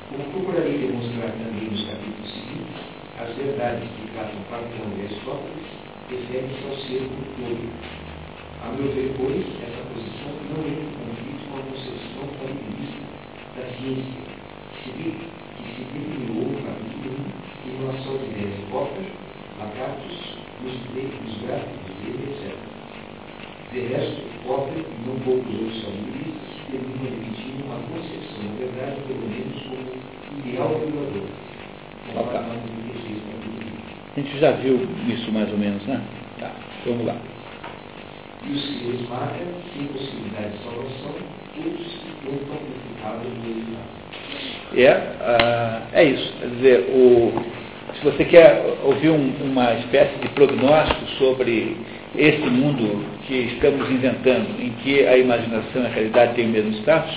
Como 0.09 0.23
procurarei 0.33 0.79
demonstrar 0.79 1.29
também 1.37 1.69
nos 1.69 1.85
capítulos 1.85 2.25
seguintes, 2.25 2.81
as 3.21 3.29
verdades 3.37 3.85
que 3.85 4.09
tratam 4.17 4.41
Platão 4.49 4.89
e 4.97 5.05
Aristóteles 5.05 5.69
referem-se 6.09 6.65
ao 6.65 6.73
ser 6.73 7.05
como 7.05 7.29
todo. 7.37 7.69
A 8.65 8.73
meu 8.73 8.89
ver, 8.97 9.13
pois, 9.13 9.45
essa 9.61 9.77
posição 9.93 10.33
não 10.49 10.57
entra 10.65 10.81
em 10.81 10.97
conflito 11.05 11.45
com 11.45 11.53
a 11.53 11.69
concepção 11.69 12.25
falibilista 12.41 13.05
da 13.53 13.65
ciência, 13.77 14.25
que 14.73 14.89
se, 14.89 15.85
determinou 15.85 16.49
no 16.49 16.57
capítulo 16.65 17.13
1 17.13 17.69
em 17.69 17.77
relação 17.77 18.09
às 18.09 18.25
ideias 18.25 18.57
de 18.57 18.65
Popper, 18.73 19.05
Lacatus, 19.61 20.17
os, 20.65 20.73
os 20.73 21.33
gráficos 21.45 21.93
dele, 22.01 22.25
etc. 22.25 22.57
De 23.69 23.79
resto, 23.85 24.17
Popper 24.49 24.81
e 24.81 24.97
não 25.05 25.13
poucos 25.21 25.53
outros 25.53 25.77
falibilistas 25.85 26.38
terminam 26.71 27.05
admitindo 27.05 27.65
uma 27.65 27.79
concepção 27.89 28.49
verdade, 28.57 29.01
pelo 29.07 29.27
menos 29.27 29.61
como 29.63 30.47
ideal 30.47 30.79
regulador. 30.79 31.27
Okay. 32.09 32.39
A 34.15 34.19
gente 34.19 34.39
já 34.39 34.51
viu 34.51 34.87
isso 35.07 35.31
mais 35.31 35.51
ou 35.51 35.57
menos, 35.57 35.85
né? 35.85 36.01
Tá, 36.39 36.51
vamos 36.85 37.05
lá. 37.05 37.15
E 38.45 38.51
os 38.51 38.65
que 38.65 38.87
os 38.87 39.09
marcam, 39.09 39.47
sem 39.73 39.85
possibilidade 39.87 40.57
de 40.57 40.63
salvação, 40.63 41.15
todos 41.55 41.87
que 41.87 42.09
tentam 42.25 42.55
amplificá-lo 42.55 43.29
no 43.29 44.79
É, 44.79 44.91
uh, 44.91 45.87
é 45.93 46.03
isso. 46.05 46.33
Quer 46.39 46.47
dizer, 46.47 46.79
o, 46.89 47.33
se 47.95 48.03
você 48.03 48.25
quer 48.25 48.77
ouvir 48.83 49.09
um, 49.09 49.33
uma 49.43 49.73
espécie 49.75 50.17
de 50.19 50.29
prognóstico 50.29 51.05
sobre 51.17 51.77
esse 52.15 52.49
mundo 52.49 53.05
que 53.27 53.35
estamos 53.53 53.89
inventando, 53.89 54.59
em 54.59 54.71
que 54.83 55.05
a 55.05 55.17
imaginação 55.17 55.83
e 55.83 55.85
a 55.85 55.89
realidade 55.89 56.33
têm 56.35 56.47
o 56.47 56.49
mesmo 56.49 56.71
status, 56.73 57.15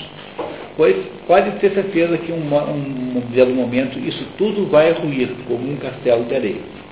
pois 0.77 0.97
pode 1.27 1.51
ter 1.59 1.71
certeza 1.73 2.19
que 2.19 2.33
um, 2.33 2.55
um, 2.55 3.19
um 3.19 3.21
belo 3.33 3.55
momento 3.55 3.99
isso 3.99 4.25
tudo 4.37 4.67
vai 4.67 4.93
ruir 4.93 5.31
como 5.47 5.71
um 5.71 5.77
castelo 5.77 6.25
de 6.25 6.35
areia. 6.35 6.83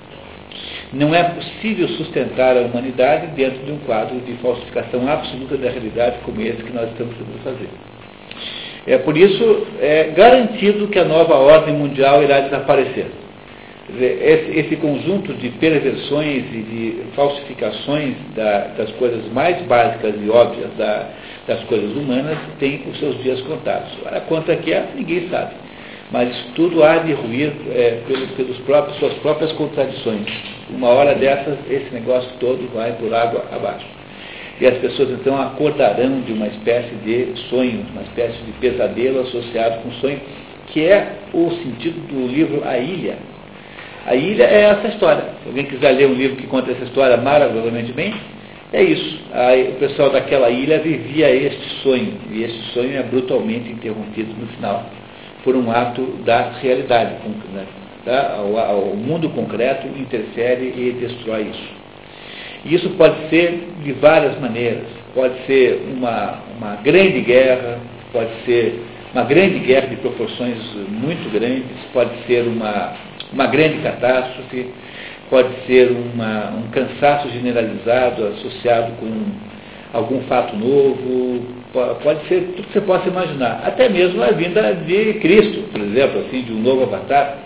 Não 0.93 1.15
é 1.15 1.23
possível 1.23 1.87
sustentar 1.89 2.57
a 2.57 2.61
humanidade 2.61 3.27
dentro 3.27 3.65
de 3.65 3.71
um 3.71 3.77
quadro 3.79 4.19
de 4.19 4.33
falsificação 4.33 5.07
absoluta 5.07 5.55
da 5.55 5.69
realidade 5.69 6.17
como 6.25 6.41
esse 6.41 6.61
que 6.63 6.73
nós 6.73 6.89
estamos 6.89 7.15
tentando 7.15 7.43
fazer. 7.43 7.69
É 8.87 8.97
por 8.97 9.15
isso 9.15 9.67
é 9.79 10.11
garantido 10.15 10.87
que 10.87 10.99
a 10.99 11.05
nova 11.05 11.35
ordem 11.35 11.75
mundial 11.75 12.23
irá 12.23 12.41
desaparecer. 12.41 13.05
Esse, 13.99 14.59
esse 14.59 14.75
conjunto 14.77 15.33
de 15.33 15.49
perversões 15.49 16.45
e 16.53 16.61
de 16.61 17.03
falsificações 17.15 18.15
da, 18.35 18.67
das 18.77 18.91
coisas 18.91 19.25
mais 19.33 19.61
básicas 19.63 20.15
e 20.21 20.29
óbvias 20.29 20.69
da, 20.77 21.09
das 21.47 21.63
coisas 21.65 21.95
humanas 21.95 22.37
tem 22.59 22.83
os 22.89 22.97
seus 22.99 23.21
dias 23.21 23.41
contados. 23.41 23.91
Quanto 24.27 24.51
é 24.51 24.55
que 24.55 24.71
é, 24.71 24.87
ninguém 24.95 25.27
sabe. 25.29 25.51
Mas 26.11 26.35
tudo 26.55 26.83
há 26.83 26.97
de 26.97 27.13
ruir 27.13 27.53
é, 27.69 28.01
pelos, 28.05 28.29
pelos 28.31 28.57
próprios, 28.59 28.97
suas 28.99 29.13
próprias 29.15 29.51
contradições. 29.53 30.27
Uma 30.69 30.89
hora 30.89 31.15
dessas, 31.15 31.57
esse 31.69 31.89
negócio 31.93 32.29
todo 32.39 32.69
vai 32.73 32.91
por 32.93 33.13
água 33.13 33.45
abaixo. 33.51 33.87
E 34.59 34.67
as 34.67 34.77
pessoas 34.77 35.09
então 35.09 35.41
acordarão 35.41 36.21
de 36.21 36.33
uma 36.33 36.47
espécie 36.47 36.93
de 37.03 37.33
sonho, 37.49 37.85
uma 37.93 38.03
espécie 38.03 38.37
de 38.43 38.51
pesadelo 38.53 39.21
associado 39.21 39.81
com 39.81 39.91
sonho, 39.93 40.19
que 40.67 40.85
é 40.85 41.15
o 41.33 41.49
sentido 41.49 41.99
do 42.07 42.27
livro 42.27 42.61
A 42.65 42.77
Ilha. 42.77 43.17
A 44.05 44.15
Ilha 44.15 44.43
é 44.43 44.61
essa 44.63 44.87
história. 44.87 45.23
Se 45.43 45.47
alguém 45.47 45.65
quiser 45.65 45.91
ler 45.91 46.07
um 46.07 46.13
livro 46.13 46.37
que 46.37 46.47
conta 46.47 46.71
essa 46.71 46.83
história 46.83 47.17
maravilhosamente 47.17 47.93
bem, 47.93 48.13
é 48.73 48.81
isso. 48.81 49.19
Aí, 49.33 49.69
o 49.69 49.73
pessoal 49.73 50.09
daquela 50.09 50.49
ilha 50.49 50.79
vivia 50.79 51.29
este 51.29 51.81
sonho, 51.83 52.13
e 52.31 52.43
esse 52.43 52.59
sonho 52.73 52.97
é 52.97 53.03
brutalmente 53.03 53.69
interrompido 53.69 54.33
no 54.39 54.47
final 54.47 54.85
por 55.43 55.55
um 55.55 55.69
ato 55.71 56.01
da 56.25 56.51
realidade. 56.61 57.15
Né? 57.53 57.65
Tá? 58.05 58.37
O, 58.41 58.93
o 58.93 58.95
mundo 58.95 59.29
concreto 59.29 59.87
interfere 59.87 60.73
e 60.75 60.97
destrói 60.99 61.47
isso. 61.51 61.81
E 62.65 62.75
isso 62.75 62.89
pode 62.91 63.29
ser 63.29 63.67
de 63.83 63.91
várias 63.93 64.39
maneiras. 64.39 64.85
Pode 65.13 65.33
ser 65.45 65.81
uma, 65.91 66.39
uma 66.57 66.75
grande 66.77 67.21
guerra, 67.21 67.79
pode 68.13 68.29
ser 68.45 68.81
uma 69.13 69.23
grande 69.23 69.59
guerra 69.59 69.87
de 69.87 69.97
proporções 69.97 70.57
muito 70.87 71.29
grandes, 71.33 71.65
pode 71.91 72.11
ser 72.25 72.47
uma, 72.47 72.93
uma 73.31 73.47
grande 73.47 73.79
catástrofe, 73.79 74.71
pode 75.29 75.49
ser 75.65 75.91
uma, 75.91 76.51
um 76.51 76.69
cansaço 76.71 77.29
generalizado 77.29 78.27
associado 78.27 78.91
com 78.99 79.09
algum 79.93 80.21
fato 80.23 80.55
novo, 80.55 81.45
pode 82.03 82.27
ser 82.27 82.41
tudo 82.55 82.67
que 82.67 82.73
você 82.73 82.81
possa 82.81 83.07
imaginar. 83.07 83.61
Até 83.65 83.87
mesmo 83.89 84.21
a 84.21 84.31
vinda 84.31 84.73
de 84.73 85.13
Cristo, 85.15 85.63
por 85.71 85.81
exemplo, 85.81 86.21
assim, 86.21 86.43
de 86.43 86.51
um 86.51 86.59
novo 86.59 86.83
avatar. 86.83 87.37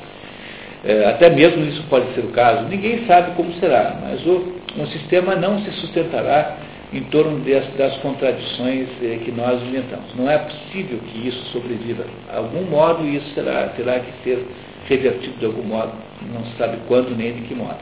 É, 0.84 1.06
até 1.06 1.30
mesmo 1.32 1.64
isso 1.66 1.84
pode 1.90 2.14
ser 2.14 2.22
o 2.22 2.30
caso. 2.30 2.68
Ninguém 2.68 3.06
sabe 3.08 3.32
como 3.36 3.52
será, 3.54 3.98
mas 4.04 4.24
o, 4.26 4.54
um 4.78 4.86
sistema 4.88 5.36
não 5.36 5.60
se 5.60 5.72
sustentará 5.74 6.58
em 6.94 7.04
torno 7.06 7.40
das, 7.40 7.68
das 7.76 7.98
contradições 7.98 8.88
eh, 9.02 9.20
que 9.24 9.32
nós 9.32 9.62
inventamos. 9.64 10.14
Não 10.16 10.30
é 10.30 10.38
possível 10.38 11.00
que 11.00 11.28
isso 11.28 11.44
sobreviva. 11.52 12.04
De 12.04 12.36
algum 12.36 12.64
modo 12.70 13.06
isso 13.08 13.28
será, 13.34 13.70
terá 13.70 14.00
que 14.00 14.24
ser 14.24 14.46
revertido 14.88 15.38
de 15.40 15.46
algum 15.46 15.64
modo, 15.64 15.92
não 16.34 16.44
se 16.46 16.58
sabe 16.58 16.78
quando 16.88 17.16
nem 17.16 17.34
de 17.34 17.42
que 17.42 17.56
modo. 17.56 17.78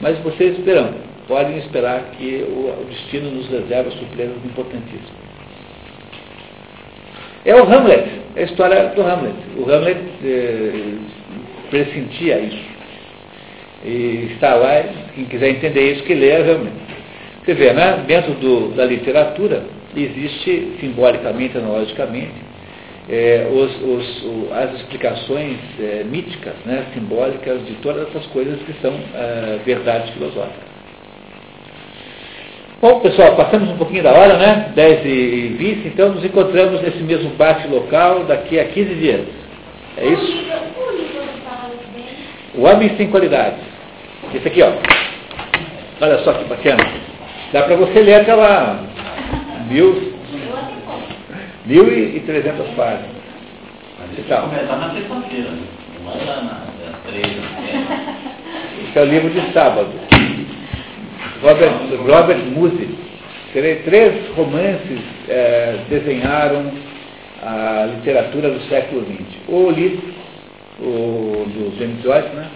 Mas 0.00 0.18
vocês 0.18 0.58
esperam, 0.58 0.90
podem 1.28 1.58
esperar 1.58 2.10
que 2.12 2.44
o, 2.48 2.84
destino 2.88 3.30
nos 3.30 3.48
reserva 3.48 3.90
surpresas 3.90 4.36
importantíssimas. 4.44 5.22
É 7.44 7.54
o 7.54 7.64
Hamlet, 7.64 8.08
é 8.36 8.40
a 8.40 8.44
história 8.44 8.88
do 8.88 9.02
Hamlet. 9.02 9.34
O 9.56 9.70
Hamlet 9.70 10.00
eh, 10.24 10.94
pressentia 11.70 12.38
isso. 12.38 12.72
E 13.84 14.30
está 14.32 14.54
lá, 14.54 14.84
quem 15.14 15.24
quiser 15.24 15.50
entender 15.50 15.92
isso, 15.92 16.04
que 16.04 16.14
leia 16.14 16.38
Hamlet. 16.40 16.72
Você 17.44 17.54
vê, 17.54 17.72
né? 17.72 18.04
dentro 18.06 18.34
do, 18.34 18.68
da 18.76 18.84
literatura 18.84 19.64
existe, 19.96 20.76
simbolicamente, 20.80 21.58
analogicamente, 21.58 22.32
é, 23.08 23.48
os, 23.50 23.82
os, 23.82 24.52
as 24.52 24.74
explicações 24.74 25.58
é, 25.80 26.04
míticas, 26.04 26.54
né, 26.64 26.86
simbólicas 26.94 27.64
de 27.66 27.74
todas 27.74 28.08
essas 28.08 28.26
coisas 28.26 28.60
que 28.62 28.72
são 28.80 28.92
é, 29.14 29.58
verdades 29.64 30.10
filosóficas. 30.10 30.72
Bom, 32.80 32.98
pessoal, 32.98 33.36
passamos 33.36 33.70
um 33.70 33.76
pouquinho 33.76 34.02
da 34.02 34.12
hora, 34.12 34.36
né? 34.36 34.72
10 34.74 35.06
e 35.06 35.54
20, 35.56 35.86
então 35.86 36.14
nos 36.14 36.24
encontramos 36.24 36.82
nesse 36.82 36.98
mesmo 36.98 37.30
bate 37.30 37.68
local 37.68 38.24
daqui 38.24 38.58
a 38.58 38.64
15 38.64 38.94
dias. 38.96 39.20
É 39.96 40.06
isso? 40.06 40.44
O 42.56 42.62
Homem 42.62 42.90
Sem 42.96 43.08
Qualidades. 43.08 43.60
Esse 44.34 44.48
aqui, 44.48 44.62
ó. 44.62 44.72
Olha 46.00 46.18
só 46.24 46.32
que 46.32 46.44
bacana. 46.44 46.84
Dá 47.52 47.62
para 47.62 47.76
você 47.76 48.00
ler 48.00 48.14
aquela 48.14 48.80
mil 49.68 50.12
1.300 51.68 52.74
páginas. 52.74 53.22
Mas 53.98 54.18
isso 54.18 54.42
começar 54.42 54.76
na 54.76 54.94
sexta-feira, 54.94 55.50
né? 55.50 55.62
não 56.04 56.12
é 56.12 56.24
lá 56.24 56.42
nas 56.42 57.00
três. 57.06 57.26
Esse 58.88 58.98
é 58.98 59.02
o 59.02 59.04
livro 59.04 59.30
de 59.30 59.52
sábado. 59.52 59.90
Robert, 61.42 61.72
Robert 62.06 62.44
Musil. 62.46 62.98
Três 63.52 64.28
romances 64.34 65.00
é, 65.28 65.78
desenharam 65.88 66.72
a 67.42 67.86
literatura 67.96 68.50
do 68.50 68.60
século 68.68 69.04
XX. 69.04 69.38
O 69.48 69.70
livro 69.70 70.12
o, 70.80 71.44
do 71.46 71.78
James 71.78 72.02
Joyce, 72.02 72.28
né? 72.34 72.48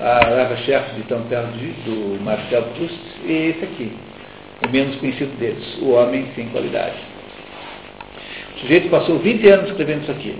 a 0.00 0.28
Lava 0.28 0.56
Chef 0.58 0.94
de 0.94 1.02
Tão 1.02 1.22
Perto 1.22 1.50
do 1.52 2.22
Marcel 2.22 2.62
Proust, 2.74 2.98
e 3.24 3.50
esse 3.50 3.64
aqui, 3.64 3.92
o 4.66 4.70
menos 4.70 4.96
conhecido 4.96 5.36
deles, 5.38 5.78
O 5.82 5.90
Homem 5.90 6.28
Sem 6.34 6.48
Qualidade. 6.48 6.96
O 8.58 8.60
sujeito 8.62 8.88
passou 8.90 9.20
20 9.20 9.48
anos 9.48 9.70
escrevendo 9.70 10.02
isso 10.02 10.10
aqui. 10.10 10.36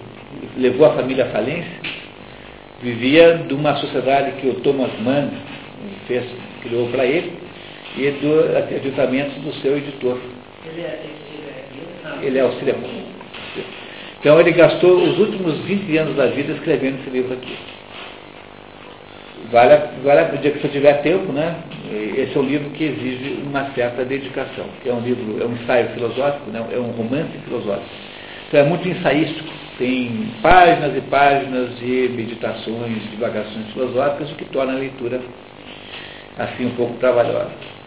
Levou 0.56 0.86
a 0.86 0.94
família 0.94 1.24
à 1.24 1.28
falência. 1.28 1.70
Vivia 2.82 3.44
de 3.46 3.54
uma 3.54 3.76
sociedade 3.76 4.32
que 4.40 4.48
o 4.48 4.54
Thomas 4.54 4.90
Mann 5.00 5.30
fez, 6.08 6.24
criou 6.62 6.88
para 6.88 7.06
ele 7.06 7.32
e 7.96 8.10
do 8.10 8.56
adiantamentos 8.56 9.34
do 9.36 9.52
seu 9.60 9.76
editor. 9.78 10.18
Ele 10.66 10.80
é, 10.80 11.04
ele 12.22 12.38
é 12.38 12.40
auxiliar. 12.40 12.76
Então 14.20 14.40
ele 14.40 14.50
gastou 14.50 15.00
os 15.00 15.18
últimos 15.20 15.56
20 15.60 15.96
anos 15.96 16.16
da 16.16 16.26
vida 16.26 16.52
escrevendo 16.54 16.98
esse 17.00 17.10
livro 17.10 17.34
aqui. 17.34 17.56
Vale, 19.52 19.80
vale 20.02 20.36
o 20.36 20.38
dia 20.38 20.50
que 20.50 20.60
você 20.60 20.68
tiver 20.68 20.94
tempo, 21.02 21.32
né? 21.32 21.56
Esse 22.16 22.36
é 22.36 22.40
um 22.40 22.44
livro 22.44 22.68
que 22.70 22.84
exige 22.84 23.40
uma 23.46 23.70
certa 23.74 24.04
dedicação, 24.04 24.66
é 24.84 24.92
um 24.92 25.00
livro, 25.00 25.42
é 25.42 25.46
um 25.46 25.54
ensaio 25.54 25.88
filosófico, 25.90 26.50
né? 26.50 26.66
é 26.70 26.78
um 26.78 26.90
romance 26.90 27.30
filosófico. 27.44 28.07
Então 28.48 28.60
é 28.60 28.64
muito 28.64 28.88
ensaístico, 28.88 29.50
tem 29.76 30.32
páginas 30.40 30.96
e 30.96 31.02
páginas 31.02 31.78
de 31.78 32.08
meditações, 32.16 33.10
divagações 33.10 33.70
filosóficas, 33.72 34.32
o 34.32 34.36
que 34.36 34.46
torna 34.46 34.72
a 34.72 34.76
leitura 34.76 35.20
assim 36.38 36.64
um 36.64 36.74
pouco 36.74 36.94
trabalhosa. 36.98 37.77